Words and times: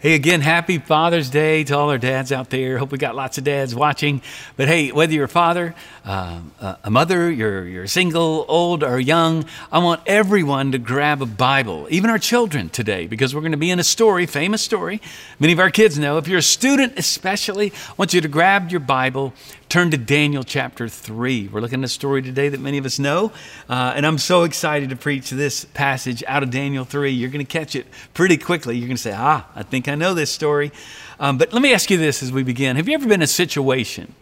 Hey, 0.00 0.14
again, 0.14 0.42
happy 0.42 0.78
Father's 0.78 1.28
Day 1.28 1.64
to 1.64 1.76
all 1.76 1.90
our 1.90 1.98
dads 1.98 2.30
out 2.30 2.50
there. 2.50 2.78
Hope 2.78 2.92
we 2.92 2.98
got 2.98 3.16
lots 3.16 3.36
of 3.36 3.42
dads 3.42 3.74
watching. 3.74 4.22
But 4.56 4.68
hey, 4.68 4.92
whether 4.92 5.12
you're 5.12 5.24
a 5.24 5.28
father, 5.28 5.74
uh, 6.04 6.40
a 6.84 6.88
mother, 6.88 7.28
you're, 7.28 7.66
you're 7.66 7.88
single, 7.88 8.44
old, 8.46 8.84
or 8.84 9.00
young, 9.00 9.44
I 9.72 9.78
want 9.78 10.02
everyone 10.06 10.70
to 10.70 10.78
grab 10.78 11.20
a 11.20 11.26
Bible, 11.26 11.88
even 11.90 12.10
our 12.10 12.18
children 12.20 12.68
today, 12.68 13.08
because 13.08 13.34
we're 13.34 13.40
going 13.40 13.50
to 13.50 13.58
be 13.58 13.72
in 13.72 13.80
a 13.80 13.84
story, 13.84 14.24
famous 14.26 14.62
story. 14.62 15.02
Many 15.40 15.52
of 15.52 15.58
our 15.58 15.68
kids 15.68 15.98
know. 15.98 16.16
If 16.16 16.28
you're 16.28 16.38
a 16.38 16.42
student, 16.42 16.96
especially, 16.96 17.72
I 17.72 17.94
want 17.96 18.14
you 18.14 18.20
to 18.20 18.28
grab 18.28 18.70
your 18.70 18.78
Bible, 18.78 19.32
turn 19.68 19.90
to 19.90 19.98
Daniel 19.98 20.42
chapter 20.42 20.88
3. 20.88 21.48
We're 21.48 21.60
looking 21.60 21.80
at 21.80 21.84
a 21.84 21.88
story 21.88 22.22
today 22.22 22.48
that 22.48 22.60
many 22.60 22.78
of 22.78 22.86
us 22.86 22.98
know. 22.98 23.32
Uh, 23.68 23.92
and 23.94 24.06
I'm 24.06 24.16
so 24.16 24.44
excited 24.44 24.88
to 24.90 24.96
preach 24.96 25.28
this 25.28 25.66
passage 25.66 26.24
out 26.26 26.42
of 26.42 26.50
Daniel 26.50 26.86
3. 26.86 27.10
You're 27.10 27.28
going 27.28 27.44
to 27.44 27.52
catch 27.52 27.74
it 27.74 27.86
pretty 28.14 28.38
quickly. 28.38 28.78
You're 28.78 28.86
going 28.86 28.96
to 28.96 29.02
say, 29.02 29.14
ah, 29.14 29.46
I 29.54 29.62
think 29.62 29.86
I 29.86 29.94
know 29.94 30.14
this 30.14 30.30
story. 30.30 30.72
Um, 31.20 31.36
but 31.36 31.52
let 31.52 31.60
me 31.60 31.74
ask 31.74 31.90
you 31.90 31.98
this 31.98 32.22
as 32.22 32.32
we 32.32 32.42
begin 32.42 32.76
Have 32.76 32.88
you 32.88 32.94
ever 32.94 33.04
been 33.04 33.20
in 33.20 33.22
a 33.22 33.26
situation 33.26 34.14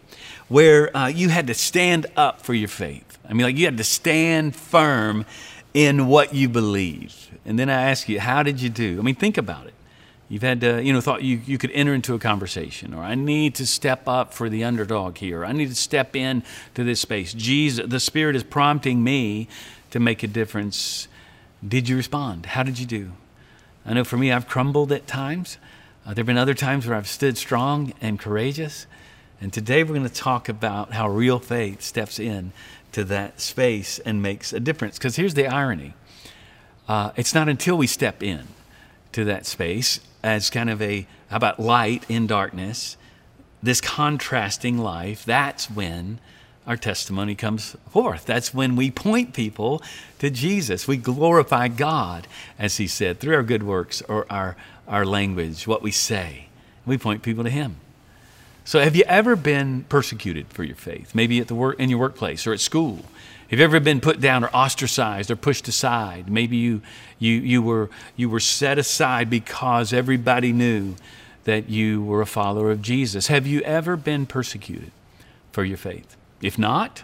where 0.49 0.95
uh, 0.95 1.07
you 1.07 1.29
had 1.29 1.47
to 1.47 1.53
stand 1.53 2.07
up 2.17 2.41
for 2.41 2.53
your 2.53 2.67
faith? 2.67 3.17
I 3.27 3.33
mean, 3.33 3.45
like 3.45 3.55
you 3.55 3.65
had 3.65 3.77
to 3.77 3.85
stand 3.85 4.53
firm 4.53 5.25
in 5.73 6.07
what 6.07 6.33
you 6.33 6.49
believe. 6.49 7.29
And 7.45 7.57
then 7.57 7.69
I 7.69 7.89
ask 7.89 8.09
you, 8.09 8.19
how 8.19 8.43
did 8.43 8.61
you 8.61 8.69
do? 8.69 8.99
I 8.99 9.01
mean, 9.01 9.15
think 9.15 9.37
about 9.37 9.67
it. 9.67 9.73
You've 10.29 10.43
had 10.43 10.59
to, 10.61 10.83
you 10.83 10.91
know, 10.91 10.99
thought 10.99 11.23
you, 11.23 11.41
you 11.45 11.57
could 11.57 11.71
enter 11.71 11.93
into 11.93 12.13
a 12.13 12.19
conversation, 12.19 12.93
or 12.93 13.01
I 13.01 13.15
need 13.15 13.55
to 13.55 13.65
step 13.65 14.07
up 14.07 14.33
for 14.33 14.49
the 14.49 14.63
underdog 14.63 15.17
here. 15.17 15.45
I 15.45 15.53
need 15.53 15.69
to 15.69 15.75
step 15.75 16.17
in 16.17 16.43
to 16.75 16.83
this 16.83 16.99
space. 16.99 17.33
Jesus, 17.33 17.85
the 17.87 17.99
Spirit 17.99 18.35
is 18.35 18.43
prompting 18.43 19.03
me 19.03 19.47
to 19.91 19.99
make 20.01 20.23
a 20.23 20.27
difference. 20.27 21.07
Did 21.65 21.87
you 21.87 21.95
respond? 21.95 22.47
How 22.47 22.63
did 22.63 22.77
you 22.77 22.85
do? 22.85 23.11
I 23.85 23.93
know 23.93 24.03
for 24.03 24.17
me, 24.17 24.33
I've 24.33 24.49
crumbled 24.49 24.91
at 24.91 25.07
times. 25.07 25.57
Uh, 26.05 26.09
there 26.09 26.21
have 26.21 26.27
been 26.27 26.37
other 26.37 26.53
times 26.53 26.85
where 26.85 26.97
I've 26.97 27.07
stood 27.07 27.37
strong 27.37 27.93
and 28.01 28.19
courageous. 28.19 28.85
And 29.39 29.53
today 29.53 29.83
we're 29.83 29.95
going 29.95 30.03
to 30.03 30.13
talk 30.13 30.49
about 30.49 30.91
how 30.91 31.07
real 31.07 31.39
faith 31.39 31.81
steps 31.81 32.19
in 32.19 32.51
to 32.91 33.05
that 33.05 33.39
space 33.39 33.99
and 33.99 34.21
makes 34.21 34.51
a 34.51 34.59
difference. 34.59 34.97
Because 34.97 35.15
here's 35.15 35.35
the 35.35 35.47
irony 35.47 35.93
uh, 36.89 37.11
it's 37.15 37.33
not 37.33 37.47
until 37.47 37.77
we 37.77 37.87
step 37.87 38.21
in 38.21 38.47
to 39.13 39.25
that 39.25 39.45
space 39.45 39.99
as 40.23 40.49
kind 40.49 40.69
of 40.69 40.81
a, 40.81 41.07
how 41.29 41.37
about 41.37 41.59
light 41.59 42.03
in 42.09 42.27
darkness, 42.27 42.97
this 43.61 43.81
contrasting 43.81 44.77
life, 44.77 45.25
that's 45.25 45.69
when 45.69 46.19
our 46.67 46.77
testimony 46.77 47.33
comes 47.33 47.77
forth. 47.89 48.25
That's 48.25 48.53
when 48.53 48.75
we 48.75 48.91
point 48.91 49.33
people 49.33 49.81
to 50.19 50.29
Jesus. 50.29 50.87
We 50.87 50.97
glorify 50.97 51.69
God, 51.69 52.27
as 52.59 52.77
he 52.77 52.87
said, 52.87 53.19
through 53.19 53.35
our 53.35 53.43
good 53.43 53.63
works 53.63 54.01
or 54.03 54.25
our, 54.29 54.57
our 54.87 55.05
language, 55.05 55.65
what 55.65 55.81
we 55.81 55.91
say. 55.91 56.47
We 56.85 56.97
point 56.97 57.23
people 57.23 57.45
to 57.45 57.49
him. 57.49 57.77
So, 58.65 58.81
have 58.81 58.97
you 58.97 59.05
ever 59.07 59.37
been 59.37 59.85
persecuted 59.85 60.47
for 60.47 60.65
your 60.65 60.75
faith? 60.75 61.15
Maybe 61.15 61.39
at 61.39 61.47
the 61.47 61.55
work, 61.55 61.79
in 61.79 61.89
your 61.89 61.99
workplace 61.99 62.45
or 62.45 62.51
at 62.51 62.59
school. 62.59 63.05
Have 63.49 63.59
you 63.59 63.65
ever 63.65 63.79
been 63.79 64.01
put 64.01 64.19
down 64.19 64.43
or 64.43 64.49
ostracized 64.49 65.31
or 65.31 65.37
pushed 65.37 65.67
aside? 65.67 66.29
Maybe 66.29 66.57
you, 66.57 66.81
you, 67.17 67.33
you, 67.33 67.61
were, 67.61 67.89
you 68.17 68.29
were 68.29 68.41
set 68.41 68.77
aside 68.77 69.29
because 69.29 69.93
everybody 69.93 70.51
knew 70.51 70.95
that 71.45 71.69
you 71.69 72.03
were 72.03 72.21
a 72.21 72.25
follower 72.25 72.71
of 72.71 72.81
Jesus. 72.81 73.27
Have 73.27 73.47
you 73.47 73.61
ever 73.61 73.95
been 73.95 74.25
persecuted 74.25 74.91
for 75.53 75.63
your 75.63 75.77
faith? 75.77 76.17
If 76.41 76.59
not, 76.59 77.03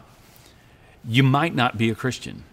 you 1.07 1.23
might 1.23 1.55
not 1.55 1.77
be 1.77 1.89
a 1.89 1.95
Christian. 1.95 2.43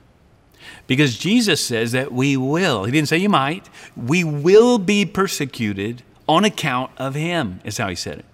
Because 0.87 1.19
Jesus 1.19 1.65
says 1.65 1.91
that 1.91 2.13
we 2.13 2.37
will, 2.37 2.85
he 2.85 2.93
didn't 2.93 3.09
say 3.09 3.19
you 3.19 3.29
might, 3.29 3.69
we 3.97 4.23
will 4.23 4.79
be 4.79 5.05
persecuted 5.05 6.03
on 6.29 6.45
account 6.45 6.93
of 6.97 7.15
him, 7.15 7.61
is 7.65 7.79
how 7.79 7.89
he 7.89 7.97
said 7.97 8.21
it. 8.21 8.25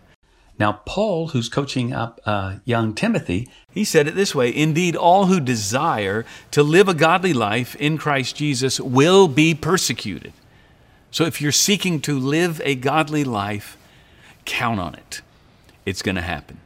Now, 0.58 0.80
Paul, 0.86 1.28
who's 1.28 1.48
coaching 1.48 1.92
up 1.92 2.20
uh, 2.24 2.56
young 2.64 2.94
Timothy, 2.94 3.48
he 3.70 3.84
said 3.84 4.08
it 4.08 4.14
this 4.14 4.34
way 4.34 4.54
Indeed, 4.54 4.96
all 4.96 5.26
who 5.26 5.40
desire 5.40 6.24
to 6.50 6.62
live 6.62 6.88
a 6.88 6.94
godly 6.94 7.32
life 7.32 7.76
in 7.76 7.98
Christ 7.98 8.36
Jesus 8.36 8.80
will 8.80 9.28
be 9.28 9.54
persecuted. 9.54 10.32
So 11.10 11.24
if 11.24 11.40
you're 11.40 11.52
seeking 11.52 12.00
to 12.02 12.18
live 12.18 12.60
a 12.64 12.74
godly 12.74 13.24
life, 13.24 13.76
count 14.44 14.80
on 14.80 14.94
it. 14.94 15.20
It's 15.84 16.02
going 16.02 16.16
to 16.16 16.22
happen. 16.22 16.58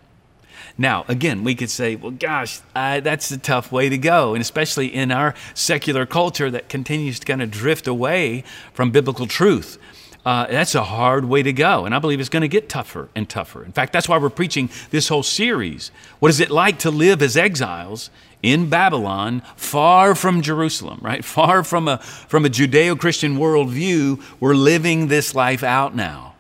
Now, 0.78 1.04
again, 1.08 1.44
we 1.44 1.54
could 1.54 1.68
say, 1.68 1.96
well, 1.96 2.10
gosh, 2.10 2.60
uh, 2.74 3.00
that's 3.00 3.30
a 3.30 3.38
tough 3.38 3.70
way 3.70 3.88
to 3.88 3.98
go. 3.98 4.34
And 4.34 4.40
especially 4.40 4.86
in 4.86 5.12
our 5.12 5.34
secular 5.52 6.06
culture 6.06 6.50
that 6.50 6.68
continues 6.68 7.20
to 7.20 7.26
kind 7.26 7.42
of 7.42 7.50
drift 7.50 7.86
away 7.86 8.44
from 8.72 8.90
biblical 8.90 9.26
truth. 9.26 9.78
Uh, 10.24 10.46
that's 10.46 10.74
a 10.74 10.84
hard 10.84 11.24
way 11.24 11.42
to 11.42 11.52
go. 11.52 11.86
And 11.86 11.94
I 11.94 11.98
believe 11.98 12.20
it's 12.20 12.28
going 12.28 12.42
to 12.42 12.48
get 12.48 12.68
tougher 12.68 13.08
and 13.14 13.28
tougher. 13.28 13.64
In 13.64 13.72
fact, 13.72 13.92
that's 13.92 14.08
why 14.08 14.18
we're 14.18 14.28
preaching 14.30 14.68
this 14.90 15.08
whole 15.08 15.22
series. 15.22 15.90
What 16.18 16.28
is 16.28 16.40
it 16.40 16.50
like 16.50 16.78
to 16.80 16.90
live 16.90 17.22
as 17.22 17.36
exiles 17.36 18.10
in 18.42 18.68
Babylon, 18.68 19.42
far 19.56 20.14
from 20.14 20.42
Jerusalem, 20.42 20.98
right? 21.02 21.24
Far 21.30 21.62
from 21.62 21.88
a, 21.88 21.98
from 21.98 22.44
a 22.44 22.48
Judeo 22.48 22.98
Christian 22.98 23.36
worldview. 23.36 24.22
We're 24.40 24.54
living 24.54 25.08
this 25.08 25.34
life 25.34 25.62
out 25.62 25.94
now. 25.94 26.34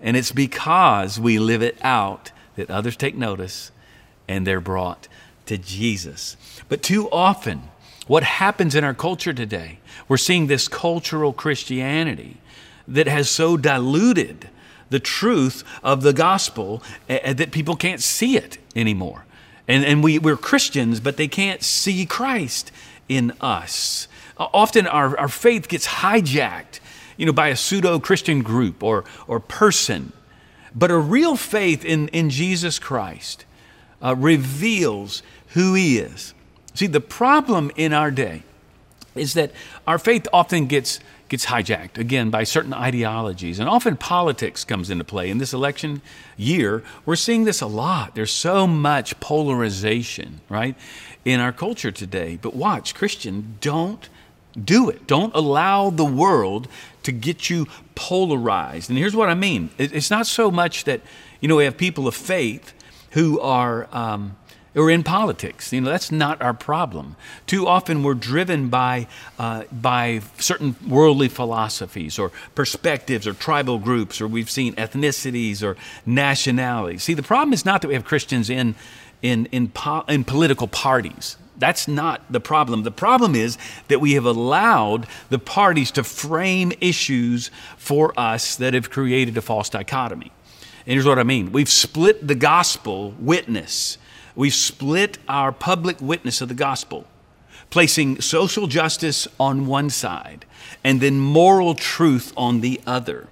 And 0.00 0.16
it's 0.16 0.32
because 0.32 1.18
we 1.18 1.38
live 1.38 1.62
it 1.62 1.78
out 1.82 2.30
that 2.56 2.70
others 2.70 2.96
take 2.96 3.16
notice 3.16 3.72
and 4.28 4.46
they're 4.46 4.60
brought 4.60 5.08
to 5.46 5.58
Jesus. 5.58 6.36
But 6.68 6.82
too 6.82 7.10
often, 7.10 7.62
what 8.06 8.22
happens 8.22 8.74
in 8.74 8.84
our 8.84 8.94
culture 8.94 9.32
today, 9.32 9.78
we're 10.08 10.16
seeing 10.16 10.46
this 10.46 10.68
cultural 10.68 11.32
Christianity 11.32 12.38
that 12.86 13.06
has 13.06 13.28
so 13.30 13.56
diluted 13.56 14.48
the 14.90 15.00
truth 15.00 15.64
of 15.82 16.02
the 16.02 16.12
gospel 16.12 16.82
uh, 17.08 17.32
that 17.32 17.50
people 17.50 17.76
can't 17.76 18.02
see 18.02 18.36
it 18.36 18.58
anymore. 18.76 19.24
And, 19.66 19.84
and 19.84 20.04
we, 20.04 20.18
we're 20.18 20.36
Christians, 20.36 21.00
but 21.00 21.16
they 21.16 21.28
can't 21.28 21.62
see 21.62 22.04
Christ 22.04 22.70
in 23.08 23.32
us. 23.40 24.08
Often 24.36 24.86
our, 24.86 25.18
our 25.18 25.28
faith 25.28 25.68
gets 25.68 25.86
hijacked 25.86 26.80
you 27.16 27.26
know, 27.26 27.32
by 27.32 27.48
a 27.48 27.56
pseudo 27.56 27.98
Christian 27.98 28.42
group 28.42 28.82
or, 28.82 29.04
or 29.26 29.40
person 29.40 30.12
but 30.74 30.90
a 30.90 30.98
real 30.98 31.36
faith 31.36 31.84
in, 31.84 32.08
in 32.08 32.30
Jesus 32.30 32.78
Christ 32.78 33.44
uh, 34.02 34.16
reveals 34.16 35.22
who 35.48 35.74
He 35.74 35.98
is. 35.98 36.34
See, 36.74 36.88
the 36.88 37.00
problem 37.00 37.70
in 37.76 37.92
our 37.92 38.10
day 38.10 38.42
is 39.14 39.34
that 39.34 39.52
our 39.86 39.98
faith 39.98 40.26
often 40.32 40.66
gets 40.66 40.98
gets 41.28 41.46
hijacked 41.46 41.98
again 41.98 42.30
by 42.30 42.44
certain 42.44 42.74
ideologies. 42.74 43.58
And 43.58 43.68
often 43.68 43.96
politics 43.96 44.64
comes 44.64 44.90
into 44.90 45.04
play. 45.04 45.30
In 45.30 45.38
this 45.38 45.52
election 45.52 46.02
year 46.36 46.82
we're 47.06 47.16
seeing 47.16 47.44
this 47.44 47.60
a 47.60 47.66
lot. 47.66 48.14
There's 48.14 48.32
so 48.32 48.66
much 48.66 49.18
polarization 49.20 50.40
right 50.48 50.76
in 51.24 51.40
our 51.40 51.52
culture 51.52 51.90
today. 51.90 52.38
But 52.40 52.54
watch 52.54 52.94
christian 52.94 53.56
don't 53.60 54.08
do 54.62 54.88
it. 54.88 55.06
Don't 55.06 55.34
allow 55.34 55.90
the 55.90 56.04
world 56.04 56.68
to 57.02 57.12
get 57.12 57.50
you 57.50 57.66
polarized. 57.94 58.88
And 58.88 58.98
here's 58.98 59.16
what 59.16 59.28
I 59.28 59.34
mean. 59.34 59.70
It's 59.78 60.10
not 60.10 60.26
so 60.26 60.50
much 60.50 60.84
that, 60.84 61.00
you 61.40 61.48
know, 61.48 61.56
we 61.56 61.64
have 61.64 61.76
people 61.76 62.06
of 62.06 62.14
faith 62.14 62.72
who 63.10 63.40
are. 63.40 63.88
Um, 63.92 64.36
are 64.82 64.90
in 64.90 65.02
politics. 65.02 65.72
You 65.72 65.80
know, 65.80 65.90
that's 65.90 66.10
not 66.10 66.42
our 66.42 66.54
problem. 66.54 67.16
Too 67.46 67.66
often 67.66 68.02
we're 68.02 68.14
driven 68.14 68.68
by, 68.68 69.06
uh, 69.38 69.64
by 69.70 70.20
certain 70.38 70.76
worldly 70.86 71.28
philosophies 71.28 72.18
or 72.18 72.32
perspectives 72.54 73.26
or 73.26 73.34
tribal 73.34 73.78
groups, 73.78 74.20
or 74.20 74.26
we've 74.26 74.50
seen 74.50 74.74
ethnicities 74.74 75.62
or 75.62 75.76
nationalities. 76.06 77.02
See, 77.02 77.14
the 77.14 77.22
problem 77.22 77.52
is 77.52 77.64
not 77.64 77.82
that 77.82 77.88
we 77.88 77.94
have 77.94 78.04
Christians 78.04 78.50
in, 78.50 78.74
in, 79.22 79.46
in, 79.46 79.68
po- 79.68 80.04
in 80.08 80.24
political 80.24 80.66
parties. 80.66 81.36
That's 81.56 81.86
not 81.86 82.20
the 82.30 82.40
problem. 82.40 82.82
The 82.82 82.90
problem 82.90 83.34
is 83.34 83.58
that 83.88 84.00
we 84.00 84.14
have 84.14 84.24
allowed 84.24 85.06
the 85.30 85.38
parties 85.38 85.90
to 85.92 86.02
frame 86.02 86.72
issues 86.80 87.50
for 87.76 88.12
us 88.18 88.56
that 88.56 88.74
have 88.74 88.90
created 88.90 89.36
a 89.36 89.42
false 89.42 89.68
dichotomy. 89.68 90.32
And 90.86 90.92
here's 90.92 91.06
what 91.06 91.18
I 91.18 91.22
mean 91.22 91.52
we've 91.52 91.68
split 91.68 92.26
the 92.26 92.34
gospel 92.34 93.14
witness, 93.18 93.98
we've 94.34 94.54
split 94.54 95.18
our 95.28 95.52
public 95.52 96.00
witness 96.00 96.40
of 96.40 96.48
the 96.48 96.54
gospel, 96.54 97.06
placing 97.70 98.20
social 98.20 98.66
justice 98.66 99.28
on 99.38 99.66
one 99.66 99.90
side 99.90 100.44
and 100.82 101.00
then 101.00 101.18
moral 101.18 101.74
truth 101.74 102.32
on 102.36 102.60
the 102.60 102.80
other. 102.86 103.28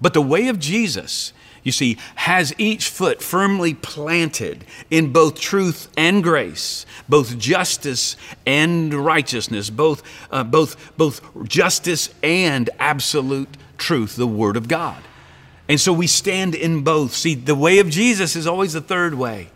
But 0.00 0.14
the 0.14 0.22
way 0.22 0.48
of 0.48 0.58
Jesus 0.58 1.32
you 1.66 1.72
see, 1.72 1.98
has 2.14 2.54
each 2.58 2.88
foot 2.88 3.20
firmly 3.20 3.74
planted 3.74 4.64
in 4.88 5.12
both 5.12 5.40
truth 5.40 5.88
and 5.96 6.22
grace, 6.22 6.86
both 7.08 7.36
justice 7.38 8.16
and 8.46 8.94
righteousness, 8.94 9.68
both, 9.68 10.04
uh, 10.30 10.44
both, 10.44 10.96
both 10.96 11.20
justice 11.48 12.08
and 12.22 12.70
absolute 12.78 13.48
truth, 13.78 14.14
the 14.14 14.28
Word 14.28 14.56
of 14.56 14.68
God. 14.68 15.02
And 15.68 15.80
so 15.80 15.92
we 15.92 16.06
stand 16.06 16.54
in 16.54 16.84
both. 16.84 17.12
See, 17.12 17.34
the 17.34 17.56
way 17.56 17.80
of 17.80 17.90
Jesus 17.90 18.36
is 18.36 18.46
always 18.46 18.74
the 18.74 18.80
third 18.80 19.14
way. 19.14 19.48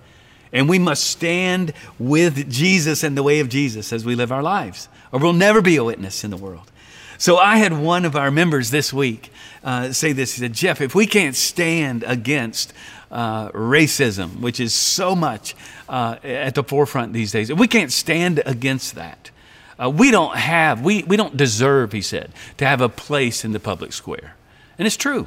And 0.52 0.68
we 0.68 0.78
must 0.78 1.04
stand 1.04 1.72
with 1.98 2.50
Jesus 2.50 3.02
and 3.02 3.16
the 3.16 3.22
way 3.22 3.40
of 3.40 3.48
Jesus 3.48 3.92
as 3.92 4.04
we 4.04 4.14
live 4.14 4.32
our 4.32 4.42
lives, 4.42 4.88
or 5.12 5.20
we'll 5.20 5.32
never 5.32 5.62
be 5.62 5.76
a 5.76 5.84
witness 5.84 6.24
in 6.24 6.30
the 6.30 6.36
world. 6.36 6.70
So 7.18 7.36
I 7.36 7.58
had 7.58 7.72
one 7.78 8.04
of 8.04 8.16
our 8.16 8.30
members 8.30 8.70
this 8.70 8.92
week 8.92 9.30
uh, 9.62 9.92
say 9.92 10.12
this. 10.12 10.34
He 10.34 10.40
said, 10.40 10.54
Jeff, 10.54 10.80
if 10.80 10.94
we 10.94 11.06
can't 11.06 11.36
stand 11.36 12.02
against 12.06 12.72
uh, 13.10 13.50
racism, 13.50 14.40
which 14.40 14.58
is 14.58 14.72
so 14.72 15.14
much 15.14 15.54
uh, 15.88 16.16
at 16.22 16.54
the 16.54 16.64
forefront 16.64 17.12
these 17.12 17.30
days, 17.30 17.50
if 17.50 17.58
we 17.58 17.68
can't 17.68 17.92
stand 17.92 18.42
against 18.46 18.94
that, 18.94 19.30
uh, 19.78 19.90
we 19.90 20.10
don't 20.10 20.36
have, 20.36 20.82
we, 20.82 21.02
we 21.04 21.16
don't 21.16 21.36
deserve, 21.36 21.92
he 21.92 22.02
said, 22.02 22.32
to 22.56 22.66
have 22.66 22.80
a 22.80 22.88
place 22.88 23.44
in 23.44 23.52
the 23.52 23.60
public 23.60 23.92
square. 23.92 24.34
And 24.78 24.86
it's 24.86 24.96
true. 24.96 25.26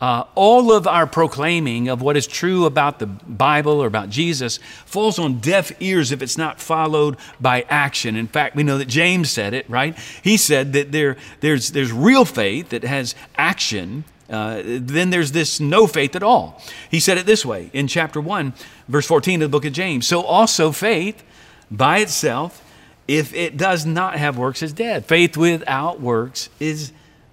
Uh, 0.00 0.24
all 0.34 0.72
of 0.72 0.86
our 0.86 1.06
proclaiming 1.06 1.88
of 1.88 2.02
what 2.02 2.16
is 2.16 2.26
true 2.26 2.66
about 2.66 2.98
the 2.98 3.06
Bible 3.06 3.82
or 3.82 3.86
about 3.86 4.10
Jesus 4.10 4.58
falls 4.84 5.18
on 5.18 5.38
deaf 5.38 5.72
ears 5.80 6.12
if 6.12 6.20
it's 6.20 6.36
not 6.36 6.60
followed 6.60 7.16
by 7.40 7.64
action. 7.68 8.16
In 8.16 8.26
fact, 8.26 8.56
we 8.56 8.64
know 8.64 8.76
that 8.78 8.88
James 8.88 9.30
said 9.30 9.54
it, 9.54 9.70
right? 9.70 9.96
He 10.22 10.36
said 10.36 10.72
that 10.72 10.92
there, 10.92 11.16
there's, 11.40 11.70
there's 11.70 11.92
real 11.92 12.24
faith 12.24 12.70
that 12.70 12.82
has 12.82 13.14
action. 13.38 14.04
Uh, 14.28 14.62
then 14.64 15.10
there's 15.10 15.32
this 15.32 15.60
no 15.60 15.86
faith 15.86 16.16
at 16.16 16.22
all. 16.22 16.60
He 16.90 16.98
said 16.98 17.16
it 17.16 17.24
this 17.24 17.46
way 17.46 17.70
in 17.72 17.86
chapter 17.86 18.20
1, 18.20 18.52
verse 18.88 19.06
14 19.06 19.42
of 19.42 19.50
the 19.50 19.56
book 19.56 19.64
of 19.64 19.72
James. 19.72 20.06
So 20.08 20.22
also 20.22 20.72
faith 20.72 21.22
by 21.70 21.98
itself, 21.98 22.62
if 23.06 23.32
it 23.32 23.56
does 23.56 23.86
not 23.86 24.16
have 24.16 24.36
works, 24.36 24.62
is 24.62 24.72
dead. 24.72 25.06
Faith 25.06 25.36
without 25.36 26.00
works 26.00 26.48
is 26.58 26.92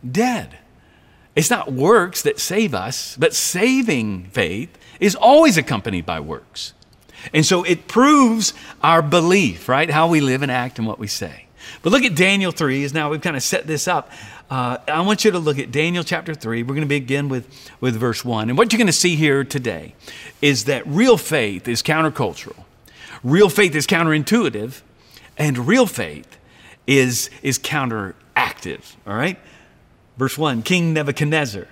dead. 0.10 0.57
It's 1.36 1.50
not 1.50 1.72
works 1.72 2.22
that 2.24 2.39
save 2.39 2.74
us, 2.74 3.16
but 3.18 3.33
saving 3.33 4.25
faith 4.25 4.78
is 5.00 5.16
always 5.16 5.57
accompanied 5.57 6.06
by 6.06 6.19
works. 6.19 6.74
And 7.33 7.45
so 7.45 7.63
it 7.63 7.88
proves 7.88 8.54
our 8.83 9.01
belief, 9.01 9.69
right? 9.69 9.89
How 9.89 10.07
we 10.07 10.22
live 10.22 10.42
and 10.42 10.51
act 10.51 10.78
and 10.78 10.88
what 10.88 11.00
we 11.00 11.07
say. 11.07 11.45
But 11.81 11.92
look 11.92 12.04
at 12.04 12.16
Daniel 12.16 12.51
3, 12.51 12.83
as 12.83 12.94
now 12.94 13.10
we've 13.10 13.22
kind 13.22 13.36
of 13.36 13.44
set 13.44 13.68
this 13.68 13.88
up. 13.88 14.12
Uh, 14.50 14.78
I 14.88 15.01
want 15.01 15.24
you 15.24 15.31
to 15.31 15.39
look 15.39 15.60
at 15.60 15.72
Daniel 15.72 16.04
chapter 16.04 16.33
3. 16.33 16.63
We're 16.63 16.68
going 16.68 16.81
to 16.81 16.88
begin 16.88 17.30
with, 17.30 17.48
with 17.80 17.95
verse 17.95 18.25
1. 18.25 18.50
And 18.50 18.57
what 18.57 18.72
you're 18.74 18.78
going 18.78 18.88
to 18.88 18.94
see 18.94 19.16
here 19.16 19.44
today 19.44 19.95
is 20.42 20.66
that 20.66 20.86
real 20.86 21.18
faith 21.18 21.68
is 21.68 21.81
countercultural, 21.81 22.66
real 23.24 23.50
faith 23.50 23.75
is 23.75 23.88
counterintuitive, 23.88 24.81
and 25.38 25.60
real 25.60 25.86
faith 25.86 26.38
is, 26.88 27.30
is 27.42 27.57
counteractive, 27.57 28.95
all 29.07 29.16
right? 29.16 29.39
Verse 30.18 30.38
1 30.38 30.63
King 30.63 30.94
Nebuchadnezzar 30.94 31.68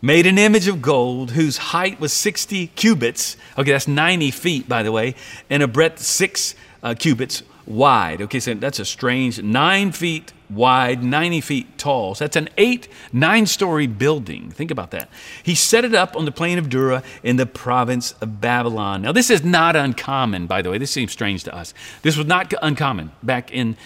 made 0.00 0.26
an 0.26 0.36
image 0.36 0.66
of 0.66 0.82
gold 0.82 1.30
whose 1.30 1.56
height 1.56 2.00
was 2.00 2.12
60 2.12 2.68
cubits. 2.68 3.36
Okay, 3.56 3.70
that's 3.70 3.88
90 3.88 4.30
feet, 4.32 4.68
by 4.68 4.82
the 4.82 4.92
way, 4.92 5.14
and 5.48 5.62
a 5.62 5.68
breadth 5.68 6.00
six 6.00 6.54
uh, 6.82 6.94
cubits 6.98 7.42
wide. 7.66 8.20
Okay, 8.22 8.40
so 8.40 8.54
that's 8.54 8.80
a 8.80 8.84
strange 8.84 9.40
nine 9.40 9.92
feet 9.92 10.32
wide, 10.50 11.02
90 11.02 11.40
feet 11.40 11.78
tall. 11.78 12.14
So 12.14 12.24
that's 12.24 12.36
an 12.36 12.48
eight, 12.58 12.88
nine 13.12 13.46
story 13.46 13.86
building. 13.86 14.50
Think 14.50 14.70
about 14.70 14.90
that. 14.90 15.08
He 15.42 15.54
set 15.54 15.84
it 15.84 15.94
up 15.94 16.16
on 16.16 16.24
the 16.24 16.32
plain 16.32 16.58
of 16.58 16.68
Dura 16.68 17.02
in 17.22 17.36
the 17.36 17.46
province 17.46 18.12
of 18.20 18.40
Babylon. 18.40 19.02
Now, 19.02 19.12
this 19.12 19.30
is 19.30 19.42
not 19.42 19.76
uncommon, 19.76 20.46
by 20.46 20.62
the 20.62 20.70
way. 20.70 20.78
This 20.78 20.90
seems 20.90 21.12
strange 21.12 21.44
to 21.44 21.54
us. 21.54 21.72
This 22.02 22.16
was 22.16 22.26
not 22.26 22.52
uncommon 22.60 23.12
back 23.22 23.50
in 23.50 23.76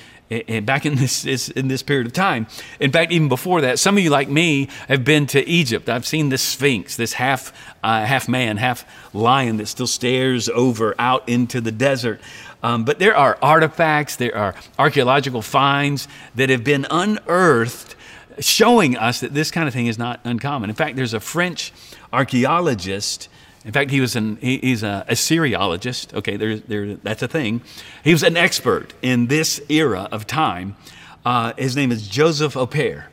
back 0.62 0.84
in 0.84 0.96
this, 0.96 1.48
in 1.48 1.68
this 1.68 1.82
period 1.82 2.06
of 2.06 2.12
time. 2.12 2.46
In 2.80 2.90
fact, 2.90 3.12
even 3.12 3.28
before 3.28 3.60
that, 3.60 3.78
some 3.78 3.96
of 3.96 4.02
you 4.02 4.10
like 4.10 4.28
me 4.28 4.68
have 4.88 5.04
been 5.04 5.26
to 5.28 5.46
Egypt. 5.48 5.88
I've 5.88 6.06
seen 6.06 6.30
the 6.30 6.38
Sphinx, 6.38 6.96
this 6.96 7.14
half 7.14 7.52
uh, 7.82 8.04
half 8.04 8.28
man, 8.28 8.56
half 8.56 8.84
lion 9.14 9.58
that 9.58 9.66
still 9.66 9.86
stares 9.86 10.48
over 10.48 10.94
out 10.98 11.28
into 11.28 11.60
the 11.60 11.70
desert. 11.70 12.20
Um, 12.62 12.84
but 12.84 12.98
there 12.98 13.16
are 13.16 13.38
artifacts, 13.40 14.16
there 14.16 14.36
are 14.36 14.54
archaeological 14.78 15.42
finds 15.42 16.08
that 16.34 16.50
have 16.50 16.64
been 16.64 16.86
unearthed 16.90 17.94
showing 18.40 18.96
us 18.96 19.20
that 19.20 19.32
this 19.32 19.50
kind 19.50 19.68
of 19.68 19.74
thing 19.74 19.86
is 19.86 19.98
not 19.98 20.20
uncommon. 20.24 20.68
In 20.68 20.76
fact, 20.76 20.96
there's 20.96 21.14
a 21.14 21.20
French 21.20 21.72
archaeologist 22.12 23.28
in 23.66 23.72
fact, 23.72 23.90
he 23.90 24.00
was 24.00 24.14
an, 24.14 24.36
he, 24.36 24.58
he's 24.58 24.84
a 24.84 25.04
Assyriologist. 25.08 26.14
Okay, 26.14 26.36
there, 26.36 26.56
there, 26.56 26.94
that's 26.94 27.22
a 27.22 27.28
thing. 27.28 27.62
He 28.04 28.12
was 28.12 28.22
an 28.22 28.36
expert 28.36 28.94
in 29.02 29.26
this 29.26 29.60
era 29.68 30.08
of 30.12 30.24
time. 30.24 30.76
Uh, 31.24 31.52
his 31.58 31.74
name 31.74 31.90
is 31.90 32.06
Joseph 32.06 32.54
Oppert. 32.54 33.06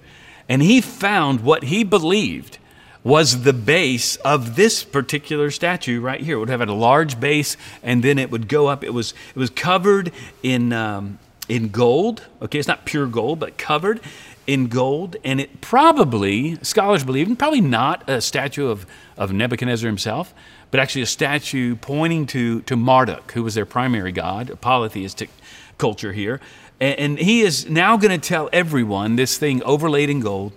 And 0.48 0.62
he 0.62 0.80
found 0.80 1.42
what 1.42 1.64
he 1.64 1.84
believed 1.84 2.60
was 3.04 3.42
the 3.42 3.52
base 3.52 4.16
of 4.18 4.56
this 4.56 4.84
particular 4.84 5.50
statue 5.50 6.00
right 6.00 6.22
here. 6.22 6.36
It 6.36 6.40
would 6.42 6.50
have 6.50 6.60
had 6.60 6.70
a 6.70 6.74
large 6.74 7.20
base, 7.20 7.58
and 7.82 8.04
then 8.04 8.20
it 8.20 8.30
would 8.30 8.48
go 8.48 8.68
up. 8.68 8.84
It 8.84 8.94
was, 8.94 9.16
it 9.36 9.40
was 9.40 9.50
covered 9.50 10.12
in, 10.44 10.72
um, 10.72 11.18
in 11.50 11.70
gold. 11.70 12.22
Okay, 12.44 12.60
it's 12.60 12.68
not 12.68 12.86
pure 12.86 13.08
gold, 13.08 13.40
but 13.40 13.58
covered 13.58 14.02
in 14.48 14.68
gold. 14.68 15.16
And 15.24 15.40
it 15.40 15.62
probably, 15.62 16.58
scholars 16.62 17.04
believe, 17.04 17.28
and 17.28 17.38
probably 17.38 17.62
not 17.62 18.10
a 18.10 18.22
statue 18.22 18.68
of 18.68 18.86
of 19.18 19.32
Nebuchadnezzar 19.32 19.88
himself, 19.88 20.34
but 20.72 20.80
actually 20.80 21.02
a 21.02 21.08
statue 21.08 21.76
pointing 21.76 22.26
to, 22.28 22.62
to 22.62 22.76
Marduk, 22.76 23.32
who 23.34 23.44
was 23.44 23.56
their 23.56 23.66
primary 23.66 24.12
god, 24.12 24.50
a 24.50 24.56
polytheistic 24.56 25.30
culture 25.78 26.14
here. 26.14 26.40
And, 26.80 27.00
and 27.00 27.20
he 27.20 27.42
is 27.42 27.70
now 27.70 27.98
going 27.98 28.20
to 28.20 28.28
tell 28.28 28.50
everyone 28.52 29.16
this 29.16 29.38
thing 29.38 29.62
overlaid 29.64 30.10
in 30.10 30.20
gold 30.20 30.54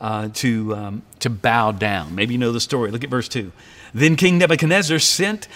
uh, 0.00 0.28
to, 0.34 0.74
um, 0.74 1.02
to 1.20 1.30
bow 1.30 1.72
down. 1.72 2.14
Maybe 2.14 2.34
you 2.34 2.38
know 2.38 2.52
the 2.52 2.60
story. 2.60 2.90
Look 2.90 3.04
at 3.04 3.10
verse 3.10 3.28
2. 3.28 3.52
Then 3.92 4.16
King 4.16 4.38
Nebuchadnezzar 4.38 4.98
sent 4.98 5.48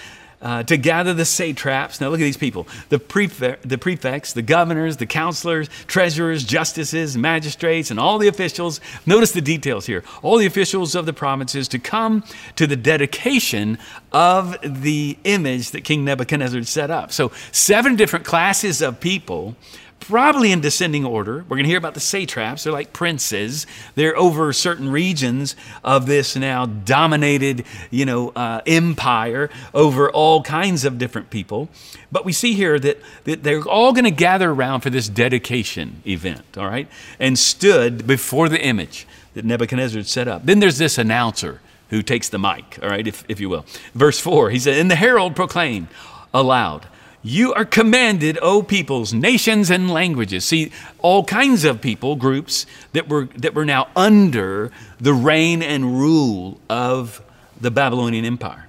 uh, 0.43 0.63
to 0.65 0.77
gather 0.77 1.15
the 1.15 1.25
satraps. 1.25 2.01
Now, 2.01 2.09
look 2.09 2.21
at 2.21 2.25
these 2.25 2.37
people 2.37 2.67
the, 2.89 2.99
prefe- 2.99 3.61
the 3.63 3.79
prefects, 3.79 4.33
the 4.33 4.43
governors, 4.43 4.99
the 4.99 5.07
counselors, 5.07 5.69
treasurers, 5.87 6.45
justices, 6.45 7.17
magistrates, 7.17 7.91
and 7.91 7.99
all 7.99 8.19
the 8.19 8.29
officials. 8.29 8.81
Notice 9.07 9.33
the 9.33 9.41
details 9.41 9.87
here. 9.87 10.03
All 10.23 10.37
the 10.37 10.47
officials 10.47 10.95
of 10.95 11.07
the 11.07 11.13
provinces 11.13 11.69
to 11.69 11.79
come 11.79 12.25
to 12.57 12.67
the 12.67 12.77
dedication 12.77 13.79
of 14.13 14.57
the 14.63 15.17
image 15.25 15.71
that 15.71 15.85
King 15.85 16.05
Nebuchadnezzar 16.05 16.63
set 16.65 16.91
up. 16.91 17.13
So, 17.13 17.33
seven 17.53 17.97
different 17.97 18.25
classes 18.25 18.83
of 18.83 19.01
people 19.01 19.57
probably 20.03 20.53
in 20.53 20.61
descending 20.61 21.05
order. 21.05 21.45
We're 21.49 21.57
going 21.57 21.65
to 21.65 21.69
hear 21.69 21.79
about 21.79 21.95
the 21.95 22.01
satraps. 22.01 22.65
They're 22.65 22.73
like 22.73 22.93
princes. 22.93 23.67
They're 23.95 24.17
over 24.17 24.53
certain 24.53 24.91
regions 24.91 25.57
of 25.85 26.07
this 26.07 26.37
now 26.37 26.67
dominated, 26.67 27.65
you 27.91 28.05
know, 28.05 28.31
uh, 28.31 28.61
empire 28.67 29.49
over 29.73 30.11
all 30.11 30.43
kinds 30.43 30.85
of 30.85 30.99
different 30.99 31.31
people. 31.31 31.69
But 32.11 32.25
we 32.25 32.33
see 32.33 32.55
here 32.55 32.79
that, 32.79 32.99
that 33.25 33.43
they're 33.43 33.63
all 33.63 33.93
going 33.93 34.05
to 34.05 34.11
gather 34.11 34.51
around 34.51 34.81
for 34.81 34.91
this 34.91 35.09
dedication 35.09 36.03
event, 36.07 36.59
all 36.59 36.67
right, 36.67 36.89
and 37.19 37.39
stood 37.39 38.07
before 38.07 38.49
the 38.49 38.61
image 38.61 39.07
that 39.35 39.45
Nebuchadnezzar 39.45 39.99
had 39.99 40.07
set 40.07 40.29
up. 40.29 40.45
Then 40.45 40.61
there's 40.61 40.79
this 40.79 40.99
announcer 40.99 41.61
who 41.91 42.03
takes 42.03 42.29
the 42.29 42.39
mic, 42.39 42.79
all 42.83 42.89
right, 42.89 43.07
if, 43.07 43.25
if 43.29 43.39
you 43.39 43.49
will. 43.49 43.65
Verse 43.95 44.19
4, 44.19 44.51
he 44.51 44.59
said, 44.59 44.79
And 44.79 44.91
the 44.91 44.97
herald 44.97 45.37
proclaimed 45.37 45.89
aloud, 46.33 46.87
you 47.23 47.55
are 47.55 47.65
commanded, 47.65 48.39
O 48.43 48.63
peoples, 48.63 49.13
nations, 49.13 49.71
and 49.71 49.91
languages. 49.91 50.45
See, 50.45 50.73
all 50.99 51.25
kinds 51.25 51.65
of 51.65 51.81
people, 51.81 52.17
groups 52.17 52.67
that 52.93 53.09
were, 53.09 53.27
that 53.37 53.55
were 53.55 53.65
now 53.65 53.89
under 53.95 54.73
the 55.01 55.15
reign 55.15 55.63
and 55.63 55.99
rule 55.99 56.61
of 56.69 57.23
the 57.61 57.71
Babylonian 57.71 58.25
Empire. 58.25 58.67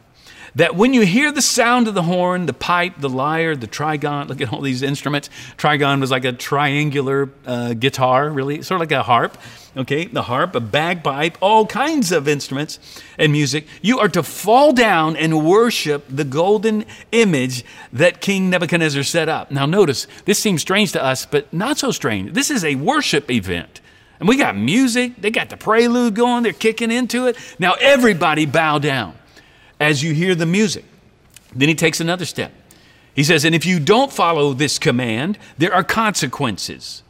That 0.55 0.75
when 0.75 0.93
you 0.93 1.01
hear 1.01 1.31
the 1.31 1.41
sound 1.41 1.87
of 1.87 1.95
the 1.95 2.03
horn, 2.03 2.45
the 2.45 2.53
pipe, 2.53 2.93
the 2.99 3.09
lyre, 3.09 3.55
the 3.55 3.67
trigon, 3.67 4.27
look 4.27 4.39
at 4.39 4.53
all 4.53 4.61
these 4.61 4.83
instruments. 4.83 5.29
Trigon 5.57 5.99
was 5.99 6.11
like 6.11 6.25
a 6.25 6.33
triangular 6.33 7.29
uh, 7.45 7.73
guitar, 7.73 8.29
really, 8.29 8.61
sort 8.61 8.77
of 8.77 8.81
like 8.81 8.91
a 8.91 9.03
harp 9.03 9.37
okay, 9.75 10.05
the 10.05 10.23
harp, 10.23 10.55
a 10.55 10.59
bagpipe, 10.59 11.37
all 11.41 11.65
kinds 11.65 12.11
of 12.11 12.27
instruments 12.27 12.79
and 13.17 13.31
music, 13.31 13.67
you 13.81 13.99
are 13.99 14.09
to 14.09 14.23
fall 14.23 14.73
down 14.73 15.15
and 15.15 15.45
worship 15.45 16.05
the 16.09 16.23
golden 16.23 16.85
image 17.11 17.65
that 17.91 18.21
King 18.21 18.49
Nebuchadnezzar 18.49 19.03
set 19.03 19.29
up. 19.29 19.51
Now, 19.51 19.65
notice, 19.65 20.07
this 20.25 20.39
seems 20.39 20.61
strange 20.61 20.91
to 20.93 21.03
us, 21.03 21.25
but 21.25 21.51
not 21.53 21.77
so 21.77 21.91
strange. 21.91 22.33
This 22.33 22.51
is 22.51 22.63
a 22.63 22.75
worship 22.75 23.31
event. 23.31 23.81
And 24.19 24.29
we 24.29 24.37
got 24.37 24.55
music, 24.55 25.19
they 25.19 25.31
got 25.31 25.49
the 25.49 25.57
prelude 25.57 26.15
going, 26.15 26.43
they're 26.43 26.53
kicking 26.53 26.91
into 26.91 27.27
it. 27.27 27.35
Now, 27.59 27.73
everybody 27.79 28.45
bow 28.45 28.79
down 28.79 29.15
as 29.83 30.01
you 30.01 30.13
hear 30.13 30.33
the 30.33 30.45
music. 30.45 30.85
Then 31.53 31.67
he 31.69 31.75
takes 31.75 31.99
another 31.99 32.25
step. 32.25 32.51
He 33.13 33.23
says, 33.23 33.43
And 33.45 33.53
if 33.53 33.65
you 33.65 33.79
don't 33.79 34.11
follow 34.11 34.53
this 34.53 34.79
command, 34.79 35.37
there 35.57 35.73
are 35.73 35.83
consequences. 35.83 37.03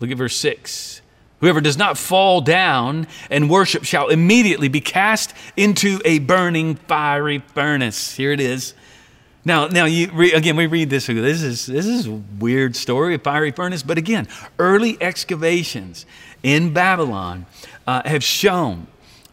Look 0.00 0.10
at 0.10 0.16
verse 0.16 0.36
6. 0.36 1.02
Whoever 1.40 1.60
does 1.60 1.76
not 1.76 1.96
fall 1.96 2.40
down 2.40 3.06
and 3.30 3.48
worship 3.48 3.84
shall 3.84 4.08
immediately 4.08 4.68
be 4.68 4.80
cast 4.80 5.34
into 5.56 6.00
a 6.04 6.18
burning 6.18 6.74
fiery 6.74 7.40
furnace. 7.54 8.16
Here 8.16 8.32
it 8.32 8.40
is. 8.40 8.74
Now, 9.44 9.68
now 9.68 9.84
you 9.84 10.10
re, 10.12 10.32
again, 10.32 10.56
we 10.56 10.66
read 10.66 10.90
this. 10.90 11.06
This 11.06 11.42
is 11.42 11.66
this 11.66 11.86
is 11.86 12.06
a 12.06 12.22
weird 12.40 12.74
story, 12.74 13.14
a 13.14 13.18
fiery 13.18 13.52
furnace. 13.52 13.84
But 13.84 13.98
again, 13.98 14.26
early 14.58 14.98
excavations 15.00 16.06
in 16.42 16.72
Babylon 16.72 17.46
uh, 17.86 18.02
have 18.04 18.24
shown 18.24 18.88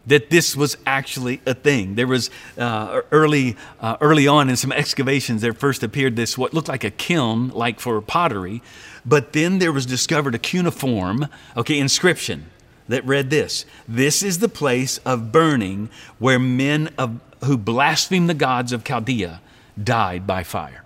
that 0.06 0.30
this 0.30 0.56
was 0.56 0.76
actually 0.86 1.40
a 1.46 1.54
thing. 1.54 1.96
There 1.96 2.06
was 2.06 2.30
uh, 2.56 3.02
early, 3.10 3.56
uh, 3.80 3.96
early 4.00 4.26
on 4.28 4.48
in 4.48 4.56
some 4.56 4.72
excavations, 4.72 5.42
there 5.42 5.52
first 5.52 5.82
appeared 5.82 6.16
this 6.16 6.38
what 6.38 6.54
looked 6.54 6.68
like 6.68 6.84
a 6.84 6.90
kiln, 6.90 7.50
like 7.50 7.80
for 7.80 8.00
pottery, 8.00 8.62
but 9.04 9.32
then 9.32 9.58
there 9.58 9.72
was 9.72 9.86
discovered 9.86 10.34
a 10.34 10.38
cuneiform, 10.38 11.28
okay, 11.56 11.78
inscription 11.78 12.46
that 12.88 13.04
read 13.04 13.30
this: 13.30 13.64
"This 13.88 14.22
is 14.22 14.38
the 14.38 14.48
place 14.48 14.98
of 14.98 15.32
burning 15.32 15.88
where 16.18 16.38
men 16.38 16.90
of, 16.96 17.20
who 17.44 17.56
blaspheme 17.56 18.28
the 18.28 18.34
gods 18.34 18.72
of 18.72 18.84
Chaldea 18.84 19.40
died 19.82 20.26
by 20.26 20.44
fire." 20.44 20.82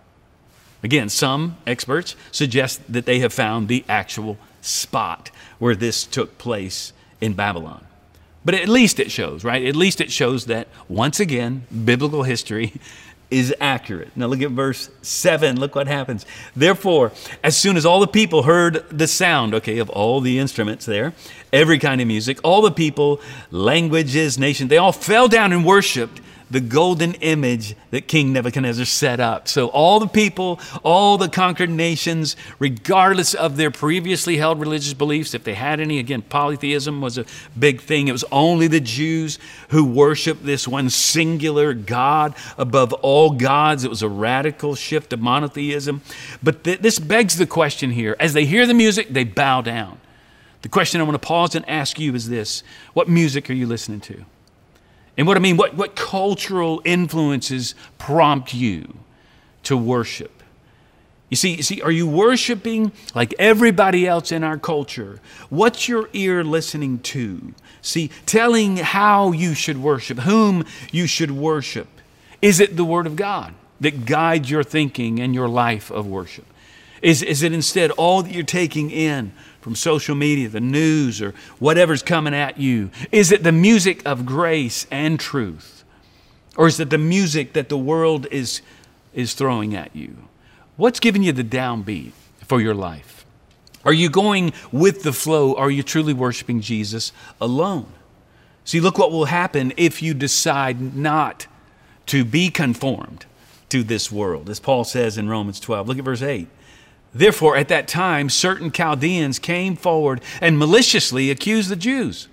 Again, 0.82 1.10
some 1.10 1.58
experts 1.66 2.16
suggest 2.32 2.80
that 2.90 3.04
they 3.04 3.18
have 3.18 3.34
found 3.34 3.68
the 3.68 3.84
actual 3.86 4.38
spot 4.62 5.30
where 5.58 5.76
this 5.76 6.04
took 6.04 6.38
place 6.38 6.94
in 7.20 7.34
Babylon. 7.34 7.84
But 8.44 8.54
at 8.54 8.68
least 8.68 8.98
it 9.00 9.10
shows, 9.10 9.44
right? 9.44 9.64
At 9.64 9.76
least 9.76 10.00
it 10.00 10.10
shows 10.10 10.46
that, 10.46 10.68
once 10.88 11.20
again, 11.20 11.66
biblical 11.84 12.22
history 12.22 12.74
is 13.30 13.54
accurate. 13.60 14.10
Now 14.16 14.26
look 14.26 14.42
at 14.42 14.50
verse 14.50 14.90
7. 15.02 15.60
Look 15.60 15.74
what 15.74 15.86
happens. 15.86 16.26
Therefore, 16.56 17.12
as 17.44 17.56
soon 17.56 17.76
as 17.76 17.86
all 17.86 18.00
the 18.00 18.08
people 18.08 18.42
heard 18.42 18.84
the 18.90 19.06
sound, 19.06 19.54
okay, 19.54 19.78
of 19.78 19.88
all 19.90 20.20
the 20.20 20.38
instruments 20.38 20.86
there, 20.86 21.12
every 21.52 21.78
kind 21.78 22.00
of 22.00 22.08
music, 22.08 22.40
all 22.42 22.62
the 22.62 22.72
people, 22.72 23.20
languages, 23.50 24.38
nations, 24.38 24.70
they 24.70 24.78
all 24.78 24.92
fell 24.92 25.28
down 25.28 25.52
and 25.52 25.64
worshiped 25.64 26.20
the 26.50 26.60
golden 26.60 27.14
image 27.14 27.76
that 27.90 28.08
King 28.08 28.32
Nebuchadnezzar 28.32 28.84
set 28.84 29.20
up. 29.20 29.48
So, 29.48 29.68
all 29.68 30.00
the 30.00 30.08
people, 30.08 30.60
all 30.82 31.16
the 31.16 31.28
conquered 31.28 31.70
nations, 31.70 32.36
regardless 32.58 33.34
of 33.34 33.56
their 33.56 33.70
previously 33.70 34.36
held 34.36 34.60
religious 34.60 34.94
beliefs, 34.94 35.34
if 35.34 35.44
they 35.44 35.54
had 35.54 35.80
any, 35.80 35.98
again, 35.98 36.22
polytheism 36.22 37.00
was 37.00 37.18
a 37.18 37.24
big 37.58 37.80
thing. 37.80 38.08
It 38.08 38.12
was 38.12 38.24
only 38.32 38.66
the 38.66 38.80
Jews 38.80 39.38
who 39.68 39.84
worshiped 39.84 40.44
this 40.44 40.66
one 40.66 40.90
singular 40.90 41.72
God 41.72 42.34
above 42.58 42.92
all 42.94 43.30
gods. 43.30 43.84
It 43.84 43.90
was 43.90 44.02
a 44.02 44.08
radical 44.08 44.74
shift 44.74 45.12
of 45.12 45.20
monotheism. 45.20 46.02
But 46.42 46.64
th- 46.64 46.80
this 46.80 46.98
begs 46.98 47.36
the 47.36 47.46
question 47.46 47.90
here 47.90 48.16
as 48.18 48.32
they 48.32 48.44
hear 48.44 48.66
the 48.66 48.74
music, 48.74 49.08
they 49.10 49.24
bow 49.24 49.60
down. 49.60 50.00
The 50.62 50.68
question 50.68 51.00
I 51.00 51.04
want 51.04 51.20
to 51.20 51.26
pause 51.26 51.54
and 51.54 51.66
ask 51.68 51.98
you 51.98 52.14
is 52.14 52.28
this 52.28 52.62
What 52.92 53.08
music 53.08 53.48
are 53.48 53.54
you 53.54 53.66
listening 53.66 54.00
to? 54.00 54.24
And 55.20 55.26
what 55.26 55.36
I 55.36 55.40
mean, 55.40 55.58
what, 55.58 55.74
what 55.74 55.96
cultural 55.96 56.80
influences 56.82 57.74
prompt 57.98 58.54
you 58.54 58.94
to 59.64 59.76
worship? 59.76 60.42
You 61.28 61.36
see, 61.36 61.56
you 61.56 61.62
see, 61.62 61.82
are 61.82 61.90
you 61.90 62.08
worshiping 62.08 62.90
like 63.14 63.34
everybody 63.38 64.06
else 64.06 64.32
in 64.32 64.42
our 64.42 64.56
culture? 64.56 65.20
What's 65.50 65.90
your 65.90 66.08
ear 66.14 66.42
listening 66.42 67.00
to? 67.00 67.52
See, 67.82 68.08
telling 68.24 68.78
how 68.78 69.32
you 69.32 69.52
should 69.52 69.76
worship, 69.76 70.20
whom 70.20 70.64
you 70.90 71.06
should 71.06 71.32
worship. 71.32 71.88
Is 72.40 72.58
it 72.58 72.78
the 72.78 72.84
Word 72.86 73.06
of 73.06 73.14
God 73.14 73.52
that 73.78 74.06
guides 74.06 74.50
your 74.50 74.64
thinking 74.64 75.20
and 75.20 75.34
your 75.34 75.48
life 75.48 75.90
of 75.90 76.06
worship? 76.06 76.46
Is, 77.02 77.22
is 77.22 77.42
it 77.42 77.52
instead 77.52 77.90
all 77.92 78.22
that 78.22 78.32
you're 78.32 78.42
taking 78.42 78.90
in 78.90 79.32
from 79.60 79.74
social 79.74 80.14
media, 80.14 80.48
the 80.48 80.60
news, 80.60 81.22
or 81.22 81.34
whatever's 81.58 82.02
coming 82.02 82.34
at 82.34 82.58
you? 82.58 82.90
Is 83.10 83.32
it 83.32 83.42
the 83.42 83.52
music 83.52 84.02
of 84.06 84.26
grace 84.26 84.86
and 84.90 85.18
truth? 85.18 85.84
Or 86.56 86.66
is 86.66 86.78
it 86.80 86.90
the 86.90 86.98
music 86.98 87.54
that 87.54 87.68
the 87.68 87.78
world 87.78 88.26
is, 88.30 88.60
is 89.14 89.34
throwing 89.34 89.74
at 89.74 89.94
you? 89.94 90.16
What's 90.76 91.00
giving 91.00 91.22
you 91.22 91.32
the 91.32 91.44
downbeat 91.44 92.12
for 92.46 92.60
your 92.60 92.74
life? 92.74 93.24
Are 93.84 93.92
you 93.92 94.10
going 94.10 94.52
with 94.70 95.02
the 95.02 95.12
flow? 95.12 95.54
Are 95.54 95.70
you 95.70 95.82
truly 95.82 96.12
worshiping 96.12 96.60
Jesus 96.60 97.12
alone? 97.40 97.86
See, 98.64 98.80
look 98.80 98.98
what 98.98 99.10
will 99.10 99.24
happen 99.24 99.72
if 99.76 100.02
you 100.02 100.12
decide 100.12 100.94
not 100.94 101.46
to 102.06 102.24
be 102.24 102.50
conformed 102.50 103.24
to 103.70 103.82
this 103.82 104.12
world. 104.12 104.50
As 104.50 104.60
Paul 104.60 104.84
says 104.84 105.16
in 105.16 105.28
Romans 105.28 105.60
12. 105.60 105.88
Look 105.88 105.98
at 105.98 106.04
verse 106.04 106.22
8. 106.22 106.48
Therefore, 107.12 107.56
at 107.56 107.68
that 107.68 107.88
time, 107.88 108.28
certain 108.28 108.70
Chaldeans 108.70 109.38
came 109.38 109.76
forward 109.76 110.20
and 110.40 110.58
maliciously 110.58 111.30
accused 111.30 111.68
the 111.68 111.76
Jews. 111.76 112.28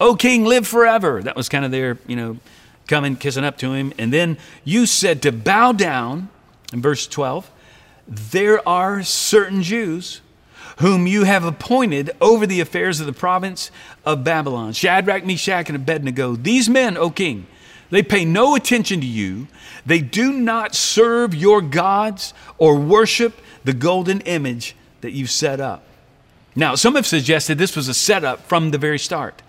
O 0.00 0.14
king, 0.14 0.44
live 0.44 0.66
forever. 0.66 1.22
That 1.22 1.36
was 1.36 1.48
kind 1.48 1.64
of 1.64 1.70
their, 1.70 1.98
you 2.06 2.16
know, 2.16 2.38
coming, 2.86 3.16
kissing 3.16 3.44
up 3.44 3.58
to 3.58 3.72
him. 3.72 3.92
And 3.98 4.12
then 4.12 4.38
you 4.64 4.86
said 4.86 5.22
to 5.22 5.32
bow 5.32 5.72
down, 5.72 6.28
in 6.72 6.82
verse 6.82 7.06
12, 7.06 7.50
there 8.06 8.66
are 8.66 9.02
certain 9.02 9.62
Jews 9.62 10.20
whom 10.78 11.06
you 11.06 11.24
have 11.24 11.44
appointed 11.44 12.10
over 12.20 12.46
the 12.46 12.60
affairs 12.60 13.00
of 13.00 13.06
the 13.06 13.12
province 13.12 13.70
of 14.04 14.24
Babylon 14.24 14.72
Shadrach, 14.72 15.24
Meshach, 15.24 15.68
and 15.68 15.76
Abednego. 15.76 16.36
These 16.36 16.68
men, 16.68 16.96
O 16.96 17.10
king, 17.10 17.46
they 17.90 18.02
pay 18.02 18.24
no 18.24 18.54
attention 18.54 19.00
to 19.00 19.06
you. 19.06 19.48
They 19.84 20.00
do 20.00 20.32
not 20.32 20.74
serve 20.74 21.34
your 21.34 21.60
gods 21.60 22.32
or 22.58 22.76
worship 22.76 23.40
the 23.64 23.72
golden 23.72 24.20
image 24.22 24.74
that 25.00 25.12
you've 25.12 25.30
set 25.30 25.60
up. 25.60 25.84
Now, 26.56 26.74
some 26.74 26.96
have 26.96 27.06
suggested 27.06 27.58
this 27.58 27.76
was 27.76 27.88
a 27.88 27.94
setup 27.94 28.40
from 28.48 28.70
the 28.70 28.78
very 28.78 28.98
start. 28.98 29.42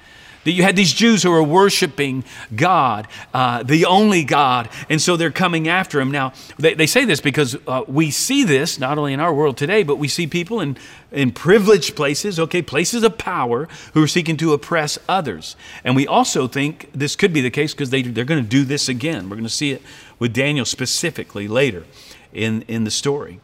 That 0.45 0.51
you 0.51 0.63
had 0.63 0.75
these 0.77 0.93
Jews 0.93 1.23
who 1.23 1.31
were 1.31 1.43
worshiping 1.43 2.23
God, 2.55 3.07
uh, 3.33 3.63
the 3.63 3.85
only 3.85 4.23
God, 4.23 4.69
and 4.89 5.01
so 5.01 5.17
they're 5.17 5.31
coming 5.31 5.67
after 5.67 5.99
him. 5.99 6.11
Now, 6.11 6.31
they, 6.57 6.75
they 6.75 6.87
say 6.87 7.03
this 7.03 7.19
because 7.19 7.57
uh, 7.67 7.83
we 7.87 8.09
see 8.09 8.45
this 8.45 8.79
not 8.79 8.97
only 8.97 9.11
in 9.11 9.19
our 9.19 9.33
world 9.33 9.57
today, 9.57 9.83
but 9.83 9.97
we 9.97 10.07
see 10.07 10.27
people 10.27 10.61
in, 10.61 10.77
in 11.11 11.31
privileged 11.31 11.95
places, 11.95 12.39
okay, 12.39 12.61
places 12.61 13.03
of 13.03 13.17
power, 13.17 13.67
who 13.93 14.03
are 14.03 14.07
seeking 14.07 14.37
to 14.37 14.53
oppress 14.53 14.97
others. 15.09 15.57
And 15.83 15.93
we 15.93 16.07
also 16.07 16.47
think 16.47 16.89
this 16.93 17.17
could 17.17 17.33
be 17.33 17.41
the 17.41 17.51
case 17.51 17.73
because 17.73 17.89
they, 17.89 18.03
they're 18.03 18.23
going 18.23 18.41
to 18.41 18.49
do 18.49 18.63
this 18.63 18.87
again. 18.87 19.29
We're 19.29 19.35
going 19.35 19.43
to 19.43 19.49
see 19.49 19.71
it 19.71 19.81
with 20.19 20.31
Daniel 20.31 20.65
specifically 20.65 21.49
later 21.49 21.83
in, 22.31 22.61
in 22.67 22.85
the 22.85 22.91
story. 22.91 23.41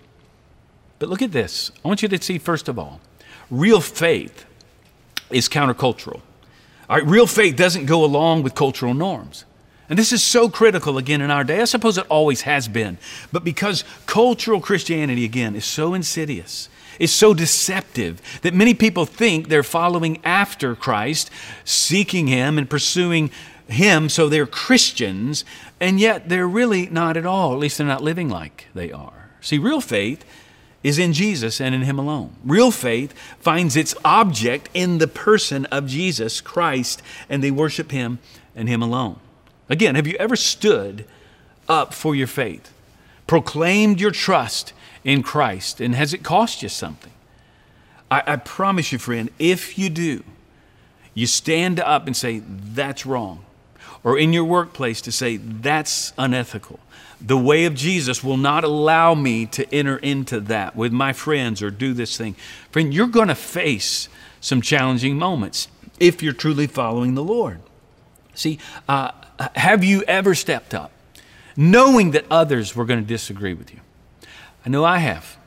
But 1.00 1.10
look 1.10 1.22
at 1.22 1.32
this. 1.32 1.72
I 1.84 1.88
want 1.88 2.02
you 2.02 2.08
to 2.08 2.22
see, 2.22 2.38
first 2.38 2.68
of 2.68 2.80
all, 2.80 3.02
real 3.50 3.82
faith 3.82 4.46
is 5.30 5.50
countercultural. 5.50 6.22
All 6.90 6.98
right, 6.98 7.06
real 7.06 7.28
faith 7.28 7.56
doesn't 7.56 7.86
go 7.86 8.04
along 8.04 8.44
with 8.44 8.56
cultural 8.56 8.94
norms. 8.94 9.46
And 9.90 10.00
this 10.00 10.12
is 10.12 10.24
so 10.24 10.50
critical 10.50 10.98
again 10.98 11.22
in 11.22 11.30
our 11.30 11.44
day. 11.44 11.62
I 11.62 11.66
suppose 11.66 11.98
it 11.98 12.08
always 12.10 12.42
has 12.42 12.68
been. 12.68 12.98
But 13.32 13.44
because 13.44 13.84
cultural 14.06 14.60
Christianity, 14.60 15.26
again, 15.26 15.56
is 15.56 15.66
so 15.66 15.94
insidious, 15.94 16.70
is 17.00 17.12
so 17.12 17.34
deceptive 17.34 18.22
that 18.42 18.54
many 18.54 18.74
people 18.74 19.06
think 19.06 19.48
they're 19.48 19.64
following 19.64 20.20
after 20.24 20.76
Christ, 20.76 21.30
seeking 21.64 22.28
Him 22.28 22.58
and 22.58 22.70
pursuing 22.70 23.30
Him, 23.68 24.10
so 24.10 24.28
they're 24.28 24.48
Christians, 24.48 25.46
and 25.80 26.00
yet 26.00 26.30
they're 26.30 26.48
really 26.48 26.88
not 26.88 27.18
at 27.18 27.26
all. 27.26 27.54
At 27.54 27.60
least 27.60 27.78
they're 27.78 27.86
not 27.86 28.04
living 28.04 28.30
like 28.30 28.68
they 28.74 28.92
are. 28.92 29.32
See, 29.42 29.60
real 29.60 29.82
faith 29.82 30.26
is 30.86 31.00
in 31.00 31.14
Jesus 31.14 31.60
and 31.60 31.74
in 31.74 31.82
Him 31.82 31.98
alone. 31.98 32.36
Real 32.44 32.70
faith 32.70 33.12
finds 33.40 33.76
its 33.76 33.96
object 34.06 34.70
in 34.76 35.00
the 35.00 35.08
person 35.08 35.66
of 35.66 35.88
Jesus 35.88 36.42
Christ, 36.42 37.02
and 37.28 37.44
they 37.44 37.50
worship 37.50 37.90
Him 37.90 38.20
and 38.56 38.70
Him 38.70 38.84
alone. 38.84 39.20
Again, 39.68 39.96
have 39.96 40.06
you 40.06 40.16
ever 40.20 40.36
stood 40.36 41.06
up 41.68 41.92
for 41.92 42.14
your 42.14 42.28
faith, 42.28 42.72
proclaimed 43.26 44.00
your 44.00 44.12
trust 44.12 44.74
in 45.04 45.24
Christ, 45.24 45.82
and 45.82 45.96
has 45.96 46.14
it 46.14 46.22
cost 46.22 46.62
you 46.62 46.70
something? 46.70 47.14
I, 48.12 48.22
I 48.28 48.36
promise 48.36 48.92
you, 48.92 49.00
friend, 49.00 49.32
if 49.40 49.80
you 49.80 49.90
do, 49.90 50.24
you 51.16 51.26
stand 51.26 51.80
up 51.80 52.06
and 52.06 52.16
say, 52.16 52.44
That's 52.46 53.08
wrong. 53.08 53.44
Or 54.06 54.18
in 54.18 54.32
your 54.32 54.46
workplace 54.46 55.02
to 55.02 55.12
say, 55.12 55.36
That's 55.36 56.14
unethical 56.18 56.80
the 57.22 57.38
way 57.38 57.66
of 57.66 57.74
Jesus 57.74 58.24
will 58.24 58.38
not 58.38 58.64
allow 58.64 59.16
me 59.16 59.46
to 59.48 59.74
enter 59.74 59.98
into 59.98 60.40
that 60.42 60.76
with 60.76 60.92
my 60.92 61.14
friends 61.14 61.62
or 61.62 61.72
do 61.72 61.94
this 61.94 62.18
thing. 62.18 62.36
Friend, 62.72 62.94
you're 62.94 63.08
going 63.08 63.30
to 63.30 63.36
face 63.36 64.10
some 64.42 64.62
challenging 64.62 65.18
moments 65.18 65.68
if 66.00 66.22
you're 66.22 66.34
truly 66.34 66.68
following 66.68 67.16
the 67.16 67.24
Lord. 67.24 67.62
See, 68.34 68.60
uh, 68.88 69.12
have 69.56 69.84
you 69.84 70.04
ever 70.04 70.36
stepped 70.36 70.74
up 70.74 70.92
knowing 71.56 72.12
that 72.12 72.26
others 72.30 72.76
were 72.76 72.86
going 72.86 73.02
to 73.02 73.08
disagree 73.08 73.54
with 73.54 73.74
you? 73.74 73.80
I 74.66 74.70
know 74.70 74.84
I 74.84 74.98
have. 75.00 75.38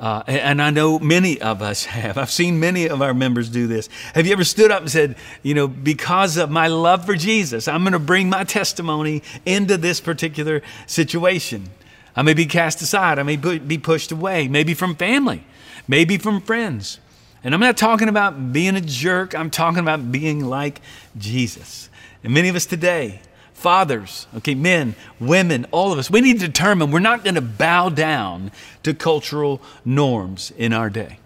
Uh, 0.00 0.22
and 0.26 0.62
I 0.62 0.70
know 0.70 0.98
many 0.98 1.38
of 1.42 1.60
us 1.60 1.84
have. 1.84 2.16
I've 2.16 2.30
seen 2.30 2.58
many 2.58 2.88
of 2.88 3.02
our 3.02 3.12
members 3.12 3.50
do 3.50 3.66
this. 3.66 3.90
Have 4.14 4.26
you 4.26 4.32
ever 4.32 4.44
stood 4.44 4.70
up 4.70 4.80
and 4.80 4.90
said, 4.90 5.14
you 5.42 5.52
know, 5.52 5.68
because 5.68 6.38
of 6.38 6.50
my 6.50 6.68
love 6.68 7.04
for 7.04 7.14
Jesus, 7.14 7.68
I'm 7.68 7.82
going 7.82 7.92
to 7.92 7.98
bring 7.98 8.30
my 8.30 8.44
testimony 8.44 9.22
into 9.44 9.76
this 9.76 10.00
particular 10.00 10.62
situation? 10.86 11.68
I 12.16 12.22
may 12.22 12.32
be 12.32 12.46
cast 12.46 12.80
aside. 12.80 13.18
I 13.18 13.24
may 13.24 13.36
be 13.36 13.76
pushed 13.76 14.10
away, 14.10 14.48
maybe 14.48 14.72
from 14.72 14.96
family, 14.96 15.44
maybe 15.86 16.16
from 16.16 16.40
friends. 16.40 16.98
And 17.44 17.52
I'm 17.52 17.60
not 17.60 17.76
talking 17.76 18.08
about 18.08 18.54
being 18.54 18.76
a 18.76 18.80
jerk, 18.80 19.34
I'm 19.34 19.50
talking 19.50 19.80
about 19.80 20.10
being 20.10 20.46
like 20.46 20.80
Jesus. 21.18 21.90
And 22.24 22.32
many 22.32 22.48
of 22.48 22.56
us 22.56 22.64
today, 22.64 23.20
fathers, 23.60 24.26
okay, 24.38 24.54
men, 24.54 24.94
women, 25.20 25.66
all 25.70 25.92
of 25.92 25.98
us, 25.98 26.10
we 26.10 26.20
need 26.20 26.40
to 26.40 26.46
determine 26.46 26.90
we're 26.90 27.00
not 27.00 27.22
going 27.22 27.34
to 27.34 27.40
bow 27.40 27.90
down 27.90 28.50
to 28.82 28.94
cultural 28.94 29.60
norms 29.84 30.52
in 30.56 30.72
our 30.72 30.90
day. 30.90 31.18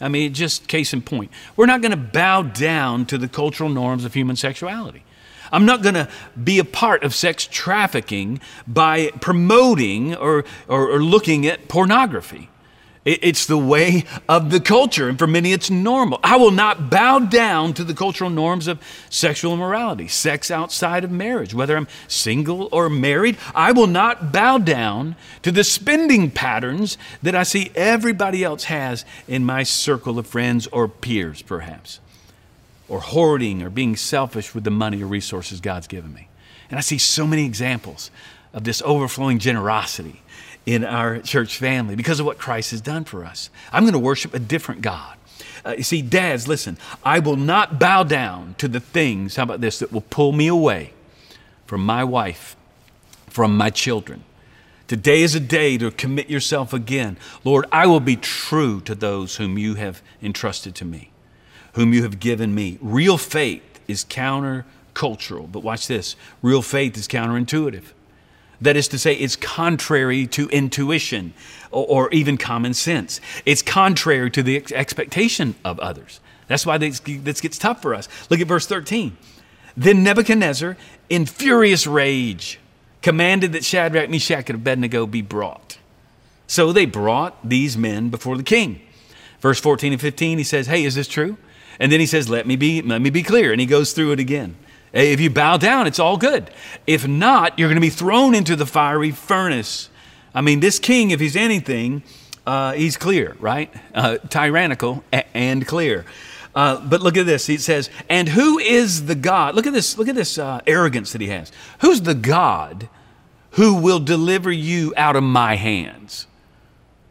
I 0.00 0.08
mean, 0.08 0.32
just 0.32 0.68
case 0.68 0.92
in 0.92 1.02
point. 1.02 1.30
We're 1.56 1.66
not 1.66 1.82
going 1.82 1.90
to 1.90 1.96
bow 1.96 2.42
down 2.42 3.06
to 3.06 3.18
the 3.18 3.28
cultural 3.28 3.68
norms 3.68 4.04
of 4.04 4.14
human 4.14 4.36
sexuality. 4.36 5.04
I'm 5.52 5.66
not 5.66 5.82
going 5.82 5.94
to 5.94 6.08
be 6.42 6.58
a 6.58 6.64
part 6.64 7.02
of 7.02 7.14
sex 7.14 7.46
trafficking 7.50 8.40
by 8.66 9.10
promoting 9.20 10.14
or, 10.14 10.44
or, 10.68 10.90
or 10.90 11.02
looking 11.02 11.46
at 11.46 11.68
pornography. 11.68 12.48
It's 13.02 13.46
the 13.46 13.56
way 13.56 14.04
of 14.28 14.50
the 14.50 14.60
culture, 14.60 15.08
and 15.08 15.18
for 15.18 15.26
many 15.26 15.54
it's 15.54 15.70
normal. 15.70 16.20
I 16.22 16.36
will 16.36 16.50
not 16.50 16.90
bow 16.90 17.20
down 17.20 17.72
to 17.74 17.84
the 17.84 17.94
cultural 17.94 18.28
norms 18.28 18.68
of 18.68 18.78
sexual 19.08 19.54
immorality, 19.54 20.06
sex 20.06 20.50
outside 20.50 21.02
of 21.02 21.10
marriage, 21.10 21.54
whether 21.54 21.78
I'm 21.78 21.88
single 22.08 22.68
or 22.70 22.90
married. 22.90 23.38
I 23.54 23.72
will 23.72 23.86
not 23.86 24.32
bow 24.32 24.58
down 24.58 25.16
to 25.42 25.50
the 25.50 25.64
spending 25.64 26.30
patterns 26.30 26.98
that 27.22 27.34
I 27.34 27.42
see 27.42 27.70
everybody 27.74 28.44
else 28.44 28.64
has 28.64 29.06
in 29.26 29.46
my 29.46 29.62
circle 29.62 30.18
of 30.18 30.26
friends 30.26 30.66
or 30.66 30.86
peers, 30.86 31.40
perhaps, 31.40 32.00
or 32.86 33.00
hoarding 33.00 33.62
or 33.62 33.70
being 33.70 33.96
selfish 33.96 34.54
with 34.54 34.64
the 34.64 34.70
money 34.70 35.02
or 35.02 35.06
resources 35.06 35.62
God's 35.62 35.86
given 35.86 36.12
me. 36.12 36.28
And 36.68 36.76
I 36.76 36.82
see 36.82 36.98
so 36.98 37.26
many 37.26 37.46
examples 37.46 38.10
of 38.52 38.64
this 38.64 38.82
overflowing 38.84 39.38
generosity 39.38 40.20
in 40.66 40.84
our 40.84 41.18
church 41.20 41.56
family 41.56 41.96
because 41.96 42.20
of 42.20 42.26
what 42.26 42.38
Christ 42.38 42.70
has 42.70 42.80
done 42.80 43.04
for 43.04 43.24
us. 43.24 43.50
I'm 43.72 43.84
going 43.84 43.92
to 43.92 43.98
worship 43.98 44.34
a 44.34 44.38
different 44.38 44.82
God. 44.82 45.16
Uh, 45.64 45.74
you 45.76 45.82
see, 45.82 46.02
dads, 46.02 46.48
listen, 46.48 46.78
I 47.04 47.18
will 47.18 47.36
not 47.36 47.78
bow 47.78 48.02
down 48.02 48.54
to 48.58 48.68
the 48.68 48.80
things, 48.80 49.36
how 49.36 49.42
about 49.42 49.60
this, 49.60 49.78
that 49.80 49.92
will 49.92 50.00
pull 50.02 50.32
me 50.32 50.46
away 50.46 50.92
from 51.66 51.84
my 51.84 52.04
wife, 52.04 52.56
from 53.28 53.56
my 53.56 53.70
children. 53.70 54.24
Today 54.88 55.22
is 55.22 55.34
a 55.34 55.40
day 55.40 55.78
to 55.78 55.90
commit 55.92 56.28
yourself 56.28 56.72
again. 56.72 57.16
Lord, 57.44 57.64
I 57.70 57.86
will 57.86 58.00
be 58.00 58.16
true 58.16 58.80
to 58.80 58.94
those 58.94 59.36
whom 59.36 59.56
you 59.56 59.74
have 59.74 60.02
entrusted 60.20 60.74
to 60.76 60.84
me, 60.84 61.10
whom 61.74 61.92
you 61.92 62.02
have 62.02 62.18
given 62.18 62.54
me. 62.54 62.76
Real 62.80 63.16
faith 63.16 63.62
is 63.86 64.04
countercultural, 64.04 65.50
but 65.52 65.62
watch 65.62 65.86
this 65.86 66.16
real 66.42 66.62
faith 66.62 66.96
is 66.96 67.06
counterintuitive. 67.06 67.92
That 68.60 68.76
is 68.76 68.88
to 68.88 68.98
say, 68.98 69.14
it's 69.14 69.36
contrary 69.36 70.26
to 70.28 70.48
intuition 70.48 71.32
or, 71.70 71.86
or 71.86 72.10
even 72.10 72.36
common 72.36 72.74
sense. 72.74 73.20
It's 73.46 73.62
contrary 73.62 74.30
to 74.32 74.42
the 74.42 74.56
ex- 74.56 74.72
expectation 74.72 75.54
of 75.64 75.78
others. 75.80 76.20
That's 76.46 76.66
why 76.66 76.78
this, 76.78 77.00
this 77.00 77.40
gets 77.40 77.58
tough 77.58 77.80
for 77.80 77.94
us. 77.94 78.08
Look 78.28 78.40
at 78.40 78.46
verse 78.46 78.66
13. 78.66 79.16
Then 79.76 80.02
Nebuchadnezzar, 80.02 80.76
in 81.08 81.26
furious 81.26 81.86
rage, 81.86 82.58
commanded 83.02 83.52
that 83.52 83.64
Shadrach, 83.64 84.10
Meshach, 84.10 84.50
and 84.50 84.58
Abednego 84.58 85.06
be 85.06 85.22
brought. 85.22 85.78
So 86.46 86.72
they 86.72 86.86
brought 86.86 87.48
these 87.48 87.78
men 87.78 88.10
before 88.10 88.36
the 88.36 88.42
king. 88.42 88.80
Verse 89.40 89.60
14 89.60 89.92
and 89.92 90.00
15, 90.00 90.38
he 90.38 90.44
says, 90.44 90.66
Hey, 90.66 90.84
is 90.84 90.96
this 90.96 91.08
true? 91.08 91.36
And 91.78 91.90
then 91.90 92.00
he 92.00 92.06
says, 92.06 92.28
Let 92.28 92.46
me 92.46 92.56
be, 92.56 92.82
let 92.82 93.00
me 93.00 93.10
be 93.10 93.22
clear. 93.22 93.52
And 93.52 93.60
he 93.60 93.66
goes 93.66 93.92
through 93.92 94.12
it 94.12 94.20
again. 94.20 94.56
If 94.92 95.20
you 95.20 95.30
bow 95.30 95.56
down, 95.56 95.86
it's 95.86 95.98
all 95.98 96.16
good. 96.16 96.50
If 96.86 97.06
not, 97.06 97.58
you're 97.58 97.68
going 97.68 97.76
to 97.76 97.80
be 97.80 97.90
thrown 97.90 98.34
into 98.34 98.56
the 98.56 98.66
fiery 98.66 99.12
furnace. 99.12 99.88
I 100.34 100.40
mean, 100.40 100.60
this 100.60 100.78
king, 100.78 101.10
if 101.10 101.20
he's 101.20 101.36
anything, 101.36 102.02
uh, 102.46 102.72
he's 102.72 102.96
clear, 102.96 103.36
right? 103.38 103.72
Uh, 103.94 104.18
tyrannical 104.28 105.04
and 105.12 105.66
clear. 105.66 106.04
Uh, 106.54 106.80
but 106.80 107.00
look 107.00 107.16
at 107.16 107.26
this. 107.26 107.46
He 107.46 107.58
says, 107.58 107.90
"And 108.08 108.30
who 108.30 108.58
is 108.58 109.06
the 109.06 109.14
God?" 109.14 109.54
Look 109.54 109.66
at 109.66 109.72
this. 109.72 109.96
Look 109.96 110.08
at 110.08 110.16
this 110.16 110.36
uh, 110.36 110.60
arrogance 110.66 111.12
that 111.12 111.20
he 111.20 111.28
has. 111.28 111.52
Who's 111.80 112.02
the 112.02 112.14
God 112.14 112.88
who 113.52 113.74
will 113.74 114.00
deliver 114.00 114.50
you 114.50 114.92
out 114.96 115.14
of 115.14 115.22
my 115.22 115.54
hands? 115.54 116.26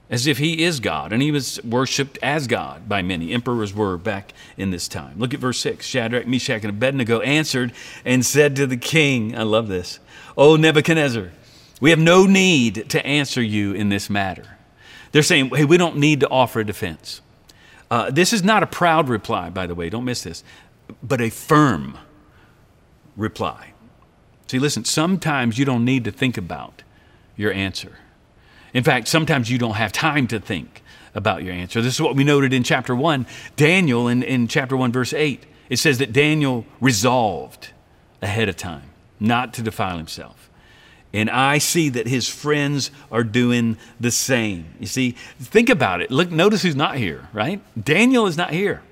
As 0.10 0.26
if 0.26 0.40
he 0.40 0.64
is 0.64 0.80
God, 0.80 1.14
and 1.14 1.22
he 1.22 1.32
was 1.32 1.64
worshiped 1.64 2.18
as 2.24 2.48
God 2.48 2.90
by 2.90 3.02
many. 3.02 3.32
Emperors 3.32 3.74
were 3.74 3.96
back 3.98 4.34
in 4.58 4.72
this 4.72 4.88
time. 4.88 5.20
Look 5.20 5.34
at 5.34 5.40
verse 5.40 5.60
6. 5.60 5.86
Shadrach, 5.86 6.26
Meshach, 6.26 6.64
and 6.64 6.72
Abednego 6.72 7.22
answered 7.22 7.74
and 8.04 8.26
said 8.26 8.56
to 8.56 8.66
the 8.66 8.78
king, 8.78 9.38
I 9.38 9.44
love 9.44 9.68
this, 9.68 10.00
O 10.36 10.56
Nebuchadnezzar, 10.56 11.32
we 11.80 11.92
have 11.92 12.00
no 12.00 12.26
need 12.26 12.90
to 12.90 13.06
answer 13.06 13.42
you 13.42 13.74
in 13.74 13.90
this 13.90 14.10
matter. 14.10 14.58
They're 15.12 15.24
saying, 15.24 15.50
hey, 15.50 15.66
we 15.66 15.78
don't 15.78 15.98
need 15.98 16.20
to 16.22 16.30
offer 16.30 16.60
a 16.60 16.66
defense. 16.66 17.22
Uh, 17.92 18.12
this 18.12 18.34
is 18.34 18.44
not 18.44 18.64
a 18.64 18.68
proud 18.68 19.10
reply, 19.10 19.50
by 19.50 19.66
the 19.66 19.76
way, 19.76 19.90
don't 19.90 20.06
miss 20.06 20.24
this, 20.24 20.44
but 21.02 21.22
a 21.22 21.30
firm 21.30 21.98
reply. 23.16 23.74
See, 24.48 24.60
listen, 24.60 24.86
sometimes 24.86 25.58
you 25.58 25.66
don't 25.66 25.86
need 25.86 26.04
to 26.06 26.12
think 26.12 26.38
about 26.38 26.84
your 27.36 27.52
answer. 27.52 27.98
In 28.74 28.84
fact, 28.84 29.08
sometimes 29.08 29.50
you 29.50 29.58
don't 29.58 29.76
have 29.76 29.92
time 29.92 30.28
to 30.28 30.40
think 30.40 30.84
about 31.16 31.44
your 31.44 31.54
answer. 31.54 31.82
This 31.82 31.96
is 31.96 32.02
what 32.02 32.16
we 32.16 32.24
noted 32.24 32.54
in 32.54 32.64
chapter 32.64 32.96
1. 32.96 33.26
Daniel, 33.56 34.08
in, 34.08 34.24
in 34.24 34.48
chapter 34.48 34.78
1, 34.78 34.92
verse 34.92 35.14
8, 35.14 35.46
it 35.70 35.78
says 35.78 35.98
that 35.98 36.14
Daniel 36.14 36.66
resolved 36.80 37.70
ahead 38.22 38.50
of 38.50 38.58
time 38.58 38.90
not 39.20 39.54
to 39.56 39.62
defile 39.62 39.98
himself. 39.98 40.50
And 41.12 41.30
I 41.30 41.58
see 41.58 41.90
that 41.90 42.08
his 42.08 42.30
friends 42.30 42.92
are 43.12 43.24
doing 43.24 43.78
the 44.00 44.12
same. 44.12 44.66
You 44.80 44.86
see, 44.86 45.12
think 45.40 45.70
about 45.70 46.02
it. 46.02 46.12
Look, 46.12 46.30
notice 46.30 46.62
who's 46.62 46.76
not 46.76 46.98
here, 46.98 47.28
right? 47.34 47.62
Daniel 47.84 48.28
is 48.28 48.38
not 48.38 48.52
here. 48.52 48.84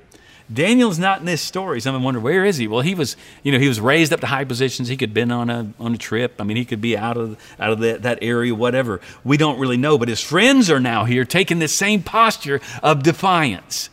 Daniel's 0.51 0.97
not 0.97 1.19
in 1.19 1.25
this 1.25 1.41
story. 1.41 1.81
Some 1.81 2.01
wonder 2.01 2.21
where 2.21 2.45
is 2.45 2.57
he? 2.57 2.67
Well, 2.67 2.81
he 2.81 2.95
was, 2.95 3.17
you 3.43 3.51
know, 3.51 3.59
he 3.59 3.67
was 3.67 3.81
raised 3.81 4.13
up 4.13 4.21
to 4.21 4.27
high 4.27 4.45
positions. 4.45 4.87
He 4.87 4.95
could 4.95 5.09
have 5.09 5.13
been 5.13 5.31
on 5.31 5.49
a 5.49 5.73
on 5.77 5.93
a 5.93 5.97
trip. 5.97 6.35
I 6.39 6.45
mean, 6.45 6.55
he 6.55 6.63
could 6.63 6.79
be 6.79 6.97
out 6.97 7.17
of 7.17 7.37
out 7.59 7.71
of 7.71 7.79
that, 7.79 8.03
that 8.03 8.19
area, 8.21 8.55
whatever. 8.55 9.01
We 9.25 9.35
don't 9.35 9.59
really 9.59 9.75
know. 9.75 9.97
But 9.97 10.07
his 10.07 10.21
friends 10.21 10.69
are 10.69 10.79
now 10.79 11.03
here, 11.03 11.25
taking 11.25 11.59
this 11.59 11.73
same 11.73 12.01
posture 12.01 12.61
of 12.81 13.03
defiance, 13.03 13.89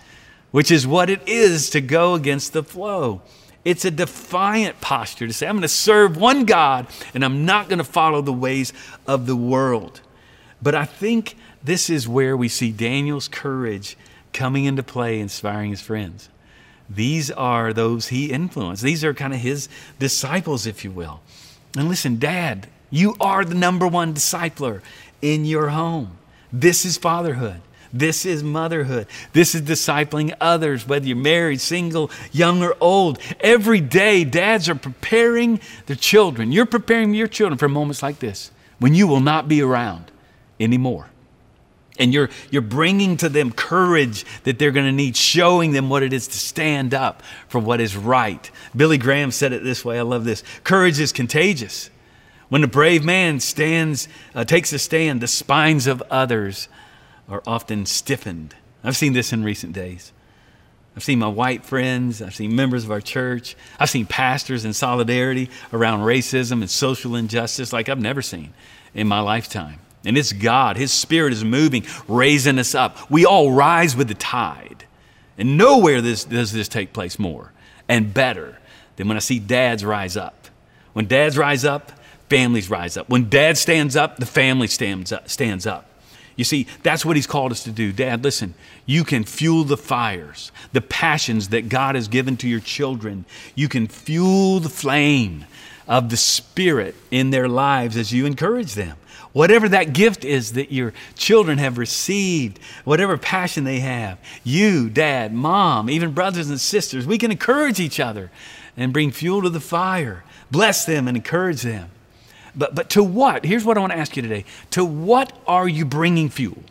which 0.52 0.70
is 0.70 0.86
what 0.86 1.10
it 1.10 1.26
is 1.26 1.70
to 1.70 1.80
go 1.80 2.14
against 2.14 2.52
the 2.52 2.62
flow. 2.62 3.22
It's 3.64 3.84
a 3.84 3.90
defiant 3.90 4.80
posture 4.80 5.26
to 5.26 5.32
say, 5.32 5.46
I'm 5.46 5.54
going 5.54 5.62
to 5.62 5.68
serve 5.68 6.16
one 6.18 6.44
God 6.44 6.86
and 7.14 7.24
I'm 7.24 7.46
not 7.46 7.68
going 7.68 7.78
to 7.78 7.84
follow 7.84 8.20
the 8.20 8.32
ways 8.32 8.72
of 9.06 9.26
the 9.26 9.36
world. 9.36 10.02
But 10.62 10.74
I 10.74 10.84
think 10.84 11.36
this 11.62 11.88
is 11.88 12.06
where 12.06 12.36
we 12.36 12.48
see 12.48 12.70
Daniel's 12.70 13.26
courage 13.26 13.96
coming 14.34 14.66
into 14.66 14.82
play, 14.82 15.18
inspiring 15.18 15.70
his 15.70 15.80
friends. 15.80 16.28
These 16.88 17.30
are 17.30 17.72
those 17.72 18.08
he 18.08 18.30
influenced. 18.30 18.82
These 18.82 19.04
are 19.04 19.14
kind 19.14 19.32
of 19.32 19.40
his 19.40 19.68
disciples, 19.98 20.66
if 20.66 20.84
you 20.84 20.90
will. 20.90 21.20
And 21.76 21.88
listen, 21.88 22.18
Dad, 22.18 22.68
you 22.90 23.16
are 23.20 23.44
the 23.44 23.54
number 23.54 23.86
one 23.86 24.14
discipler 24.14 24.82
in 25.22 25.44
your 25.44 25.70
home. 25.70 26.18
This 26.52 26.84
is 26.84 26.96
fatherhood. 26.96 27.60
This 27.92 28.26
is 28.26 28.42
motherhood. 28.42 29.06
This 29.32 29.54
is 29.54 29.62
discipling 29.62 30.34
others, 30.40 30.86
whether 30.86 31.06
you're 31.06 31.16
married, 31.16 31.60
single, 31.60 32.10
young, 32.32 32.62
or 32.62 32.76
old. 32.80 33.20
Every 33.38 33.80
day, 33.80 34.24
dads 34.24 34.68
are 34.68 34.74
preparing 34.74 35.60
their 35.86 35.96
children. 35.96 36.50
You're 36.50 36.66
preparing 36.66 37.14
your 37.14 37.28
children 37.28 37.56
for 37.56 37.68
moments 37.68 38.02
like 38.02 38.18
this 38.18 38.50
when 38.80 38.94
you 38.94 39.06
will 39.06 39.20
not 39.20 39.48
be 39.48 39.62
around 39.62 40.10
anymore. 40.58 41.08
And 41.98 42.12
you're, 42.12 42.28
you're 42.50 42.62
bringing 42.62 43.16
to 43.18 43.28
them 43.28 43.52
courage 43.52 44.24
that 44.42 44.58
they're 44.58 44.72
going 44.72 44.86
to 44.86 44.92
need, 44.92 45.16
showing 45.16 45.72
them 45.72 45.88
what 45.88 46.02
it 46.02 46.12
is 46.12 46.26
to 46.26 46.38
stand 46.38 46.92
up 46.92 47.22
for 47.46 47.60
what 47.60 47.80
is 47.80 47.96
right. 47.96 48.50
Billy 48.74 48.98
Graham 48.98 49.30
said 49.30 49.52
it 49.52 49.62
this 49.62 49.84
way 49.84 49.98
I 49.98 50.02
love 50.02 50.24
this 50.24 50.42
courage 50.64 50.98
is 50.98 51.12
contagious. 51.12 51.90
When 52.48 52.64
a 52.64 52.68
brave 52.68 53.04
man 53.04 53.40
stands, 53.40 54.08
uh, 54.34 54.44
takes 54.44 54.72
a 54.72 54.78
stand, 54.78 55.20
the 55.20 55.28
spines 55.28 55.86
of 55.86 56.02
others 56.10 56.68
are 57.28 57.42
often 57.46 57.86
stiffened. 57.86 58.54
I've 58.82 58.96
seen 58.96 59.12
this 59.12 59.32
in 59.32 59.44
recent 59.44 59.72
days. 59.72 60.12
I've 60.96 61.02
seen 61.02 61.18
my 61.18 61.28
white 61.28 61.64
friends, 61.64 62.22
I've 62.22 62.34
seen 62.34 62.54
members 62.54 62.84
of 62.84 62.92
our 62.92 63.00
church, 63.00 63.56
I've 63.80 63.90
seen 63.90 64.06
pastors 64.06 64.64
in 64.64 64.72
solidarity 64.72 65.50
around 65.72 66.00
racism 66.00 66.60
and 66.60 66.70
social 66.70 67.16
injustice 67.16 67.72
like 67.72 67.88
I've 67.88 68.00
never 68.00 68.22
seen 68.22 68.54
in 68.94 69.08
my 69.08 69.18
lifetime. 69.20 69.80
And 70.04 70.18
it's 70.18 70.32
God. 70.32 70.76
His 70.76 70.92
Spirit 70.92 71.32
is 71.32 71.44
moving, 71.44 71.84
raising 72.08 72.58
us 72.58 72.74
up. 72.74 73.10
We 73.10 73.24
all 73.24 73.52
rise 73.52 73.96
with 73.96 74.08
the 74.08 74.14
tide. 74.14 74.84
And 75.38 75.56
nowhere 75.56 76.00
this, 76.00 76.24
does 76.24 76.52
this 76.52 76.68
take 76.68 76.92
place 76.92 77.18
more 77.18 77.52
and 77.88 78.12
better 78.12 78.58
than 78.96 79.08
when 79.08 79.16
I 79.16 79.20
see 79.20 79.38
dads 79.38 79.84
rise 79.84 80.16
up. 80.16 80.48
When 80.92 81.06
dads 81.06 81.36
rise 81.36 81.64
up, 81.64 81.92
families 82.28 82.70
rise 82.70 82.96
up. 82.96 83.08
When 83.08 83.28
dad 83.28 83.58
stands 83.58 83.96
up, 83.96 84.16
the 84.16 84.26
family 84.26 84.68
stands 84.68 85.12
up. 85.12 85.28
Stands 85.28 85.66
up. 85.66 85.90
You 86.36 86.44
see, 86.44 86.66
that's 86.82 87.04
what 87.04 87.16
he's 87.16 87.26
called 87.26 87.52
us 87.52 87.62
to 87.64 87.70
do. 87.70 87.92
Dad, 87.92 88.24
listen, 88.24 88.54
you 88.86 89.04
can 89.04 89.22
fuel 89.24 89.62
the 89.64 89.76
fires, 89.76 90.50
the 90.72 90.80
passions 90.80 91.50
that 91.50 91.68
God 91.68 91.94
has 91.94 92.08
given 92.08 92.36
to 92.38 92.48
your 92.48 92.60
children. 92.60 93.24
You 93.54 93.68
can 93.68 93.86
fuel 93.86 94.58
the 94.58 94.68
flame 94.68 95.44
of 95.86 96.10
the 96.10 96.16
Spirit 96.16 96.94
in 97.10 97.30
their 97.30 97.48
lives 97.48 97.96
as 97.96 98.12
you 98.12 98.26
encourage 98.26 98.74
them. 98.74 98.96
Whatever 99.32 99.68
that 99.68 99.92
gift 99.92 100.24
is 100.24 100.52
that 100.52 100.70
your 100.70 100.92
children 101.16 101.58
have 101.58 101.76
received, 101.76 102.60
whatever 102.84 103.18
passion 103.18 103.64
they 103.64 103.80
have, 103.80 104.18
you, 104.44 104.88
dad, 104.88 105.34
mom, 105.34 105.90
even 105.90 106.12
brothers 106.12 106.48
and 106.48 106.60
sisters, 106.60 107.04
we 107.04 107.18
can 107.18 107.32
encourage 107.32 107.80
each 107.80 107.98
other 107.98 108.30
and 108.76 108.92
bring 108.92 109.10
fuel 109.10 109.42
to 109.42 109.50
the 109.50 109.60
fire. 109.60 110.22
Bless 110.52 110.84
them 110.84 111.08
and 111.08 111.16
encourage 111.16 111.62
them. 111.62 111.90
But, 112.54 112.76
but 112.76 112.90
to 112.90 113.02
what? 113.02 113.44
Here's 113.44 113.64
what 113.64 113.76
I 113.76 113.80
want 113.80 113.92
to 113.92 113.98
ask 113.98 114.16
you 114.16 114.22
today. 114.22 114.44
To 114.70 114.84
what 114.84 115.32
are 115.48 115.68
you 115.68 115.84
bringing 115.84 116.28
fuel? 116.30 116.62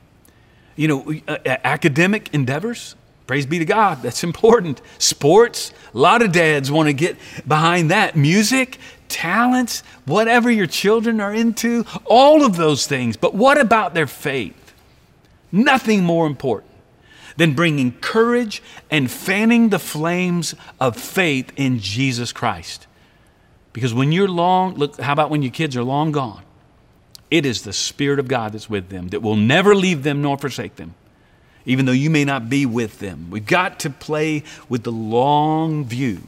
You 0.77 0.87
know, 0.87 1.13
uh, 1.27 1.37
academic 1.45 2.33
endeavors? 2.33 2.95
Praise 3.27 3.45
be 3.45 3.59
to 3.59 3.65
God. 3.65 4.01
That's 4.01 4.23
important. 4.23 4.81
Sports, 4.97 5.73
a 5.93 5.97
lot 5.97 6.21
of 6.21 6.31
dads 6.31 6.71
want 6.71 6.87
to 6.87 6.93
get 6.93 7.17
behind 7.47 7.91
that. 7.91 8.15
Music, 8.15 8.79
talents, 9.09 9.81
whatever 10.05 10.49
your 10.51 10.67
children 10.67 11.19
are 11.21 11.33
into, 11.33 11.85
all 12.05 12.43
of 12.43 12.57
those 12.57 12.87
things. 12.87 13.17
But 13.17 13.33
what 13.35 13.59
about 13.59 13.93
their 13.93 14.07
faith? 14.07 14.73
Nothing 15.51 16.03
more 16.03 16.25
important 16.25 16.71
than 17.37 17.53
bringing 17.53 17.91
courage 17.93 18.61
and 18.91 19.09
fanning 19.09 19.69
the 19.69 19.79
flames 19.79 20.55
of 20.79 20.97
faith 20.97 21.51
in 21.55 21.79
Jesus 21.79 22.31
Christ. 22.31 22.87
Because 23.71 23.93
when 23.93 24.11
you're 24.11 24.27
long, 24.27 24.75
look, 24.75 24.99
how 24.99 25.13
about 25.13 25.29
when 25.29 25.41
your 25.41 25.51
kids 25.51 25.75
are 25.75 25.83
long 25.83 26.11
gone? 26.11 26.43
It 27.31 27.45
is 27.45 27.63
the 27.63 27.73
Spirit 27.73 28.19
of 28.19 28.27
God 28.27 28.53
that's 28.53 28.69
with 28.69 28.89
them 28.89 29.07
that 29.09 29.21
will 29.21 29.35
never 29.35 29.73
leave 29.73 30.03
them 30.03 30.21
nor 30.21 30.37
forsake 30.37 30.75
them, 30.75 30.93
even 31.65 31.85
though 31.85 31.91
you 31.91 32.11
may 32.11 32.23
not 32.23 32.49
be 32.49 32.67
with 32.67 32.99
them. 32.99 33.29
We've 33.31 33.45
got 33.45 33.79
to 33.79 33.89
play 33.89 34.43
with 34.69 34.83
the 34.83 34.91
long 34.91 35.85
view 35.85 36.21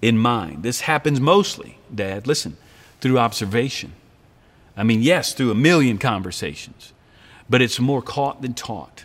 in 0.00 0.16
mind. 0.16 0.62
This 0.62 0.80
happens 0.80 1.20
mostly, 1.20 1.77
Dad, 1.94 2.26
listen, 2.26 2.56
through 3.00 3.18
observation. 3.18 3.92
I 4.76 4.84
mean, 4.84 5.02
yes, 5.02 5.34
through 5.34 5.50
a 5.50 5.56
million 5.56 5.98
conversations, 5.98 6.92
but 7.50 7.60
it's 7.60 7.80
more 7.80 8.02
caught 8.02 8.42
than 8.42 8.54
taught 8.54 9.04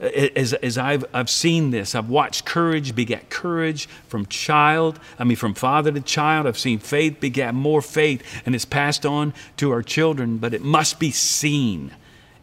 as, 0.00 0.52
as 0.54 0.78
I've, 0.78 1.04
I've 1.12 1.30
seen 1.30 1.70
this, 1.70 1.94
I've 1.94 2.08
watched 2.08 2.44
courage 2.44 2.94
beget 2.94 3.30
courage 3.30 3.88
from 4.08 4.26
child, 4.26 4.98
I 5.18 5.24
mean, 5.24 5.36
from 5.36 5.54
father 5.54 5.92
to 5.92 6.00
child. 6.00 6.46
I've 6.46 6.58
seen 6.58 6.78
faith 6.78 7.20
beget 7.20 7.54
more 7.54 7.82
faith, 7.82 8.22
and 8.44 8.54
it's 8.54 8.64
passed 8.64 9.06
on 9.06 9.32
to 9.58 9.70
our 9.70 9.82
children, 9.82 10.38
but 10.38 10.54
it 10.54 10.62
must 10.62 10.98
be 10.98 11.10
seen 11.10 11.92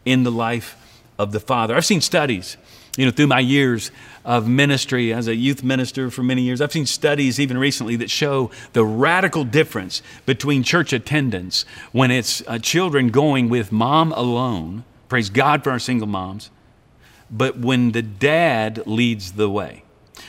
in 0.06 0.24
the 0.24 0.32
life 0.32 1.04
of 1.20 1.32
the 1.32 1.40
father. 1.40 1.76
I've 1.76 1.86
seen 1.86 2.02
studies, 2.02 2.58
you 2.98 3.06
know, 3.06 3.12
through 3.12 3.28
my 3.28 3.40
years 3.40 3.92
of 4.24 4.48
ministry 4.48 5.14
as 5.14 5.28
a 5.28 5.36
youth 5.36 5.64
minister 5.64 6.10
for 6.10 6.24
many 6.24 6.42
years. 6.42 6.62
I've 6.62 6.72
seen 6.72 6.86
studies 6.86 7.40
even 7.40 7.58
recently 7.58 7.96
that 7.98 8.10
show 8.10 8.52
the 8.74 8.86
radical 8.86 9.44
difference 9.44 10.02
between 10.26 10.64
church 10.64 10.94
attendance 10.94 11.66
when 11.92 12.12
it's 12.12 12.42
uh, 12.48 12.60
children 12.60 13.10
going 13.10 13.50
with 13.50 13.72
mom 13.72 14.12
alone. 14.14 14.84
Praise 15.10 15.30
God 15.30 15.64
for 15.64 15.72
our 15.72 15.80
single 15.80 16.08
moms 16.08 16.50
but 17.32 17.58
when 17.58 17.94
the 17.94 18.02
dad 18.02 18.86
leads 18.86 19.34
the 19.34 19.50
way. 19.50 19.84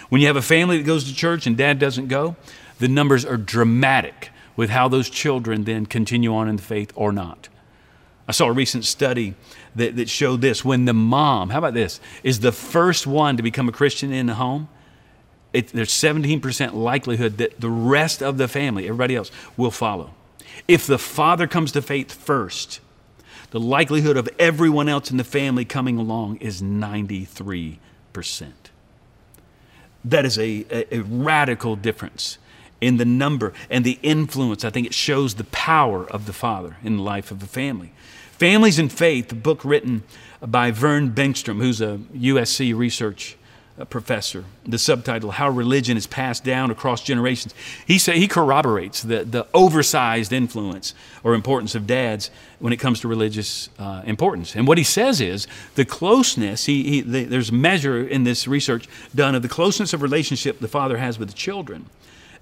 When 0.08 0.20
you 0.20 0.28
have 0.28 0.36
a 0.36 0.42
family 0.42 0.78
that 0.78 0.86
goes 0.86 1.04
to 1.04 1.14
church 1.14 1.46
and 1.46 1.56
dad 1.56 1.78
doesn't 1.78 2.06
go, 2.06 2.36
the 2.78 2.88
numbers 2.88 3.24
are 3.24 3.36
dramatic 3.36 4.30
with 4.56 4.70
how 4.70 4.88
those 4.88 5.10
children 5.10 5.64
then 5.64 5.86
continue 5.86 6.34
on 6.34 6.48
in 6.48 6.56
the 6.56 6.62
faith 6.62 6.92
or 6.94 7.12
not. 7.12 7.48
I 8.28 8.32
saw 8.32 8.46
a 8.46 8.52
recent 8.52 8.84
study 8.84 9.34
that, 9.74 9.96
that 9.96 10.08
showed 10.08 10.40
this. 10.40 10.64
When 10.64 10.84
the 10.84 10.92
mom, 10.92 11.50
how 11.50 11.58
about 11.58 11.74
this, 11.74 12.00
is 12.22 12.40
the 12.40 12.52
first 12.52 13.06
one 13.06 13.36
to 13.36 13.42
become 13.42 13.68
a 13.68 13.72
Christian 13.72 14.12
in 14.12 14.26
the 14.26 14.34
home, 14.34 14.68
it, 15.52 15.68
there's 15.68 15.90
17% 15.90 16.74
likelihood 16.74 17.38
that 17.38 17.60
the 17.60 17.70
rest 17.70 18.22
of 18.22 18.38
the 18.38 18.48
family, 18.48 18.84
everybody 18.84 19.16
else, 19.16 19.30
will 19.56 19.70
follow. 19.70 20.14
If 20.66 20.86
the 20.86 20.98
father 20.98 21.46
comes 21.46 21.72
to 21.72 21.82
faith 21.82 22.12
first, 22.12 22.80
the 23.50 23.60
likelihood 23.60 24.16
of 24.16 24.28
everyone 24.38 24.88
else 24.88 25.10
in 25.10 25.18
the 25.18 25.24
family 25.24 25.64
coming 25.64 25.98
along 25.98 26.36
is 26.36 26.62
93%. 26.62 27.78
That 30.04 30.24
is 30.24 30.38
a, 30.38 30.64
a, 30.70 30.96
a 30.96 31.00
radical 31.02 31.76
difference 31.76 32.38
in 32.80 32.96
the 32.96 33.04
number 33.04 33.52
and 33.70 33.84
the 33.84 33.98
influence. 34.02 34.64
I 34.64 34.70
think 34.70 34.86
it 34.86 34.94
shows 34.94 35.34
the 35.34 35.44
power 35.44 36.04
of 36.10 36.26
the 36.26 36.32
Father 36.32 36.76
in 36.82 36.96
the 36.96 37.02
life 37.02 37.30
of 37.30 37.40
the 37.40 37.46
family. 37.46 37.92
Families 38.42 38.80
and 38.80 38.92
Faith, 38.92 39.28
the 39.28 39.36
book 39.36 39.64
written 39.64 40.02
by 40.44 40.72
Vern 40.72 41.12
Bengtson, 41.12 41.58
who's 41.58 41.80
a 41.80 42.00
USC 42.12 42.76
research 42.76 43.36
professor. 43.88 44.44
The 44.66 44.80
subtitle, 44.80 45.30
How 45.30 45.48
Religion 45.48 45.96
is 45.96 46.08
Passed 46.08 46.42
Down 46.42 46.72
Across 46.72 47.04
Generations. 47.04 47.54
He, 47.86 48.00
say, 48.00 48.18
he 48.18 48.26
corroborates 48.26 49.00
the, 49.02 49.24
the 49.24 49.46
oversized 49.54 50.32
influence 50.32 50.92
or 51.22 51.34
importance 51.34 51.76
of 51.76 51.86
dads 51.86 52.32
when 52.58 52.72
it 52.72 52.78
comes 52.78 52.98
to 53.02 53.06
religious 53.06 53.68
uh, 53.78 54.02
importance. 54.06 54.56
And 54.56 54.66
what 54.66 54.76
he 54.76 54.82
says 54.82 55.20
is 55.20 55.46
the 55.76 55.84
closeness, 55.84 56.64
he, 56.64 56.82
he, 56.82 57.00
the, 57.00 57.22
there's 57.22 57.52
measure 57.52 58.04
in 58.04 58.24
this 58.24 58.48
research 58.48 58.88
done 59.14 59.36
of 59.36 59.42
the 59.42 59.48
closeness 59.48 59.92
of 59.92 60.02
relationship 60.02 60.58
the 60.58 60.66
father 60.66 60.96
has 60.96 61.16
with 61.16 61.28
the 61.28 61.36
children. 61.36 61.86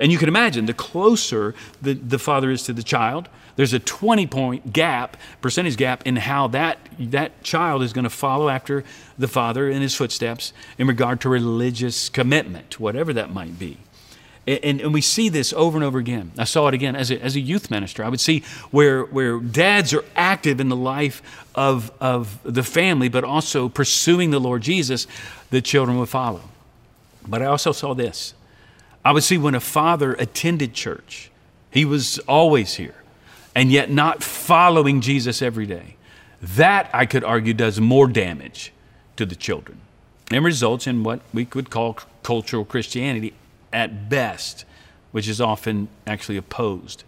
And 0.01 0.11
you 0.11 0.19
can 0.19 0.29
imagine 0.29 0.67
the 0.67 0.75
closer 0.75 1.55
the, 1.81 1.93
the 1.93 2.19
father 2.19 2.51
is 2.51 2.63
to 2.65 2.73
the 2.73 2.83
child, 2.83 3.29
there's 3.57 3.75
a 3.75 3.79
20 3.79 4.27
point 4.27 4.73
gap, 4.73 5.19
percentage 5.43 5.77
gap, 5.77 6.07
in 6.07 6.17
how 6.17 6.49
that, 6.49 6.79
that 6.99 7.43
child 7.43 7.83
is 7.83 7.93
going 7.93 8.05
to 8.05 8.11
follow 8.11 8.49
after 8.49 8.83
the 9.19 9.29
father 9.29 9.69
in 9.69 9.83
his 9.83 9.95
footsteps 9.95 10.55
in 10.79 10.87
regard 10.87 11.21
to 11.21 11.29
religious 11.29 12.09
commitment, 12.09 12.81
whatever 12.81 13.13
that 13.13 13.33
might 13.33 13.59
be. 13.59 13.77
And, 14.47 14.81
and, 14.81 14.95
we 14.95 15.03
see 15.03 15.29
this 15.29 15.53
over 15.53 15.77
and 15.77 15.85
over 15.85 15.99
again. 15.99 16.33
I 16.39 16.45
saw 16.45 16.67
it 16.69 16.75
again 16.75 16.97
as 16.97 17.11
a, 17.11 17.23
as 17.23 17.37
a 17.37 17.41
youth 17.41 17.71
minister. 17.71 18.03
I 18.03 18.09
would 18.09 18.21
see 18.21 18.43
where, 18.71 19.05
where 19.05 19.39
dads 19.39 19.93
are 19.93 20.05
active 20.17 20.59
in 20.59 20.71
the 20.71 20.77
life 20.77 21.47
of, 21.55 21.93
of 22.01 22.41
the 22.43 22.63
family, 22.63 23.11
but 23.11 23.23
also 23.23 23.69
pursuing 23.69 24.31
the 24.31 24.41
Lord 24.41 24.63
Jesus, 24.63 25.07
the 25.51 25.61
children 25.61 25.99
would 25.99 26.09
follow. 26.09 26.41
But 27.29 27.43
I 27.43 27.45
also 27.45 27.73
saw 27.73 27.93
this 27.93 28.33
I 29.05 29.13
would 29.13 29.23
see 29.23 29.39
when 29.39 29.55
a 29.55 29.61
father 29.61 30.13
attended 30.15 30.75
church, 30.75 31.31
he 31.71 31.85
was 31.85 32.19
always 32.21 32.75
here, 32.75 32.97
and 33.55 33.73
yet 33.73 33.91
not 33.91 34.23
following 34.23 35.01
Jesus 35.01 35.41
every 35.41 35.67
day. 35.67 35.97
That, 36.43 36.91
I 36.93 37.07
could 37.07 37.25
argue, 37.25 37.55
does 37.55 37.81
more 37.81 38.07
damage 38.07 38.73
to 39.17 39.27
the 39.27 39.37
children 39.37 39.81
and 40.31 40.45
results 40.45 40.87
in 40.87 41.03
what 41.03 41.21
we 41.33 41.45
could 41.45 41.71
call 41.71 41.99
cultural 42.23 42.65
Christianity 42.65 43.35
at 43.73 44.09
best, 44.09 44.65
which 45.13 45.29
is 45.29 45.41
often 45.41 45.89
actually 46.07 46.37
opposed 46.37 47.05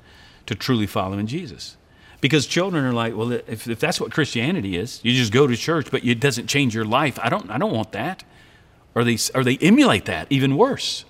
to 0.46 0.54
truly 0.54 0.86
following 0.86 1.26
Jesus. 1.26 1.76
Because 2.20 2.46
children 2.46 2.84
are 2.84 2.92
like, 2.92 3.16
well, 3.16 3.32
if, 3.32 3.66
if 3.68 3.80
that's 3.80 4.00
what 4.00 4.12
Christianity 4.12 4.76
is, 4.76 5.00
you 5.02 5.12
just 5.12 5.32
go 5.32 5.46
to 5.46 5.56
church, 5.56 5.90
but 5.90 6.04
it 6.04 6.20
doesn't 6.20 6.46
change 6.46 6.74
your 6.74 6.84
life. 6.84 7.18
I 7.20 7.28
don't, 7.28 7.50
I 7.50 7.58
don't 7.58 7.72
want 7.72 7.92
that. 7.92 8.22
Or 8.94 9.02
they, 9.02 9.18
or 9.34 9.42
they 9.42 9.56
emulate 9.58 10.04
that, 10.04 10.26
even 10.30 10.56
worse. 10.56 11.04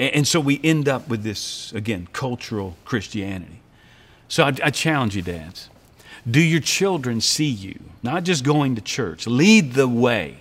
And 0.00 0.26
so 0.26 0.40
we 0.40 0.58
end 0.64 0.88
up 0.88 1.08
with 1.08 1.22
this, 1.22 1.72
again, 1.74 2.08
cultural 2.14 2.74
Christianity. 2.86 3.60
So 4.28 4.44
I, 4.44 4.54
I, 4.64 4.70
challenge 4.70 5.14
you, 5.14 5.20
dads. 5.20 5.68
Do 6.28 6.40
your 6.40 6.60
children 6.60 7.20
see 7.20 7.50
you, 7.50 7.78
not 8.02 8.24
just 8.24 8.42
going 8.42 8.76
to 8.76 8.80
church? 8.80 9.26
Lead 9.26 9.74
the 9.74 9.86
way. 9.86 10.38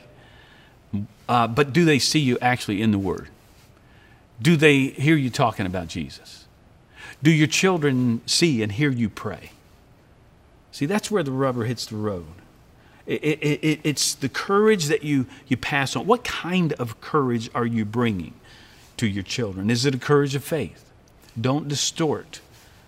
Uh, 1.27 1.47
but 1.47 1.73
do 1.73 1.83
they 1.83 1.99
see 1.99 2.19
you 2.19 2.37
actually 2.41 2.81
in 2.81 2.91
the 2.91 2.97
Word? 2.97 3.27
Do 4.41 4.55
they 4.55 4.87
hear 4.87 5.17
you 5.17 5.29
talking 5.29 5.65
about 5.65 5.89
Jesus? 5.89 6.45
Do 7.21 7.29
your 7.29 7.47
children 7.47 8.21
see 8.25 8.63
and 8.63 8.71
hear 8.71 8.89
you 8.89 9.09
pray? 9.09 9.51
See, 10.71 10.85
that's 10.85 11.11
where 11.11 11.23
the 11.23 11.33
rubber 11.33 11.65
hits 11.65 11.85
the 11.85 11.97
road. 11.97 12.27
It, 13.05 13.21
it, 13.23 13.59
it, 13.61 13.79
it's 13.83 14.13
the 14.13 14.29
courage 14.29 14.85
that 14.85 15.03
you, 15.03 15.25
you 15.47 15.57
pass 15.57 15.97
on. 15.97 16.05
What 16.05 16.23
kind 16.23 16.71
of 16.73 17.01
courage 17.01 17.49
are 17.53 17.65
you 17.65 17.83
bringing? 17.83 18.35
To 18.99 19.07
your 19.07 19.23
children? 19.23 19.69
Is 19.69 19.85
it 19.85 19.95
a 19.95 19.97
courage 19.97 20.35
of 20.35 20.43
faith? 20.43 20.91
Don't 21.39 21.67
distort 21.67 22.41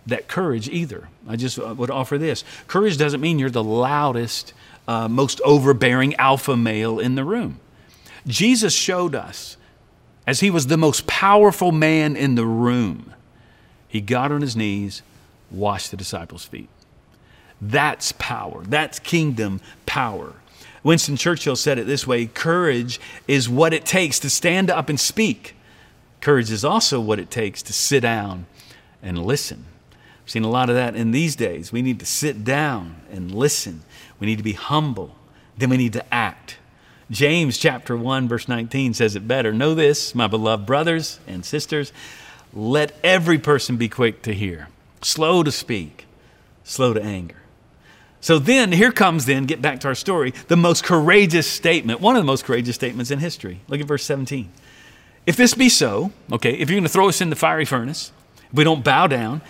that 0.06 0.28
courage 0.28 0.68
either. 0.68 1.08
I 1.28 1.38
just 1.38 1.58
uh, 1.58 1.74
would 1.78 1.90
offer 1.90 2.18
this 2.18 2.44
courage 2.68 2.98
doesn't 2.98 3.22
mean 3.22 3.40
you're 3.40 3.50
the 3.50 3.64
loudest, 3.64 4.54
uh, 4.88 5.08
most 5.08 5.40
overbearing 5.46 6.16
alpha 6.16 6.58
male 6.58 7.00
in 7.00 7.16
the 7.16 7.24
room. 7.24 7.60
Jesus 8.28 8.74
showed 8.74 9.16
us, 9.16 9.58
as 10.28 10.42
he 10.42 10.52
was 10.52 10.68
the 10.68 10.78
most 10.78 11.08
powerful 11.08 11.72
man 11.72 12.16
in 12.16 12.36
the 12.36 12.46
room, 12.46 13.14
he 13.88 14.02
got 14.02 14.32
on 14.32 14.42
his 14.42 14.56
knees, 14.56 15.02
washed 15.50 15.92
the 15.92 15.98
disciples' 15.98 16.46
feet. 16.46 16.70
That's 17.62 18.12
power. 18.14 18.64
That's 18.64 19.00
kingdom 19.00 19.62
power. 19.86 20.34
Winston 20.84 21.16
Churchill 21.16 21.56
said 21.56 21.78
it 21.78 21.86
this 21.86 22.08
way 22.08 22.26
courage 22.26 23.00
is 23.28 23.48
what 23.48 23.74
it 23.74 23.86
takes 23.86 24.20
to 24.20 24.30
stand 24.30 24.70
up 24.70 24.90
and 24.90 25.00
speak 25.00 25.56
Courage 26.22 26.52
is 26.52 26.64
also 26.64 27.02
what 27.02 27.20
it 27.20 27.32
takes 27.32 27.62
to 27.64 27.74
sit 27.74 28.02
down 28.02 28.46
and 29.02 29.26
listen. 29.26 29.66
I've 30.24 30.30
seen 30.30 30.44
a 30.44 30.50
lot 30.50 30.70
of 30.70 30.76
that 30.76 30.96
in 30.96 31.12
these 31.12 31.36
days. 31.36 31.72
We 31.72 31.82
need 31.82 32.00
to 32.00 32.06
sit 32.06 32.44
down 32.44 33.02
and 33.12 33.34
listen. 33.34 33.82
We 34.20 34.28
need 34.28 34.38
to 34.38 34.44
be 34.44 34.54
humble. 34.54 35.16
Then 35.58 35.72
we 35.72 35.78
need 35.78 35.94
to 35.94 36.14
act. 36.14 36.58
James 37.10 37.58
chapter 37.58 37.98
1 37.98 38.28
verse 38.30 38.48
19 38.48 38.94
says 38.94 39.16
it 39.16 39.28
better. 39.28 39.52
Know 39.52 39.76
this, 39.76 40.16
my 40.16 40.28
beloved 40.28 40.66
brothers 40.66 41.20
and 41.28 41.44
sisters, 41.44 41.92
let 42.54 42.94
every 43.04 43.38
person 43.38 43.78
be 43.78 43.90
quick 43.90 44.22
to 44.24 44.34
hear, 44.34 44.70
slow 45.02 45.44
to 45.44 45.52
speak, 45.52 46.06
slow 46.64 46.94
to 46.94 47.02
anger. 47.02 47.36
So 48.22 48.38
then 48.38 48.72
here 48.72 48.92
comes 48.92 49.26
then 49.26 49.46
get 49.46 49.62
back 49.62 49.80
to 49.82 49.88
our 49.88 49.96
story, 49.96 50.32
the 50.48 50.56
most 50.56 50.84
courageous 50.84 51.48
statement, 51.48 52.00
one 52.00 52.16
of 52.16 52.22
the 52.22 52.28
most 52.28 52.46
courageous 52.46 52.76
statements 52.76 53.10
in 53.10 53.20
history. 53.20 53.62
Look 53.68 53.82
at 53.82 53.88
verse 53.88 54.06
17. 54.06 54.50
If 55.26 55.36
this 55.36 55.54
be 55.54 55.70
so, 55.70 56.12
okay, 56.32 56.52
if 56.52 56.70
you're 56.70 56.78
going 56.78 56.84
to 56.84 56.90
throw 56.90 57.10
us 57.10 57.22
in 57.22 57.30
the 57.30 57.36
fiery 57.36 57.66
furnace, 57.66 58.12
if 58.38 58.54
we 58.54 58.64
don't 58.64 58.84
bow 58.84 59.08
down, 59.08 59.42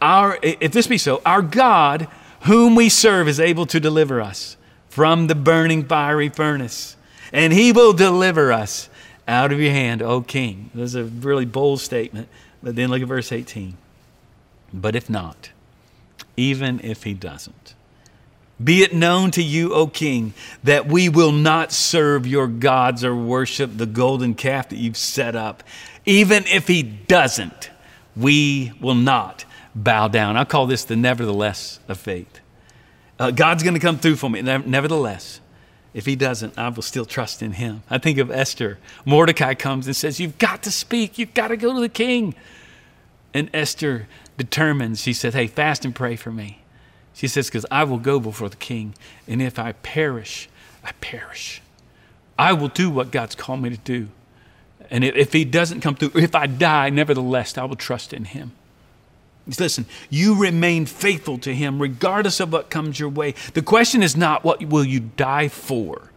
our, 0.00 0.38
if 0.42 0.72
this 0.72 0.86
be 0.86 0.98
so, 0.98 1.20
our 1.26 1.42
God, 1.42 2.08
whom 2.42 2.74
we 2.74 2.88
serve, 2.88 3.28
is 3.28 3.40
able 3.40 3.66
to 3.66 3.80
deliver 3.80 4.20
us 4.20 4.56
from 4.88 5.26
the 5.26 5.34
burning 5.34 5.84
fiery 5.84 6.28
furnace 6.28 6.96
and 7.32 7.52
he 7.52 7.72
will 7.72 7.92
deliver 7.92 8.52
us 8.52 8.88
out 9.28 9.52
of 9.52 9.60
your 9.60 9.72
hand, 9.72 10.02
O 10.02 10.20
king. 10.22 10.70
This 10.74 10.90
is 10.90 10.94
a 10.94 11.04
really 11.04 11.44
bold 11.44 11.80
statement. 11.80 12.28
But 12.62 12.76
then 12.76 12.90
look 12.90 13.02
at 13.02 13.08
verse 13.08 13.32
18. 13.32 13.76
But 14.72 14.96
if 14.96 15.10
not, 15.10 15.50
even 16.36 16.80
if 16.82 17.02
he 17.04 17.14
doesn't, 17.14 17.74
be 18.62 18.82
it 18.82 18.94
known 18.94 19.30
to 19.32 19.42
you, 19.42 19.74
O 19.74 19.86
king, 19.86 20.32
that 20.64 20.86
we 20.86 21.08
will 21.08 21.32
not 21.32 21.72
serve 21.72 22.26
your 22.26 22.46
gods 22.46 23.04
or 23.04 23.14
worship 23.14 23.76
the 23.76 23.86
golden 23.86 24.34
calf 24.34 24.70
that 24.70 24.76
you've 24.76 24.96
set 24.96 25.36
up. 25.36 25.62
Even 26.06 26.44
if 26.46 26.66
he 26.66 26.82
doesn't, 26.82 27.70
we 28.16 28.72
will 28.80 28.94
not 28.94 29.44
bow 29.74 30.08
down. 30.08 30.36
I 30.36 30.44
call 30.44 30.66
this 30.66 30.84
the 30.84 30.96
nevertheless 30.96 31.80
of 31.86 31.98
faith. 31.98 32.40
Uh, 33.18 33.30
God's 33.30 33.62
going 33.62 33.74
to 33.74 33.80
come 33.80 33.98
through 33.98 34.16
for 34.16 34.30
me. 34.30 34.40
Nevertheless, 34.40 35.40
if 35.92 36.06
he 36.06 36.16
doesn't, 36.16 36.58
I 36.58 36.68
will 36.68 36.82
still 36.82 37.04
trust 37.04 37.42
in 37.42 37.52
him. 37.52 37.82
I 37.90 37.98
think 37.98 38.18
of 38.18 38.30
Esther. 38.30 38.78
Mordecai 39.04 39.54
comes 39.54 39.86
and 39.86 39.96
says, 39.96 40.20
You've 40.20 40.38
got 40.38 40.62
to 40.64 40.70
speak. 40.70 41.18
You've 41.18 41.34
got 41.34 41.48
to 41.48 41.56
go 41.56 41.74
to 41.74 41.80
the 41.80 41.88
king. 41.88 42.34
And 43.32 43.50
Esther 43.54 44.08
determines, 44.36 45.02
she 45.02 45.12
said, 45.12 45.34
Hey, 45.34 45.46
fast 45.46 45.84
and 45.84 45.94
pray 45.94 46.16
for 46.16 46.30
me. 46.30 46.62
She 47.16 47.28
says, 47.28 47.48
Because 47.48 47.64
I 47.70 47.84
will 47.84 47.98
go 47.98 48.20
before 48.20 48.50
the 48.50 48.56
king, 48.56 48.94
and 49.26 49.40
if 49.40 49.58
I 49.58 49.72
perish, 49.72 50.50
I 50.84 50.92
perish. 51.00 51.62
I 52.38 52.52
will 52.52 52.68
do 52.68 52.90
what 52.90 53.10
God's 53.10 53.34
called 53.34 53.62
me 53.62 53.70
to 53.70 53.78
do. 53.78 54.08
And 54.90 55.02
if 55.02 55.32
he 55.32 55.46
doesn't 55.46 55.80
come 55.80 55.94
through, 55.94 56.10
if 56.14 56.34
I 56.34 56.46
die, 56.46 56.90
nevertheless, 56.90 57.56
I 57.56 57.64
will 57.64 57.74
trust 57.74 58.12
in 58.12 58.26
him. 58.26 58.52
Listen, 59.58 59.86
you 60.10 60.38
remain 60.38 60.84
faithful 60.84 61.38
to 61.38 61.54
him 61.54 61.80
regardless 61.80 62.38
of 62.38 62.52
what 62.52 62.68
comes 62.68 63.00
your 63.00 63.08
way. 63.08 63.34
The 63.54 63.62
question 63.62 64.02
is 64.02 64.14
not 64.14 64.44
what 64.44 64.62
will 64.64 64.84
you 64.84 65.00
die 65.00 65.48
for? 65.48 66.10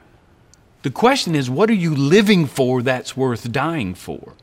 The 0.82 0.92
question 0.92 1.34
is 1.34 1.50
what 1.50 1.70
are 1.70 1.74
you 1.74 1.96
living 1.96 2.46
for 2.46 2.82
that's 2.82 3.16
worth 3.16 3.52
dying 3.52 3.94
for? 3.94 4.34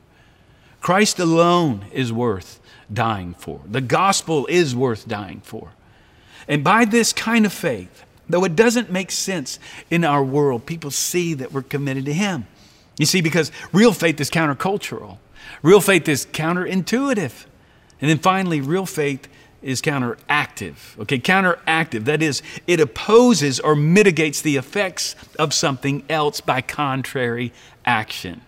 Christ 0.81 1.19
alone 1.19 1.85
is 1.91 2.11
worth 2.11 2.59
dying 2.91 3.35
for. 3.35 3.61
The 3.65 3.81
gospel 3.81 4.47
is 4.47 4.75
worth 4.75 5.07
dying 5.07 5.41
for. 5.41 5.71
And 6.47 6.63
by 6.63 6.85
this 6.85 7.13
kind 7.13 7.45
of 7.45 7.53
faith, 7.53 8.03
though 8.29 8.43
it 8.43 8.55
doesn't 8.55 8.91
make 8.91 9.11
sense 9.11 9.59
in 9.89 10.03
our 10.03 10.23
world, 10.23 10.65
people 10.65 10.91
see 10.91 11.33
that 11.35 11.51
we're 11.51 11.61
committed 11.61 12.05
to 12.05 12.13
Him. 12.13 12.47
You 12.97 13.05
see, 13.05 13.21
because 13.21 13.51
real 13.71 13.93
faith 13.93 14.19
is 14.19 14.29
countercultural, 14.29 15.17
real 15.61 15.81
faith 15.81 16.07
is 16.07 16.25
counterintuitive. 16.25 17.45
And 17.99 18.09
then 18.09 18.19
finally, 18.19 18.61
real 18.61 18.85
faith 18.85 19.27
is 19.61 19.81
counteractive. 19.81 20.97
Okay, 20.99 21.19
counteractive. 21.19 22.05
That 22.05 22.21
is, 22.21 22.41
it 22.67 22.79
opposes 22.79 23.59
or 23.59 23.75
mitigates 23.75 24.41
the 24.41 24.55
effects 24.55 25.15
of 25.39 25.53
something 25.53 26.03
else 26.09 26.41
by 26.41 26.61
contrary 26.61 27.51
action. 27.85 28.41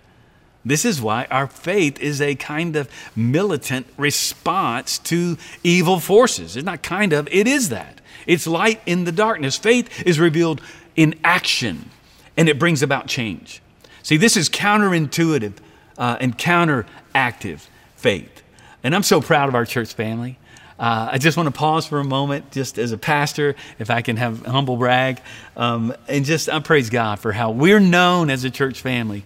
This 0.66 0.84
is 0.84 1.02
why 1.02 1.26
our 1.32 1.48
faith 1.48 2.00
is 2.00 2.22
a 2.22 2.36
kind 2.36 2.76
of 2.76 2.90
militant 3.16 3.88
response 3.98 5.00
to 5.00 5.38
evil 5.64 6.00
forces. 6.00 6.58
It's 6.58 6.66
not 6.66 6.84
kind 6.84 7.14
of, 7.14 7.28
it 7.32 7.48
is 7.48 7.70
that. 7.70 8.02
It's 8.28 8.46
light 8.46 8.82
in 8.86 9.06
the 9.06 9.12
darkness. 9.12 9.58
Faith 9.58 10.04
is 10.06 10.20
revealed 10.20 10.62
in 10.96 11.16
action, 11.24 11.90
and 12.36 12.50
it 12.50 12.60
brings 12.60 12.84
about 12.84 13.08
change. 13.08 13.62
See, 14.04 14.18
this 14.18 14.36
is 14.36 14.50
counterintuitive 14.50 15.54
uh, 15.98 16.18
and 16.20 16.38
counteractive 16.38 17.68
faith. 17.96 18.44
And 18.84 18.94
I'm 18.94 19.04
so 19.04 19.22
proud 19.22 19.50
of 19.50 19.56
our 19.56 19.66
church 19.66 19.94
family. 19.94 20.38
Uh, 20.78 21.10
I 21.12 21.18
just 21.18 21.36
want 21.36 21.48
to 21.48 21.52
pause 21.52 21.86
for 21.86 22.00
a 22.00 22.06
moment, 22.06 22.52
just 22.52 22.78
as 22.78 22.92
a 22.94 22.98
pastor, 22.98 23.56
if 23.80 23.90
I 23.90 24.02
can 24.02 24.16
have 24.16 24.46
humble 24.46 24.78
brag, 24.78 25.22
um, 25.58 25.94
and 26.08 26.24
just 26.24 26.48
I 26.48 26.60
praise 26.60 26.90
God 26.90 27.20
for 27.20 27.34
how 27.34 27.52
we're 27.52 27.82
known 27.82 28.30
as 28.30 28.46
a 28.46 28.50
church 28.50 28.82
family 28.82 29.26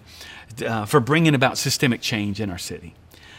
uh, 0.62 0.84
for 0.84 1.00
bringing 1.00 1.34
about 1.34 1.58
systemic 1.58 2.00
change 2.00 2.40
in 2.40 2.50
our 2.50 2.58
city. 2.58 2.94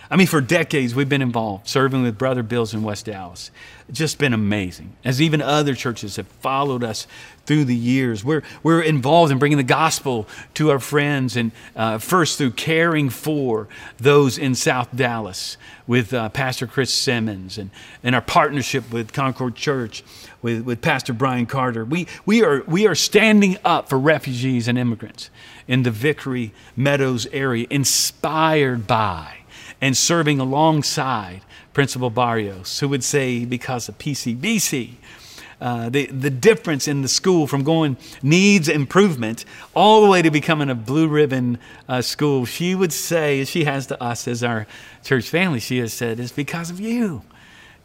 I 0.10 0.17
mean, 0.17 0.28
for 0.28 0.39
decades, 0.39 0.93
we've 0.93 1.10
been 1.10 1.21
involved 1.21 1.67
serving 1.67 2.04
with 2.04 2.17
Brother 2.17 2.43
Bill's 2.43 2.73
in 2.73 2.84
West 2.84 3.06
Dallas. 3.06 3.49
Just 3.91 4.19
been 4.19 4.34
amazing. 4.34 4.95
As 5.04 5.21
even 5.21 5.41
other 5.41 5.73
churches 5.73 6.15
have 6.17 6.28
followed 6.28 6.84
us 6.84 7.08
through 7.45 7.65
the 7.65 7.75
years, 7.75 8.23
we're, 8.23 8.43
we're 8.62 8.82
involved 8.82 9.32
in 9.32 9.39
bringing 9.39 9.58
the 9.58 9.63
gospel 9.63 10.28
to 10.56 10.69
our 10.71 10.80
friends, 10.80 11.36
and 11.36 11.51
uh, 11.75 11.97
first 11.97 12.38
through 12.38 12.51
caring 12.51 13.10
for 13.10 13.67
those 13.97 14.38
in 14.38 14.54
South 14.54 14.95
Dallas 14.95 15.58
with 15.88 16.13
uh, 16.13 16.30
Pastor 16.30 16.67
Chris 16.67 16.93
Simmons 16.93 17.58
and, 17.58 17.71
and 18.04 18.15
our 18.15 18.21
partnership 18.21 18.91
with 18.91 19.12
Concord 19.12 19.56
Church 19.56 20.04
with, 20.41 20.62
with 20.62 20.82
Pastor 20.82 21.13
Bryan 21.13 21.47
Carter. 21.47 21.84
We, 21.84 22.08
we, 22.25 22.43
are, 22.43 22.63
we 22.67 22.88
are 22.88 22.95
standing 22.95 23.58
up 23.65 23.89
for 23.89 23.99
refugees 23.99 24.67
and 24.67 24.78
immigrants 24.78 25.30
in 25.67 25.84
the 25.84 25.91
Vickery 25.91 26.54
Meadows 26.75 27.28
area, 27.32 27.67
inspired 27.69 28.88
by 28.88 29.38
and 29.82 29.95
serving 29.95 30.39
alongside 30.39 31.41
Principal 31.73 32.10
Barrios, 32.10 32.80
who 32.80 32.88
would 32.89 33.04
say, 33.04 33.45
because 33.45 33.89
of 33.89 33.97
PCBC, 33.97 34.93
uh, 35.60 35.89
the, 35.89 36.08
the 36.08 36.30
difference 36.30 36.88
in 36.88 37.01
the 37.01 37.08
school 37.08 37.47
from 37.47 37.63
going 37.63 37.97
needs 38.21 38.67
improvement 38.67 39.45
all 39.73 40.01
the 40.01 40.10
way 40.10 40.21
to 40.21 40.30
becoming 40.30 40.69
a 40.69 40.75
blue 40.75 41.08
ribbon 41.08 41.58
uh, 41.88 42.01
school, 42.01 42.45
she 42.45 42.75
would 42.75 42.93
say, 42.93 43.41
as 43.41 43.49
she 43.49 43.63
has 43.63 43.88
to 43.88 44.01
us 44.01 44.28
as 44.28 44.43
our 44.43 44.67
church 45.04 45.30
family, 45.30 45.60
she 45.60 45.80
has 45.80 45.93
said, 45.93 46.19
is 46.19 46.32
because 46.32 46.69
of 46.69 46.80
you. 46.80 47.23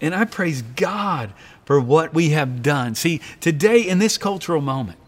And 0.01 0.15
I 0.15 0.25
praise 0.25 0.63
God 0.63 1.33
for 1.65 1.81
what 1.81 2.15
we 2.15 2.31
have 2.31 2.63
done. 2.63 2.95
See, 2.95 3.21
today 3.41 3.81
in 3.81 3.99
this 3.99 4.19
cultural 4.19 4.61
moment 4.61 4.99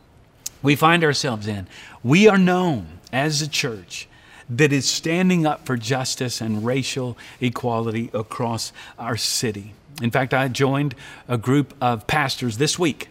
we 0.62 0.76
find 0.76 1.04
ourselves 1.04 1.46
in, 1.46 1.66
we 2.02 2.28
are 2.28 2.38
known 2.38 2.86
as 3.12 3.42
a 3.42 3.48
church 3.48 4.08
that 4.48 4.72
is 4.72 4.88
standing 4.88 5.46
up 5.46 5.66
for 5.66 5.76
justice 5.76 6.40
and 6.40 6.64
racial 6.64 7.16
equality 7.40 8.10
across 8.12 8.72
our 8.98 9.16
city. 9.16 9.72
In 10.00 10.10
fact, 10.10 10.34
I 10.34 10.48
joined 10.48 10.94
a 11.28 11.38
group 11.38 11.74
of 11.80 12.06
pastors 12.06 12.58
this 12.58 12.78
week, 12.78 13.08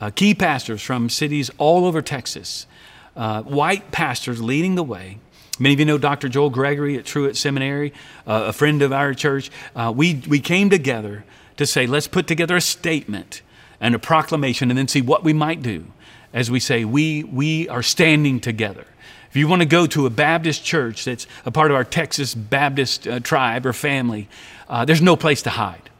uh, 0.00 0.10
key 0.10 0.34
pastors 0.34 0.82
from 0.82 1.08
cities 1.08 1.50
all 1.58 1.86
over 1.86 2.02
Texas, 2.02 2.66
uh, 3.16 3.42
white 3.42 3.90
pastors 3.92 4.42
leading 4.42 4.74
the 4.74 4.82
way. 4.82 5.18
Many 5.58 5.74
of 5.74 5.80
you 5.80 5.86
know 5.86 5.98
Dr. 5.98 6.28
Joel 6.28 6.50
Gregory 6.50 6.98
at 6.98 7.04
Truett 7.04 7.36
Seminary, 7.36 7.92
uh, 8.26 8.46
a 8.48 8.52
friend 8.52 8.82
of 8.82 8.92
our 8.92 9.14
church. 9.14 9.50
Uh, 9.76 9.92
we, 9.94 10.20
we 10.28 10.40
came 10.40 10.68
together 10.68 11.24
to 11.56 11.66
say, 11.66 11.86
let's 11.86 12.08
put 12.08 12.26
together 12.26 12.56
a 12.56 12.60
statement 12.60 13.42
and 13.80 13.94
a 13.94 13.98
proclamation 13.98 14.70
and 14.70 14.78
then 14.78 14.88
see 14.88 15.00
what 15.00 15.22
we 15.22 15.32
might 15.32 15.62
do 15.62 15.86
as 16.34 16.50
we 16.50 16.60
say, 16.60 16.84
we, 16.84 17.22
we 17.24 17.68
are 17.68 17.82
standing 17.82 18.40
together. 18.40 18.84
If 19.30 19.36
you 19.36 19.48
want 19.48 19.62
to 19.62 19.66
go 19.66 19.86
to 19.86 20.04
a 20.04 20.10
Baptist 20.10 20.64
church 20.64 21.04
that's 21.04 21.26
a 21.46 21.50
part 21.50 21.70
of 21.70 21.76
our 21.76 21.84
Texas 21.84 22.34
Baptist 22.34 23.08
uh, 23.08 23.20
tribe 23.20 23.64
or 23.64 23.72
family, 23.72 24.28
uh, 24.68 24.84
there's 24.84 25.00
no 25.00 25.16
place 25.16 25.42
to 25.42 25.50
hide 25.50 25.90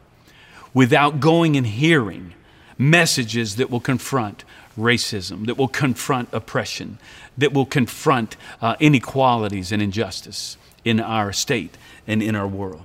without 0.75 1.21
going 1.21 1.57
and 1.57 1.67
hearing 1.67 2.35
messages 2.77 3.57
that 3.57 3.71
will 3.71 3.81
confront 3.81 4.45
racism, 4.77 5.47
that 5.47 5.57
will 5.57 5.69
confront 5.69 6.29
oppression, 6.33 6.99
that 7.39 7.53
will 7.53 7.67
confront 7.67 8.37
uh, 8.61 8.75
inequalities 8.81 9.71
and 9.71 9.81
injustice 9.81 10.57
in 10.85 10.99
our 11.01 11.33
state 11.33 11.79
and 12.07 12.23
in 12.23 12.35
our 12.35 12.49
world. 12.49 12.83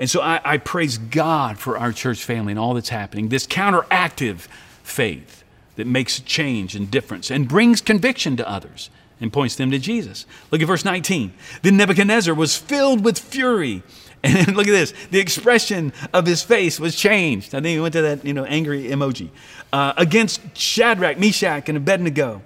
And 0.00 0.10
so 0.10 0.20
I, 0.20 0.40
I 0.44 0.58
praise 0.58 0.98
God 0.98 1.58
for 1.58 1.78
our 1.78 1.92
church 1.92 2.24
family 2.24 2.52
and 2.52 2.58
all 2.58 2.74
that's 2.74 2.88
happening, 2.88 3.28
this 3.28 3.46
counteractive 3.46 4.48
faith 4.82 5.41
that 5.76 5.86
makes 5.86 6.20
change 6.20 6.74
and 6.74 6.90
difference 6.90 7.30
and 7.30 7.48
brings 7.48 7.80
conviction 7.80 8.36
to 8.36 8.48
others 8.48 8.90
and 9.20 9.32
points 9.32 9.56
them 9.56 9.70
to 9.70 9.78
Jesus. 9.78 10.26
Look 10.50 10.60
at 10.60 10.66
verse 10.66 10.84
19. 10.84 11.32
Then 11.62 11.76
Nebuchadnezzar 11.76 12.34
was 12.34 12.56
filled 12.56 13.04
with 13.04 13.18
fury. 13.18 13.82
And 14.24 14.56
look 14.56 14.68
at 14.68 14.70
this. 14.70 14.94
The 15.10 15.18
expression 15.18 15.92
of 16.14 16.26
his 16.26 16.44
face 16.44 16.78
was 16.78 16.94
changed. 16.94 17.56
I 17.56 17.58
think 17.58 17.74
he 17.74 17.80
went 17.80 17.94
to 17.94 18.02
that, 18.02 18.24
you 18.24 18.32
know, 18.32 18.44
angry 18.44 18.84
emoji. 18.84 19.30
Uh, 19.72 19.94
against 19.96 20.40
Shadrach, 20.56 21.18
Meshach, 21.18 21.68
and 21.68 21.76
Abednego 21.76 22.40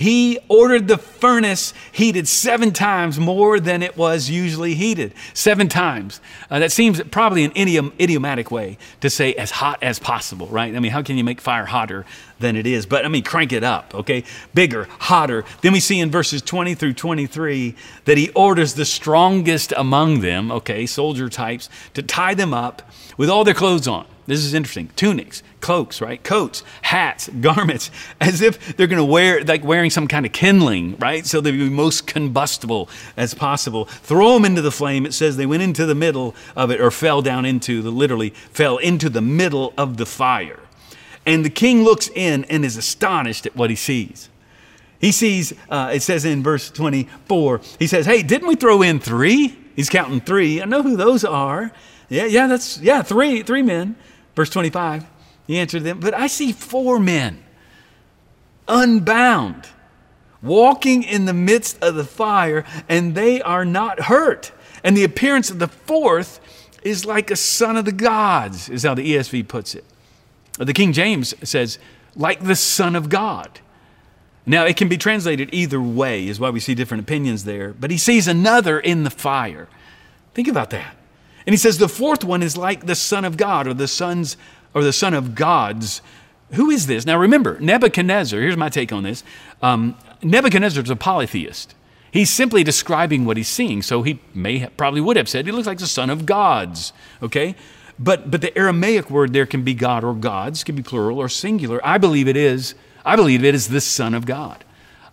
he 0.00 0.38
ordered 0.48 0.88
the 0.88 0.96
furnace 0.96 1.74
heated 1.92 2.26
seven 2.26 2.72
times 2.72 3.20
more 3.20 3.60
than 3.60 3.82
it 3.82 3.98
was 3.98 4.30
usually 4.30 4.74
heated. 4.74 5.12
Seven 5.34 5.68
times. 5.68 6.22
Uh, 6.50 6.58
that 6.58 6.72
seems 6.72 7.02
probably 7.10 7.44
an 7.44 7.52
idiom, 7.54 7.92
idiomatic 8.00 8.50
way 8.50 8.78
to 9.02 9.10
say 9.10 9.34
as 9.34 9.50
hot 9.50 9.78
as 9.82 9.98
possible, 9.98 10.46
right? 10.46 10.74
I 10.74 10.78
mean, 10.78 10.90
how 10.90 11.02
can 11.02 11.18
you 11.18 11.24
make 11.24 11.38
fire 11.38 11.66
hotter 11.66 12.06
than 12.38 12.56
it 12.56 12.66
is? 12.66 12.86
But 12.86 13.04
I 13.04 13.08
mean, 13.08 13.24
crank 13.24 13.52
it 13.52 13.62
up, 13.62 13.94
okay? 13.94 14.24
Bigger, 14.54 14.88
hotter. 15.00 15.44
Then 15.60 15.74
we 15.74 15.80
see 15.80 16.00
in 16.00 16.10
verses 16.10 16.40
20 16.40 16.74
through 16.76 16.94
23 16.94 17.74
that 18.06 18.16
he 18.16 18.30
orders 18.30 18.72
the 18.72 18.86
strongest 18.86 19.74
among 19.76 20.22
them, 20.22 20.50
okay, 20.50 20.86
soldier 20.86 21.28
types, 21.28 21.68
to 21.92 22.02
tie 22.02 22.32
them 22.32 22.54
up 22.54 22.90
with 23.18 23.28
all 23.28 23.44
their 23.44 23.52
clothes 23.52 23.86
on. 23.86 24.06
This 24.30 24.44
is 24.44 24.54
interesting. 24.54 24.90
Tunics, 24.94 25.42
cloaks, 25.60 26.00
right? 26.00 26.22
Coats, 26.22 26.62
hats, 26.82 27.28
garments, 27.40 27.90
as 28.20 28.42
if 28.42 28.76
they're 28.76 28.86
going 28.86 28.98
to 28.98 29.04
wear, 29.04 29.42
like 29.42 29.64
wearing 29.64 29.90
some 29.90 30.06
kind 30.06 30.24
of 30.24 30.30
kindling, 30.30 30.96
right? 30.98 31.26
So 31.26 31.40
they'd 31.40 31.50
be 31.50 31.68
most 31.68 32.06
combustible 32.06 32.88
as 33.16 33.34
possible. 33.34 33.86
Throw 33.86 34.34
them 34.34 34.44
into 34.44 34.62
the 34.62 34.70
flame. 34.70 35.04
It 35.04 35.14
says 35.14 35.36
they 35.36 35.46
went 35.46 35.64
into 35.64 35.84
the 35.84 35.96
middle 35.96 36.36
of 36.54 36.70
it 36.70 36.80
or 36.80 36.92
fell 36.92 37.22
down 37.22 37.44
into, 37.44 37.82
the 37.82 37.90
literally 37.90 38.30
fell 38.30 38.78
into 38.78 39.10
the 39.10 39.20
middle 39.20 39.74
of 39.76 39.96
the 39.96 40.06
fire. 40.06 40.60
And 41.26 41.44
the 41.44 41.50
king 41.50 41.82
looks 41.82 42.08
in 42.08 42.44
and 42.44 42.64
is 42.64 42.76
astonished 42.76 43.46
at 43.46 43.56
what 43.56 43.68
he 43.68 43.74
sees. 43.74 44.28
He 45.00 45.10
sees, 45.10 45.52
uh, 45.68 45.90
it 45.92 46.02
says 46.02 46.24
in 46.24 46.44
verse 46.44 46.70
24, 46.70 47.62
he 47.80 47.88
says, 47.88 48.06
Hey, 48.06 48.22
didn't 48.22 48.46
we 48.46 48.54
throw 48.54 48.82
in 48.82 49.00
three? 49.00 49.58
He's 49.74 49.90
counting 49.90 50.20
three. 50.20 50.62
I 50.62 50.66
know 50.66 50.84
who 50.84 50.96
those 50.96 51.24
are. 51.24 51.72
Yeah, 52.08 52.26
yeah, 52.26 52.46
that's, 52.46 52.78
yeah, 52.78 53.02
three, 53.02 53.42
three 53.42 53.62
men. 53.62 53.96
Verse 54.34 54.50
25, 54.50 55.06
he 55.46 55.58
answered 55.58 55.84
them, 55.84 56.00
But 56.00 56.14
I 56.14 56.26
see 56.26 56.52
four 56.52 56.98
men 56.98 57.42
unbound, 58.68 59.68
walking 60.42 61.02
in 61.02 61.24
the 61.24 61.34
midst 61.34 61.82
of 61.82 61.96
the 61.96 62.04
fire, 62.04 62.64
and 62.88 63.14
they 63.14 63.42
are 63.42 63.64
not 63.64 64.02
hurt. 64.02 64.52
And 64.84 64.96
the 64.96 65.04
appearance 65.04 65.50
of 65.50 65.58
the 65.58 65.68
fourth 65.68 66.40
is 66.82 67.04
like 67.04 67.30
a 67.30 67.36
son 67.36 67.76
of 67.76 67.84
the 67.84 67.92
gods, 67.92 68.68
is 68.68 68.84
how 68.84 68.94
the 68.94 69.14
ESV 69.14 69.48
puts 69.48 69.74
it. 69.74 69.84
The 70.58 70.72
King 70.72 70.92
James 70.92 71.34
says, 71.48 71.78
like 72.16 72.42
the 72.42 72.56
Son 72.56 72.96
of 72.96 73.08
God. 73.08 73.60
Now, 74.46 74.64
it 74.64 74.76
can 74.76 74.88
be 74.88 74.96
translated 74.96 75.50
either 75.52 75.80
way, 75.80 76.26
is 76.26 76.40
why 76.40 76.50
we 76.50 76.60
see 76.60 76.74
different 76.74 77.02
opinions 77.02 77.44
there. 77.44 77.72
But 77.72 77.90
he 77.90 77.98
sees 77.98 78.26
another 78.26 78.80
in 78.80 79.04
the 79.04 79.10
fire. 79.10 79.68
Think 80.34 80.48
about 80.48 80.70
that. 80.70 80.96
And 81.46 81.52
he 81.52 81.56
says 81.56 81.78
the 81.78 81.88
fourth 81.88 82.24
one 82.24 82.42
is 82.42 82.56
like 82.56 82.86
the 82.86 82.94
Son 82.94 83.24
of 83.24 83.36
God 83.36 83.66
or 83.66 83.74
the 83.74 83.88
sons 83.88 84.36
or 84.74 84.82
the 84.82 84.92
Son 84.92 85.14
of 85.14 85.34
Gods. 85.34 86.02
Who 86.52 86.70
is 86.70 86.86
this? 86.86 87.06
Now, 87.06 87.18
remember, 87.18 87.58
Nebuchadnezzar, 87.60 88.40
here's 88.40 88.56
my 88.56 88.68
take 88.68 88.92
on 88.92 89.04
this. 89.04 89.22
Um, 89.62 89.96
Nebuchadnezzar 90.22 90.82
is 90.82 90.90
a 90.90 90.96
polytheist. 90.96 91.74
He's 92.12 92.30
simply 92.30 92.64
describing 92.64 93.24
what 93.24 93.36
he's 93.36 93.48
seeing. 93.48 93.82
So 93.82 94.02
he 94.02 94.20
may 94.34 94.66
probably 94.76 95.00
would 95.00 95.16
have 95.16 95.28
said 95.28 95.46
he 95.46 95.52
looks 95.52 95.66
like 95.66 95.78
the 95.78 95.86
son 95.86 96.10
of 96.10 96.26
gods. 96.26 96.92
Okay? 97.22 97.54
But 97.98 98.30
but 98.30 98.40
the 98.40 98.56
Aramaic 98.56 99.10
word 99.10 99.32
there 99.32 99.46
can 99.46 99.62
be 99.62 99.74
God 99.74 100.02
or 100.02 100.14
gods, 100.14 100.64
can 100.64 100.74
be 100.74 100.82
plural 100.82 101.18
or 101.18 101.28
singular. 101.28 101.80
I 101.84 101.98
believe 101.98 102.26
it 102.26 102.36
is. 102.36 102.74
I 103.04 103.16
believe 103.16 103.44
it 103.44 103.54
is 103.54 103.68
the 103.68 103.80
Son 103.80 104.14
of 104.14 104.26
God. 104.26 104.64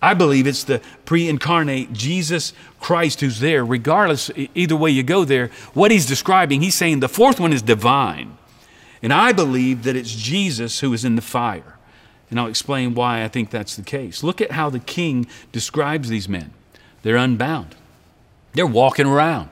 I 0.02 0.14
believe 0.14 0.46
it's 0.46 0.64
the 0.64 0.82
pre-incarnate 1.06 1.92
Jesus 1.92 2.54
Christ 2.80 3.22
who's 3.22 3.40
there. 3.40 3.66
Regardless, 3.66 4.30
either 4.54 4.76
way 4.76 4.92
you 4.92 5.04
go 5.04 5.26
there, 5.26 5.48
what 5.74 5.92
he's 5.92 6.06
describing, 6.06 6.62
he's 6.62 6.76
saying 6.76 7.00
the 7.00 7.10
fourth 7.10 7.40
one 7.40 7.54
is 7.54 7.62
divine. 7.62 8.38
And 9.02 9.12
I 9.12 9.32
believe 9.32 9.84
that 9.84 9.96
it's 9.96 10.14
Jesus 10.14 10.80
who 10.80 10.94
is 10.94 11.06
in 11.06 11.16
the 11.16 11.22
fire. 11.22 11.78
And 12.30 12.40
I'll 12.40 12.48
explain 12.48 12.94
why 12.94 13.24
I 13.24 13.28
think 13.28 13.50
that's 13.50 13.76
the 13.76 13.84
case. 13.84 14.24
Look 14.24 14.42
at 14.42 14.52
how 14.52 14.70
the 14.70 14.80
king 14.80 15.28
describes 15.52 16.10
these 16.10 16.28
men. 16.28 16.54
They're 17.04 17.16
unbound. 17.16 17.76
They're 18.54 18.68
walking 18.68 19.06
around 19.06 19.50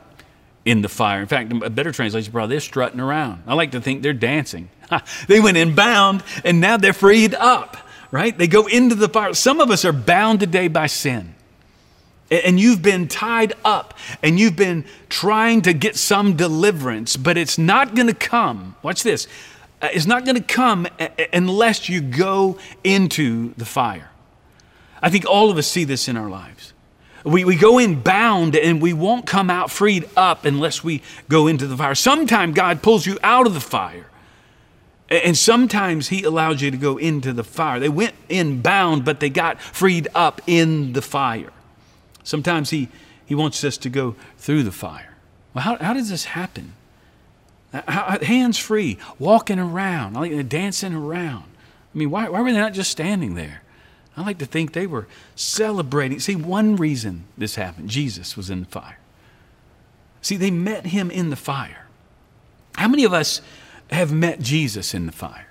in 0.65 0.81
the 0.81 0.89
fire. 0.89 1.21
In 1.21 1.27
fact, 1.27 1.53
a 1.53 1.69
better 1.69 1.91
translation 1.91 2.31
probably 2.31 2.55
they're 2.55 2.59
strutting 2.59 2.99
around. 2.99 3.43
I 3.47 3.53
like 3.53 3.71
to 3.71 3.81
think 3.81 4.01
they're 4.01 4.13
dancing. 4.13 4.69
they 5.27 5.39
went 5.39 5.57
in 5.57 5.75
bound 5.75 6.23
and 6.43 6.59
now 6.59 6.77
they're 6.77 6.93
freed 6.93 7.33
up, 7.35 7.77
right? 8.11 8.37
They 8.37 8.47
go 8.47 8.67
into 8.67 8.95
the 8.95 9.09
fire. 9.09 9.33
Some 9.33 9.59
of 9.59 9.71
us 9.71 9.85
are 9.85 9.93
bound 9.93 10.39
today 10.39 10.67
by 10.67 10.87
sin. 10.87 11.35
And 12.31 12.59
you've 12.59 12.81
been 12.81 13.07
tied 13.07 13.53
up 13.63 13.93
and 14.23 14.39
you've 14.39 14.55
been 14.55 14.85
trying 15.09 15.61
to 15.63 15.73
get 15.73 15.95
some 15.95 16.35
deliverance, 16.35 17.17
but 17.17 17.37
it's 17.37 17.57
not 17.57 17.93
going 17.93 18.07
to 18.07 18.15
come. 18.15 18.75
Watch 18.81 19.03
this. 19.03 19.27
Uh, 19.81 19.89
it's 19.93 20.07
not 20.07 20.25
going 20.25 20.35
to 20.35 20.41
come 20.41 20.87
unless 21.31 21.87
you 21.87 22.01
go 22.01 22.57
into 22.83 23.53
the 23.55 23.65
fire. 23.65 24.09
I 25.01 25.09
think 25.09 25.27
all 25.27 25.51
of 25.51 25.57
us 25.57 25.67
see 25.67 25.83
this 25.83 26.07
in 26.07 26.17
our 26.17 26.29
lives. 26.29 26.73
We, 27.23 27.43
we 27.45 27.55
go 27.55 27.77
in 27.77 28.01
bound 28.01 28.55
and 28.55 28.81
we 28.81 28.93
won't 28.93 29.27
come 29.27 29.49
out 29.51 29.69
freed 29.69 30.09
up 30.15 30.45
unless 30.45 30.83
we 30.83 31.03
go 31.29 31.47
into 31.47 31.67
the 31.67 31.77
fire. 31.77 31.93
Sometimes 31.93 32.55
God 32.55 32.81
pulls 32.81 33.05
you 33.05 33.19
out 33.21 33.45
of 33.45 33.53
the 33.53 33.59
fire. 33.59 34.07
And 35.09 35.37
sometimes 35.37 36.07
he 36.07 36.23
allows 36.23 36.61
you 36.61 36.71
to 36.71 36.77
go 36.77 36.97
into 36.97 37.31
the 37.31 37.43
fire. 37.43 37.79
They 37.79 37.89
went 37.89 38.15
in 38.27 38.61
bound, 38.61 39.05
but 39.05 39.19
they 39.19 39.29
got 39.29 39.61
freed 39.61 40.07
up 40.15 40.41
in 40.47 40.93
the 40.93 41.01
fire. 41.01 41.51
Sometimes 42.23 42.71
he, 42.71 42.89
he 43.25 43.35
wants 43.35 43.63
us 43.63 43.77
to 43.77 43.89
go 43.89 44.15
through 44.37 44.63
the 44.63 44.71
fire. 44.71 45.15
Well, 45.53 45.63
how, 45.63 45.77
how 45.77 45.93
does 45.93 46.09
this 46.09 46.25
happen? 46.25 46.73
Uh, 47.71 47.81
how, 47.87 48.01
uh, 48.01 48.23
hands 48.25 48.57
free, 48.57 48.97
walking 49.19 49.59
around, 49.59 50.15
like 50.15 50.33
uh, 50.33 50.41
dancing 50.41 50.95
around. 50.95 51.43
I 51.93 51.97
mean, 51.97 52.09
why, 52.09 52.27
why 52.27 52.41
were 52.41 52.51
they 52.51 52.57
not 52.57 52.73
just 52.73 52.89
standing 52.89 53.35
there? 53.35 53.61
I 54.17 54.23
like 54.23 54.39
to 54.39 54.45
think 54.45 54.73
they 54.73 54.87
were 54.87 55.07
celebrating. 55.35 56.19
See, 56.19 56.35
one 56.35 56.77
reason 56.77 57.25
this 57.37 57.55
happened 57.55 57.89
Jesus 57.89 58.35
was 58.35 58.49
in 58.49 58.61
the 58.61 58.65
fire. 58.65 58.97
See, 60.21 60.37
they 60.37 60.51
met 60.51 60.87
him 60.87 61.11
in 61.11 61.29
the 61.29 61.35
fire. 61.35 61.85
How 62.75 62.87
many 62.87 63.03
of 63.03 63.13
us 63.13 63.41
have 63.91 64.11
met 64.11 64.39
Jesus 64.39 64.93
in 64.93 65.05
the 65.05 65.11
fire? 65.11 65.47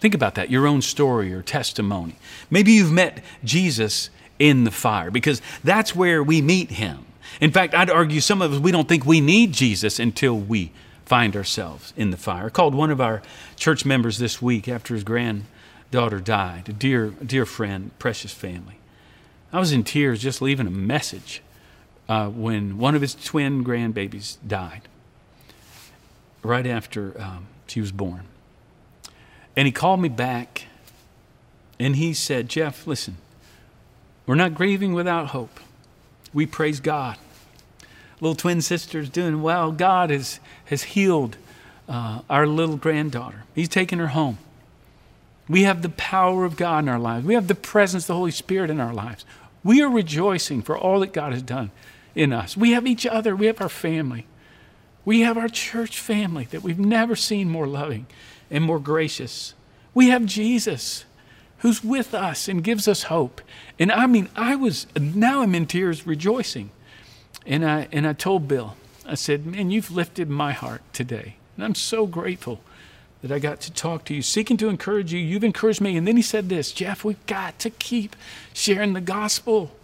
Think 0.00 0.14
about 0.14 0.36
that, 0.36 0.50
your 0.50 0.66
own 0.66 0.82
story 0.82 1.32
or 1.32 1.42
testimony. 1.42 2.16
Maybe 2.50 2.72
you've 2.72 2.92
met 2.92 3.22
Jesus 3.42 4.10
in 4.38 4.64
the 4.64 4.70
fire 4.70 5.10
because 5.10 5.42
that's 5.64 5.94
where 5.94 6.22
we 6.22 6.40
meet 6.40 6.70
him. 6.70 7.04
In 7.40 7.50
fact, 7.50 7.74
I'd 7.74 7.90
argue 7.90 8.20
some 8.20 8.40
of 8.40 8.52
us, 8.52 8.58
we 8.58 8.72
don't 8.72 8.88
think 8.88 9.04
we 9.04 9.20
need 9.20 9.52
Jesus 9.52 9.98
until 9.98 10.38
we 10.38 10.70
find 11.04 11.34
ourselves 11.34 11.92
in 11.96 12.10
the 12.10 12.16
fire. 12.16 12.46
I 12.46 12.50
called 12.50 12.74
one 12.74 12.90
of 12.90 13.00
our 13.00 13.22
church 13.56 13.84
members 13.84 14.18
this 14.18 14.40
week 14.40 14.68
after 14.68 14.94
his 14.94 15.04
granddaughter 15.04 16.20
died, 16.20 16.68
a 16.68 16.72
dear, 16.72 17.08
dear 17.24 17.46
friend, 17.46 17.90
precious 17.98 18.32
family. 18.32 18.78
I 19.52 19.58
was 19.58 19.72
in 19.72 19.84
tears 19.84 20.20
just 20.20 20.42
leaving 20.42 20.66
a 20.66 20.70
message 20.70 21.42
uh, 22.08 22.28
when 22.28 22.78
one 22.78 22.94
of 22.94 23.00
his 23.00 23.14
twin 23.14 23.64
grandbabies 23.64 24.36
died, 24.46 24.82
right 26.42 26.66
after 26.66 27.20
um, 27.20 27.46
she 27.70 27.80
was 27.80 27.92
born. 27.92 28.22
And 29.56 29.66
he 29.66 29.72
called 29.72 30.00
me 30.00 30.08
back 30.08 30.66
and 31.78 31.96
he 31.96 32.12
said, 32.14 32.48
Jeff, 32.48 32.86
listen, 32.86 33.16
we're 34.26 34.34
not 34.34 34.54
grieving 34.54 34.92
without 34.92 35.28
hope. 35.28 35.60
We 36.32 36.46
praise 36.46 36.80
God. 36.80 37.16
Little 38.20 38.34
twin 38.34 38.60
sister's 38.60 39.08
doing 39.08 39.42
well. 39.42 39.70
God 39.72 40.10
has, 40.10 40.40
has 40.66 40.82
healed 40.82 41.36
uh, 41.88 42.20
our 42.28 42.46
little 42.46 42.76
granddaughter. 42.76 43.44
He's 43.54 43.68
taken 43.68 43.98
her 43.98 44.08
home. 44.08 44.38
We 45.48 45.62
have 45.62 45.82
the 45.82 45.88
power 45.88 46.44
of 46.44 46.56
God 46.56 46.80
in 46.80 46.88
our 46.88 46.98
lives. 46.98 47.24
We 47.24 47.34
have 47.34 47.48
the 47.48 47.54
presence 47.54 48.04
of 48.04 48.08
the 48.08 48.14
Holy 48.14 48.30
Spirit 48.30 48.70
in 48.70 48.80
our 48.80 48.92
lives. 48.92 49.24
We 49.64 49.80
are 49.82 49.88
rejoicing 49.88 50.62
for 50.62 50.76
all 50.76 51.00
that 51.00 51.12
God 51.12 51.32
has 51.32 51.42
done 51.42 51.70
in 52.14 52.32
us. 52.32 52.56
We 52.56 52.72
have 52.72 52.86
each 52.86 53.06
other. 53.06 53.34
We 53.34 53.46
have 53.46 53.60
our 53.60 53.68
family. 53.68 54.26
We 55.08 55.20
have 55.22 55.38
our 55.38 55.48
church 55.48 55.98
family 55.98 56.44
that 56.50 56.62
we've 56.62 56.78
never 56.78 57.16
seen 57.16 57.48
more 57.48 57.66
loving 57.66 58.08
and 58.50 58.62
more 58.62 58.78
gracious. 58.78 59.54
We 59.94 60.10
have 60.10 60.26
Jesus 60.26 61.06
who's 61.60 61.82
with 61.82 62.12
us 62.12 62.46
and 62.46 62.62
gives 62.62 62.86
us 62.86 63.04
hope. 63.04 63.40
And 63.78 63.90
I 63.90 64.06
mean, 64.06 64.28
I 64.36 64.54
was, 64.54 64.86
now 65.00 65.40
I'm 65.40 65.54
in 65.54 65.64
tears 65.64 66.06
rejoicing. 66.06 66.68
And 67.46 67.64
I, 67.64 67.88
and 67.90 68.06
I 68.06 68.12
told 68.12 68.48
Bill, 68.48 68.76
I 69.06 69.14
said, 69.14 69.46
Man, 69.46 69.70
you've 69.70 69.90
lifted 69.90 70.28
my 70.28 70.52
heart 70.52 70.82
today. 70.92 71.36
And 71.56 71.64
I'm 71.64 71.74
so 71.74 72.06
grateful 72.06 72.60
that 73.22 73.32
I 73.32 73.38
got 73.38 73.62
to 73.62 73.72
talk 73.72 74.04
to 74.04 74.14
you, 74.14 74.20
seeking 74.20 74.58
to 74.58 74.68
encourage 74.68 75.10
you. 75.10 75.20
You've 75.20 75.42
encouraged 75.42 75.80
me. 75.80 75.96
And 75.96 76.06
then 76.06 76.16
he 76.16 76.22
said 76.22 76.50
this 76.50 76.70
Jeff, 76.70 77.02
we've 77.02 77.24
got 77.24 77.58
to 77.60 77.70
keep 77.70 78.14
sharing 78.52 78.92
the 78.92 79.00
gospel 79.00 79.74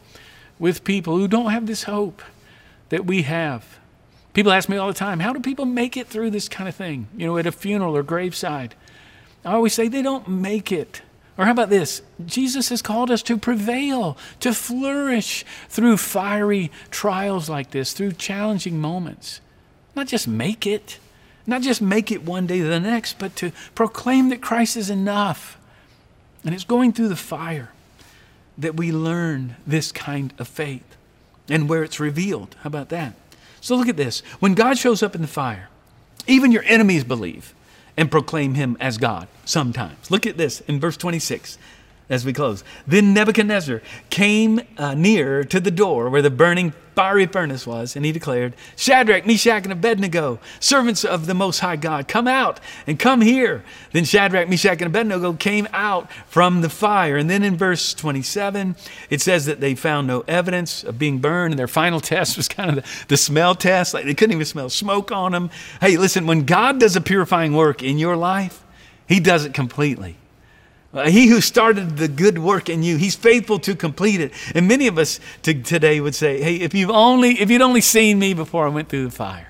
with 0.58 0.84
people 0.84 1.16
who 1.16 1.28
don't 1.28 1.50
have 1.50 1.66
this 1.66 1.84
hope 1.84 2.20
that 2.90 3.06
we 3.06 3.22
have. 3.22 3.78
People 4.34 4.52
ask 4.52 4.68
me 4.68 4.76
all 4.76 4.88
the 4.88 4.94
time, 4.94 5.20
how 5.20 5.32
do 5.32 5.40
people 5.40 5.64
make 5.64 5.96
it 5.96 6.08
through 6.08 6.30
this 6.30 6.48
kind 6.48 6.68
of 6.68 6.74
thing? 6.74 7.06
You 7.16 7.26
know, 7.26 7.38
at 7.38 7.46
a 7.46 7.52
funeral 7.52 7.96
or 7.96 8.02
graveside. 8.02 8.74
I 9.44 9.54
always 9.54 9.72
say 9.72 9.88
they 9.88 10.02
don't 10.02 10.28
make 10.28 10.72
it. 10.72 11.02
Or 11.38 11.44
how 11.44 11.52
about 11.52 11.70
this? 11.70 12.02
Jesus 12.24 12.68
has 12.68 12.82
called 12.82 13.10
us 13.10 13.22
to 13.24 13.38
prevail, 13.38 14.16
to 14.40 14.52
flourish 14.52 15.44
through 15.68 15.96
fiery 15.96 16.70
trials 16.90 17.48
like 17.48 17.70
this, 17.70 17.92
through 17.92 18.12
challenging 18.12 18.80
moments. 18.80 19.40
Not 19.96 20.08
just 20.08 20.26
make 20.26 20.66
it. 20.66 20.98
Not 21.46 21.62
just 21.62 21.82
make 21.82 22.10
it 22.10 22.22
one 22.22 22.46
day 22.46 22.58
to 22.58 22.64
the 22.64 22.80
next, 22.80 23.18
but 23.18 23.36
to 23.36 23.52
proclaim 23.74 24.30
that 24.30 24.40
Christ 24.40 24.76
is 24.76 24.90
enough. 24.90 25.58
And 26.44 26.54
it's 26.54 26.64
going 26.64 26.92
through 26.92 27.08
the 27.08 27.16
fire 27.16 27.70
that 28.58 28.76
we 28.76 28.90
learn 28.90 29.56
this 29.66 29.92
kind 29.92 30.32
of 30.38 30.48
faith 30.48 30.96
and 31.48 31.68
where 31.68 31.82
it's 31.82 32.00
revealed. 32.00 32.56
How 32.62 32.68
about 32.68 32.88
that? 32.90 33.14
So 33.64 33.76
look 33.76 33.88
at 33.88 33.96
this. 33.96 34.20
When 34.40 34.52
God 34.52 34.76
shows 34.76 35.02
up 35.02 35.14
in 35.14 35.22
the 35.22 35.26
fire, 35.26 35.70
even 36.26 36.52
your 36.52 36.64
enemies 36.64 37.02
believe 37.02 37.54
and 37.96 38.10
proclaim 38.10 38.52
him 38.52 38.76
as 38.78 38.98
God 38.98 39.26
sometimes. 39.46 40.10
Look 40.10 40.26
at 40.26 40.36
this 40.36 40.60
in 40.68 40.78
verse 40.78 40.98
26 40.98 41.56
as 42.08 42.24
we 42.24 42.32
close. 42.32 42.62
Then 42.86 43.14
Nebuchadnezzar 43.14 43.80
came 44.10 44.60
uh, 44.76 44.94
near 44.94 45.44
to 45.44 45.60
the 45.60 45.70
door 45.70 46.10
where 46.10 46.22
the 46.22 46.30
burning 46.30 46.72
fiery 46.94 47.26
furnace 47.26 47.66
was, 47.66 47.96
and 47.96 48.04
he 48.04 48.12
declared, 48.12 48.54
Shadrach, 48.76 49.26
Meshach, 49.26 49.64
and 49.64 49.72
Abednego, 49.72 50.38
servants 50.60 51.04
of 51.04 51.26
the 51.26 51.34
Most 51.34 51.58
High 51.58 51.76
God, 51.76 52.06
come 52.06 52.28
out 52.28 52.60
and 52.86 52.98
come 52.98 53.20
here. 53.20 53.64
Then 53.92 54.04
Shadrach, 54.04 54.48
Meshach, 54.48 54.80
and 54.80 54.86
Abednego 54.86 55.32
came 55.32 55.66
out 55.72 56.10
from 56.28 56.60
the 56.60 56.68
fire. 56.68 57.16
And 57.16 57.28
then 57.28 57.42
in 57.42 57.56
verse 57.56 57.94
27, 57.94 58.76
it 59.10 59.20
says 59.20 59.46
that 59.46 59.60
they 59.60 59.74
found 59.74 60.06
no 60.06 60.20
evidence 60.28 60.84
of 60.84 60.98
being 60.98 61.18
burned, 61.18 61.52
and 61.52 61.58
their 61.58 61.66
final 61.66 62.00
test 62.14 62.36
was 62.36 62.48
kind 62.48 62.70
of 62.70 62.76
the, 62.76 63.06
the 63.08 63.16
smell 63.16 63.54
test. 63.54 63.94
Like 63.94 64.04
they 64.04 64.14
couldn't 64.14 64.34
even 64.34 64.46
smell 64.46 64.70
smoke 64.70 65.10
on 65.10 65.32
them. 65.32 65.50
Hey, 65.80 65.96
listen, 65.96 66.26
when 66.26 66.44
God 66.44 66.78
does 66.78 66.96
a 66.96 67.00
purifying 67.00 67.54
work 67.54 67.82
in 67.82 67.98
your 67.98 68.16
life, 68.16 68.62
he 69.08 69.20
does 69.20 69.44
it 69.44 69.52
completely 69.52 70.16
Uh, 70.94 71.10
he 71.10 71.26
who 71.26 71.40
started 71.40 71.96
the 71.96 72.06
good 72.06 72.38
work 72.38 72.68
in 72.68 72.84
you, 72.84 72.96
he's 72.96 73.16
faithful 73.16 73.58
to 73.58 73.74
complete 73.74 74.20
it. 74.20 74.32
And 74.54 74.68
many 74.68 74.86
of 74.86 74.96
us 74.96 75.18
to, 75.42 75.52
today 75.52 76.00
would 76.00 76.14
say, 76.14 76.40
hey, 76.40 76.56
if 76.56 76.72
you've 76.72 76.90
only, 76.90 77.40
if 77.40 77.50
you'd 77.50 77.62
only 77.62 77.80
seen 77.80 78.18
me 78.20 78.32
before 78.32 78.64
I 78.64 78.68
went 78.68 78.88
through 78.88 79.04
the 79.04 79.10
fire. 79.10 79.48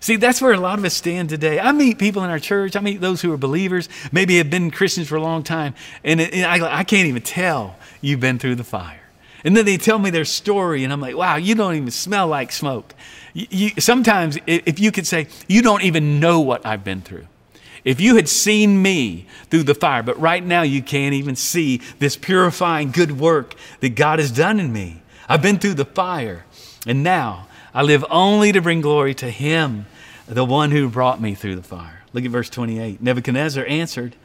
See, 0.00 0.16
that's 0.16 0.40
where 0.40 0.52
a 0.52 0.60
lot 0.60 0.78
of 0.78 0.84
us 0.84 0.94
stand 0.94 1.28
today. 1.28 1.60
I 1.60 1.72
meet 1.72 1.98
people 1.98 2.24
in 2.24 2.30
our 2.30 2.38
church, 2.38 2.74
I 2.74 2.80
meet 2.80 3.00
those 3.00 3.20
who 3.20 3.32
are 3.32 3.36
believers, 3.36 3.88
maybe 4.12 4.38
have 4.38 4.48
been 4.48 4.70
Christians 4.70 5.08
for 5.08 5.16
a 5.16 5.22
long 5.22 5.42
time, 5.42 5.74
and, 6.04 6.20
it, 6.20 6.32
and 6.32 6.46
I, 6.46 6.78
I 6.78 6.84
can't 6.84 7.06
even 7.06 7.22
tell 7.22 7.76
you've 8.00 8.20
been 8.20 8.38
through 8.38 8.54
the 8.54 8.64
fire. 8.64 9.00
And 9.44 9.56
then 9.56 9.64
they 9.64 9.76
tell 9.76 9.98
me 9.98 10.10
their 10.10 10.24
story, 10.24 10.84
and 10.84 10.92
I'm 10.92 11.00
like, 11.00 11.16
wow, 11.16 11.36
you 11.36 11.54
don't 11.54 11.74
even 11.74 11.90
smell 11.90 12.28
like 12.28 12.50
smoke. 12.50 12.94
You, 13.34 13.46
you, 13.50 13.70
sometimes, 13.80 14.38
if 14.46 14.80
you 14.80 14.90
could 14.90 15.06
say, 15.06 15.28
you 15.48 15.60
don't 15.60 15.82
even 15.82 16.18
know 16.18 16.40
what 16.40 16.64
I've 16.64 16.82
been 16.82 17.02
through. 17.02 17.26
If 17.86 18.00
you 18.00 18.16
had 18.16 18.28
seen 18.28 18.82
me 18.82 19.26
through 19.48 19.62
the 19.62 19.74
fire, 19.74 20.02
but 20.02 20.18
right 20.18 20.44
now 20.44 20.62
you 20.62 20.82
can't 20.82 21.14
even 21.14 21.36
see 21.36 21.80
this 22.00 22.16
purifying 22.16 22.90
good 22.90 23.20
work 23.20 23.54
that 23.78 23.90
God 23.90 24.18
has 24.18 24.32
done 24.32 24.58
in 24.58 24.72
me. 24.72 25.02
I've 25.28 25.40
been 25.40 25.60
through 25.60 25.74
the 25.74 25.84
fire, 25.84 26.44
and 26.84 27.04
now 27.04 27.46
I 27.72 27.82
live 27.82 28.04
only 28.10 28.50
to 28.50 28.60
bring 28.60 28.80
glory 28.80 29.14
to 29.14 29.30
Him, 29.30 29.86
the 30.26 30.44
one 30.44 30.72
who 30.72 30.88
brought 30.88 31.20
me 31.20 31.36
through 31.36 31.54
the 31.54 31.62
fire. 31.62 32.02
Look 32.12 32.24
at 32.24 32.30
verse 32.32 32.50
28. 32.50 33.00
Nebuchadnezzar 33.00 33.64
answered 33.66 34.16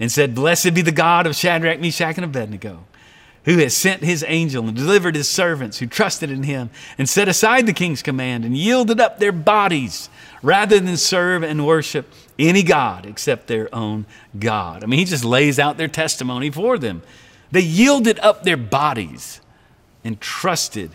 and 0.00 0.10
said, 0.10 0.34
Blessed 0.34 0.72
be 0.72 0.80
the 0.80 0.90
God 0.90 1.26
of 1.26 1.36
Shadrach, 1.36 1.80
Meshach, 1.80 2.16
and 2.16 2.24
Abednego 2.24 2.86
who 3.44 3.58
has 3.58 3.76
sent 3.76 4.02
his 4.02 4.24
angel 4.28 4.66
and 4.68 4.76
delivered 4.76 5.16
his 5.16 5.28
servants 5.28 5.78
who 5.78 5.86
trusted 5.86 6.30
in 6.30 6.44
him 6.44 6.70
and 6.96 7.08
set 7.08 7.28
aside 7.28 7.66
the 7.66 7.72
king's 7.72 8.02
command 8.02 8.44
and 8.44 8.56
yielded 8.56 9.00
up 9.00 9.18
their 9.18 9.32
bodies 9.32 10.08
rather 10.42 10.78
than 10.78 10.96
serve 10.96 11.42
and 11.42 11.66
worship 11.66 12.06
any 12.38 12.62
God 12.62 13.06
except 13.06 13.46
their 13.46 13.72
own 13.74 14.06
God. 14.38 14.82
I 14.82 14.86
mean, 14.86 14.98
he 14.98 15.04
just 15.04 15.24
lays 15.24 15.58
out 15.58 15.76
their 15.76 15.88
testimony 15.88 16.50
for 16.50 16.78
them. 16.78 17.02
They 17.50 17.60
yielded 17.60 18.18
up 18.20 18.42
their 18.42 18.56
bodies 18.56 19.40
and 20.04 20.20
trusted 20.20 20.92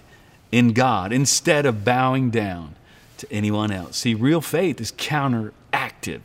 in 0.52 0.74
God 0.74 1.12
instead 1.12 1.66
of 1.66 1.86
bowing 1.86 2.30
down 2.30 2.76
to 3.18 3.32
anyone 3.32 3.72
else. 3.72 3.98
See, 3.98 4.14
real 4.14 4.42
faith 4.42 4.82
is 4.82 4.92
counteractive. 4.92 6.22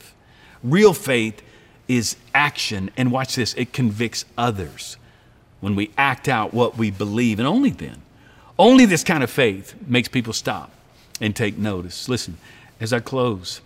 Real 0.63 0.95
faith 0.95 1.43
is 1.89 2.17
action, 2.35 2.91
and 2.97 3.11
watch 3.11 3.37
this, 3.37 3.55
it 3.55 3.73
convicts 3.73 4.25
others 4.39 4.97
when 5.61 5.75
we 5.75 5.91
act 5.99 6.29
out 6.29 6.55
what 6.55 6.77
we 6.77 6.91
believe, 6.91 7.39
and 7.39 7.47
only 7.47 7.71
then. 7.71 8.03
Only 8.59 8.87
this 8.87 9.05
kind 9.05 9.23
of 9.23 9.31
faith 9.31 9.75
makes 9.87 10.09
people 10.09 10.33
stop 10.33 10.71
and 11.21 11.35
take 11.35 11.59
notice. 11.59 12.09
Listen, 12.09 12.39
as 12.81 12.93
I 12.93 13.01
close, 13.01 13.61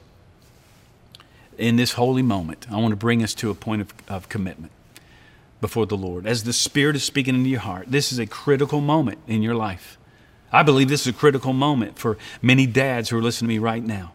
in 1.58 1.76
this 1.76 1.92
holy 1.92 2.22
moment, 2.22 2.66
I 2.70 2.76
want 2.76 2.92
to 2.92 2.96
bring 2.96 3.22
us 3.22 3.34
to 3.34 3.50
a 3.50 3.54
point 3.54 3.82
of, 3.82 3.94
of 4.08 4.28
commitment 4.28 4.72
before 5.60 5.86
the 5.86 5.96
Lord. 5.96 6.26
As 6.26 6.44
the 6.44 6.52
Spirit 6.52 6.96
is 6.96 7.04
speaking 7.04 7.34
into 7.34 7.50
your 7.50 7.60
heart, 7.60 7.86
this 7.88 8.12
is 8.12 8.18
a 8.18 8.26
critical 8.26 8.80
moment 8.80 9.18
in 9.26 9.42
your 9.42 9.54
life. 9.54 9.98
I 10.52 10.62
believe 10.62 10.88
this 10.88 11.02
is 11.02 11.08
a 11.08 11.12
critical 11.12 11.52
moment 11.52 11.98
for 11.98 12.18
many 12.40 12.66
dads 12.66 13.08
who 13.08 13.18
are 13.18 13.22
listening 13.22 13.48
to 13.48 13.54
me 13.54 13.58
right 13.58 13.82
now. 13.82 14.12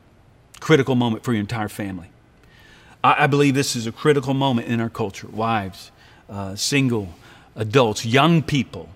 Critical 0.59 0.95
moment 0.95 1.23
for 1.23 1.33
your 1.33 1.41
entire 1.41 1.69
family. 1.69 2.09
I, 3.03 3.23
I 3.23 3.27
believe 3.27 3.55
this 3.55 3.75
is 3.75 3.87
a 3.87 3.91
critical 3.91 4.33
moment 4.33 4.67
in 4.67 4.79
our 4.79 4.89
culture. 4.89 5.27
Wives, 5.27 5.91
uh, 6.29 6.55
single, 6.55 7.09
adults, 7.55 8.05
young 8.05 8.41
people, 8.43 8.89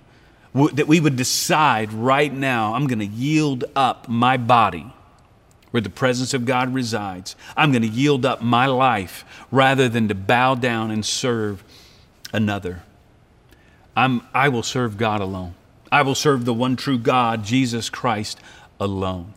w- 0.53 0.73
that 0.75 0.87
we 0.87 0.99
would 0.99 1.15
decide 1.15 1.91
right 1.91 2.33
now 2.33 2.73
I'm 2.73 2.87
going 2.87 2.99
to 2.99 3.05
yield 3.05 3.65
up 3.75 4.07
my 4.07 4.37
body 4.37 4.91
where 5.75 5.81
the 5.81 5.89
presence 5.89 6.33
of 6.33 6.45
God 6.45 6.73
resides. 6.73 7.35
I'm 7.57 7.73
going 7.73 7.81
to 7.81 7.87
yield 7.89 8.25
up 8.25 8.41
my 8.41 8.65
life 8.65 9.25
rather 9.51 9.89
than 9.89 10.07
to 10.07 10.15
bow 10.15 10.55
down 10.55 10.89
and 10.89 11.05
serve 11.05 11.65
another. 12.31 12.83
I'm, 13.93 14.21
I 14.33 14.47
will 14.47 14.63
serve 14.63 14.95
God 14.95 15.19
alone. 15.19 15.53
I 15.91 16.01
will 16.03 16.15
serve 16.15 16.45
the 16.45 16.53
one 16.53 16.77
true 16.77 16.97
God, 16.97 17.43
Jesus 17.43 17.89
Christ, 17.89 18.39
alone. 18.79 19.33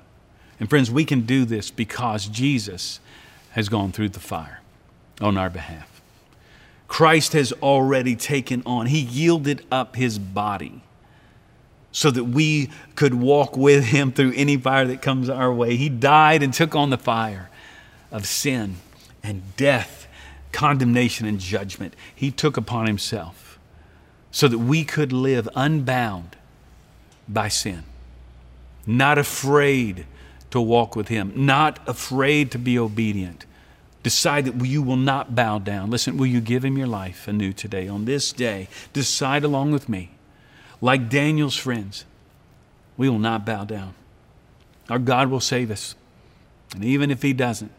And 0.61 0.71
friends, 0.71 0.93
we 0.93 1.05
can 1.05 1.23
do 1.23 1.45
this 1.45 1.73
because 1.73 2.29
Jesus 2.29 3.01
has 3.51 3.69
gone 3.69 3.91
through 3.91 4.11
the 4.11 4.21
fire 4.21 4.61
on 5.21 5.37
our 5.37 5.51
behalf. 5.51 6.01
Christ 6.87 7.33
has 7.33 7.53
already 7.55 8.15
taken 8.15 8.63
on. 8.65 8.87
He 8.87 9.01
yielded 9.01 9.67
up 9.73 9.97
his 9.97 10.21
body 10.21 10.83
so 11.99 12.13
that 12.13 12.25
we 12.25 12.71
could 12.95 13.15
walk 13.15 13.57
with 13.57 13.87
him 13.87 14.13
through 14.13 14.33
any 14.37 14.57
fire 14.57 14.87
that 14.87 15.03
comes 15.03 15.29
our 15.29 15.53
way. 15.53 15.75
He 15.75 15.89
died 15.89 16.45
and 16.45 16.55
took 16.55 16.77
on 16.77 16.91
the 16.91 16.97
fire 16.97 17.51
of 18.13 18.25
sin 18.25 18.77
and 19.21 19.43
death, 19.57 20.07
condemnation 20.53 21.27
and 21.27 21.41
judgment. 21.41 21.95
He 22.15 22.31
took 22.31 22.57
upon 22.57 22.87
himself 22.87 23.59
so 24.31 24.47
that 24.47 24.59
we 24.59 24.85
could 24.85 25.13
live 25.13 25.49
unbound 25.57 26.37
by 27.29 27.49
sin, 27.49 27.83
not 28.87 29.19
afraid 29.19 30.07
to 30.53 30.61
walk 30.61 30.95
with 30.95 31.09
him, 31.09 31.33
not 31.35 31.81
afraid 31.89 32.53
to 32.53 32.59
be 32.59 32.79
obedient 32.79 33.45
Decide 34.03 34.45
that 34.45 34.65
you 34.65 34.83
will 34.83 34.97
not 34.97 35.35
bow 35.35 35.59
down. 35.59 35.91
Listen, 35.91 36.17
will 36.17 36.27
you 36.27 36.41
give 36.41 36.65
him 36.65 36.79
your 36.79 36.87
life 36.87 37.27
anew 37.27 37.53
today? 37.53 37.89
On 37.89 38.05
this 38.05 38.33
day, 38.33 38.69
decide 38.93 39.45
along 39.45 39.73
with 39.73 39.89
me, 39.89 40.13
like 40.81 41.09
Daniel's 41.09 41.57
friends, 41.57 42.05
we 42.97 43.09
will 43.09 43.19
not 43.19 43.45
bow 43.45 43.65
down. 43.65 43.95
Our 44.89 44.99
God 44.99 45.29
will 45.29 45.41
save 45.41 45.71
us. 45.71 45.95
And 46.75 46.85
even 46.85 47.11
if 47.11 47.23
he 47.23 47.33
doesn't, 47.33 47.73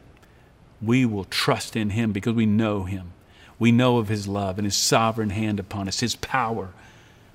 we 0.81 1.05
will 1.05 1.25
trust 1.25 1.75
in 1.75 1.91
him 1.91 2.11
because 2.11 2.33
we 2.33 2.45
know 2.45 2.83
him. 2.83 3.11
We 3.57 3.71
know 3.71 3.97
of 3.97 4.07
his 4.07 4.27
love 4.27 4.57
and 4.57 4.65
his 4.65 4.75
sovereign 4.75 5.31
hand 5.31 5.59
upon 5.59 5.87
us, 5.87 5.99
his 5.99 6.15
power. 6.15 6.69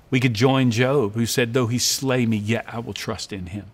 We 0.09 0.19
could 0.19 0.33
join 0.33 0.71
Job, 0.71 1.13
who 1.13 1.25
said, 1.25 1.53
Though 1.53 1.67
he 1.67 1.77
slay 1.77 2.25
me, 2.25 2.37
yet 2.37 2.65
I 2.67 2.79
will 2.79 2.93
trust 2.93 3.31
in 3.31 3.47
him. 3.47 3.65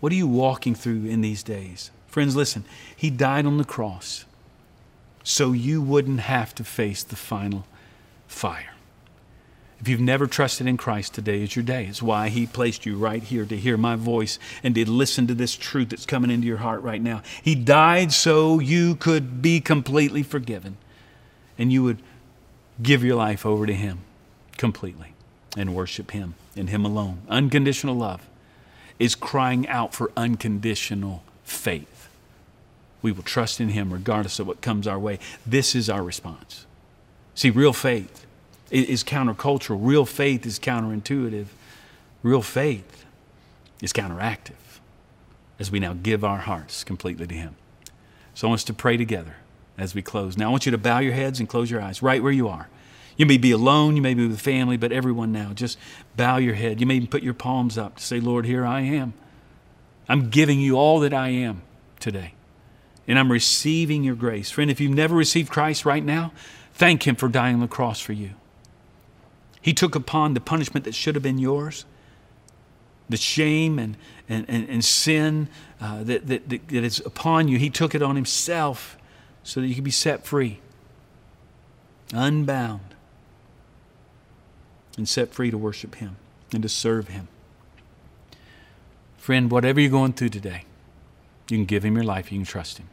What 0.00 0.12
are 0.12 0.16
you 0.16 0.26
walking 0.28 0.74
through 0.74 1.06
in 1.06 1.22
these 1.22 1.42
days? 1.42 1.90
Friends, 2.06 2.36
listen, 2.36 2.64
he 2.94 3.10
died 3.10 3.46
on 3.46 3.58
the 3.58 3.64
cross 3.64 4.24
so 5.22 5.52
you 5.52 5.82
wouldn't 5.82 6.20
have 6.20 6.54
to 6.54 6.64
face 6.64 7.02
the 7.02 7.16
final 7.16 7.66
fire. 8.26 8.72
If 9.80 9.88
you've 9.88 10.00
never 10.00 10.26
trusted 10.26 10.66
in 10.66 10.76
Christ, 10.76 11.14
today 11.14 11.42
is 11.42 11.54
your 11.54 11.64
day. 11.64 11.86
It's 11.86 12.02
why 12.02 12.28
He 12.30 12.46
placed 12.46 12.84
you 12.84 12.96
right 12.96 13.22
here 13.22 13.44
to 13.44 13.56
hear 13.56 13.76
my 13.76 13.96
voice 13.96 14.38
and 14.62 14.74
to 14.74 14.90
listen 14.90 15.26
to 15.28 15.34
this 15.34 15.54
truth 15.54 15.90
that's 15.90 16.06
coming 16.06 16.30
into 16.30 16.46
your 16.46 16.58
heart 16.58 16.82
right 16.82 17.00
now. 17.00 17.22
He 17.42 17.54
died 17.54 18.12
so 18.12 18.58
you 18.58 18.96
could 18.96 19.40
be 19.40 19.60
completely 19.60 20.22
forgiven 20.22 20.76
and 21.56 21.72
you 21.72 21.84
would 21.84 22.02
give 22.82 23.04
your 23.04 23.16
life 23.16 23.46
over 23.46 23.66
to 23.66 23.74
Him 23.74 24.00
completely 24.56 25.14
and 25.56 25.74
worship 25.74 26.10
Him 26.10 26.34
and 26.56 26.70
Him 26.70 26.84
alone. 26.84 27.22
Unconditional 27.28 27.94
love 27.94 28.28
is 28.98 29.14
crying 29.14 29.68
out 29.68 29.94
for 29.94 30.10
unconditional 30.16 31.22
faith 31.44 31.98
we 33.02 33.12
will 33.12 33.22
trust 33.22 33.60
in 33.60 33.70
Him 33.70 33.92
regardless 33.92 34.38
of 34.38 34.46
what 34.46 34.60
comes 34.60 34.86
our 34.86 34.98
way. 34.98 35.18
This 35.46 35.74
is 35.74 35.88
our 35.88 36.02
response. 36.02 36.66
See, 37.34 37.50
real 37.50 37.72
faith 37.72 38.26
is 38.70 39.02
countercultural, 39.02 39.78
real 39.80 40.04
faith 40.04 40.44
is 40.46 40.58
counterintuitive, 40.58 41.46
real 42.22 42.42
faith 42.42 43.04
is 43.80 43.92
counteractive 43.92 44.80
as 45.58 45.70
we 45.70 45.80
now 45.80 45.94
give 45.94 46.24
our 46.24 46.38
hearts 46.38 46.84
completely 46.84 47.26
to 47.26 47.34
Him. 47.34 47.56
So 48.34 48.46
I 48.46 48.50
want 48.50 48.60
us 48.60 48.64
to 48.64 48.74
pray 48.74 48.96
together 48.96 49.36
as 49.76 49.94
we 49.94 50.02
close. 50.02 50.36
Now 50.36 50.48
I 50.48 50.50
want 50.50 50.66
you 50.66 50.72
to 50.72 50.78
bow 50.78 50.98
your 50.98 51.14
heads 51.14 51.40
and 51.40 51.48
close 51.48 51.70
your 51.70 51.80
eyes 51.80 52.02
right 52.02 52.22
where 52.22 52.32
you 52.32 52.48
are. 52.48 52.68
You 53.16 53.26
may 53.26 53.38
be 53.38 53.50
alone, 53.50 53.96
you 53.96 54.02
may 54.02 54.14
be 54.14 54.28
with 54.28 54.40
family, 54.40 54.76
but 54.76 54.92
everyone 54.92 55.32
now, 55.32 55.52
just 55.52 55.76
bow 56.16 56.36
your 56.36 56.54
head. 56.54 56.80
You 56.80 56.86
may 56.86 56.94
even 56.94 57.08
put 57.08 57.22
your 57.24 57.34
palms 57.34 57.76
up 57.76 57.96
to 57.96 58.02
say, 58.02 58.20
Lord, 58.20 58.46
here 58.46 58.64
I 58.64 58.80
am. 58.82 59.12
I'm 60.08 60.30
giving 60.30 60.60
you 60.60 60.76
all 60.76 61.00
that 61.00 61.12
I 61.12 61.28
am 61.30 61.62
today 61.98 62.34
and 63.08 63.18
I'm 63.18 63.32
receiving 63.32 64.04
your 64.04 64.14
grace. 64.14 64.50
Friend, 64.50 64.70
if 64.70 64.80
you've 64.80 64.94
never 64.94 65.16
received 65.16 65.50
Christ 65.50 65.84
right 65.84 66.04
now, 66.04 66.32
thank 66.74 67.06
Him 67.06 67.16
for 67.16 67.28
dying 67.28 67.54
on 67.54 67.60
the 67.60 67.66
cross 67.66 68.00
for 68.00 68.12
you. 68.12 68.30
He 69.60 69.72
took 69.72 69.94
upon 69.94 70.34
the 70.34 70.40
punishment 70.40 70.84
that 70.84 70.94
should 70.94 71.14
have 71.14 71.22
been 71.22 71.38
yours, 71.38 71.84
the 73.08 73.16
shame 73.16 73.78
and, 73.78 73.96
and, 74.28 74.44
and, 74.48 74.68
and 74.68 74.84
sin 74.84 75.48
uh, 75.80 76.04
that, 76.04 76.26
that, 76.28 76.48
that 76.48 76.72
is 76.72 77.00
upon 77.04 77.48
you. 77.48 77.58
He 77.58 77.70
took 77.70 77.94
it 77.94 78.02
on 78.02 78.16
Himself 78.16 78.96
so 79.42 79.60
that 79.60 79.66
you 79.66 79.74
could 79.74 79.84
be 79.84 79.90
set 79.90 80.24
free, 80.26 80.60
unbound, 82.12 82.94
and 84.96 85.08
set 85.08 85.32
free 85.32 85.50
to 85.50 85.58
worship 85.58 85.96
Him 85.96 86.16
and 86.52 86.62
to 86.62 86.68
serve 86.68 87.08
Him. 87.08 87.28
Friend, 89.16 89.50
whatever 89.50 89.80
you're 89.80 89.90
going 89.90 90.12
through 90.12 90.30
today, 90.30 90.64
you 91.48 91.56
can 91.56 91.64
give 91.64 91.84
Him 91.84 91.94
your 91.96 92.04
life, 92.04 92.30
you 92.30 92.38
can 92.38 92.46
trust 92.46 92.78
Him. 92.78 92.88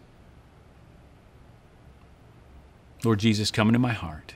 Lord 3.03 3.20
Jesus, 3.20 3.51
come 3.51 3.68
into 3.68 3.80
my 3.80 3.93
heart 3.93 4.36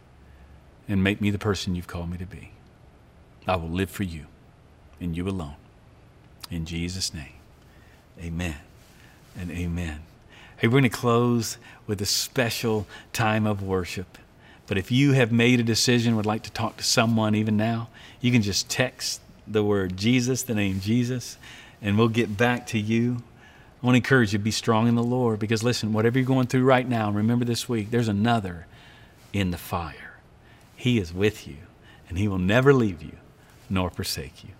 and 0.89 1.03
make 1.03 1.21
me 1.21 1.29
the 1.29 1.39
person 1.39 1.75
you've 1.75 1.87
called 1.87 2.11
me 2.11 2.17
to 2.17 2.25
be. 2.25 2.51
I 3.47 3.55
will 3.55 3.69
live 3.69 3.89
for 3.89 4.03
you 4.03 4.25
and 4.99 5.15
you 5.15 5.29
alone. 5.29 5.55
In 6.51 6.65
Jesus' 6.65 7.13
name, 7.13 7.33
amen 8.19 8.57
and 9.39 9.51
amen. 9.51 10.01
Hey, 10.57 10.67
we're 10.67 10.71
going 10.71 10.83
to 10.83 10.89
close 10.89 11.57
with 11.87 12.01
a 12.01 12.05
special 12.05 12.85
time 13.13 13.47
of 13.47 13.63
worship 13.63 14.17
But 14.69 14.77
if 14.77 14.91
you 14.91 15.13
have 15.13 15.31
made 15.31 15.59
a 15.59 15.63
decision, 15.63 16.15
would 16.15 16.27
like 16.27 16.43
to 16.43 16.51
talk 16.51 16.77
to 16.77 16.83
someone 16.83 17.33
even 17.33 17.57
now, 17.57 17.89
you 18.21 18.31
can 18.31 18.43
just 18.43 18.69
text 18.69 19.19
the 19.47 19.63
word 19.63 19.97
Jesus, 19.97 20.43
the 20.43 20.53
name 20.53 20.79
Jesus, 20.79 21.37
and 21.81 21.97
we'll 21.97 22.07
get 22.07 22.37
back 22.37 22.67
to 22.67 22.77
you. 22.77 23.23
I 23.81 23.85
want 23.85 23.95
to 23.95 23.97
encourage 23.97 24.31
you 24.31 24.37
to 24.37 24.43
be 24.43 24.51
strong 24.51 24.87
in 24.87 24.93
the 24.93 25.01
Lord 25.01 25.39
because 25.39 25.63
listen, 25.63 25.91
whatever 25.91 26.19
you're 26.19 26.27
going 26.27 26.45
through 26.45 26.65
right 26.65 26.87
now, 26.87 27.09
remember 27.09 27.45
this 27.45 27.67
week, 27.67 27.89
there's 27.89 28.07
another 28.07 28.67
in 29.33 29.49
the 29.49 29.57
fire. 29.57 30.08
He 30.79 30.97
is 30.97 31.13
with 31.13 31.45
you, 31.45 31.57
and 32.07 32.17
He 32.17 32.29
will 32.29 32.37
never 32.37 32.73
leave 32.73 33.03
you 33.03 33.17
nor 33.69 33.89
forsake 33.89 34.45
you. 34.45 34.51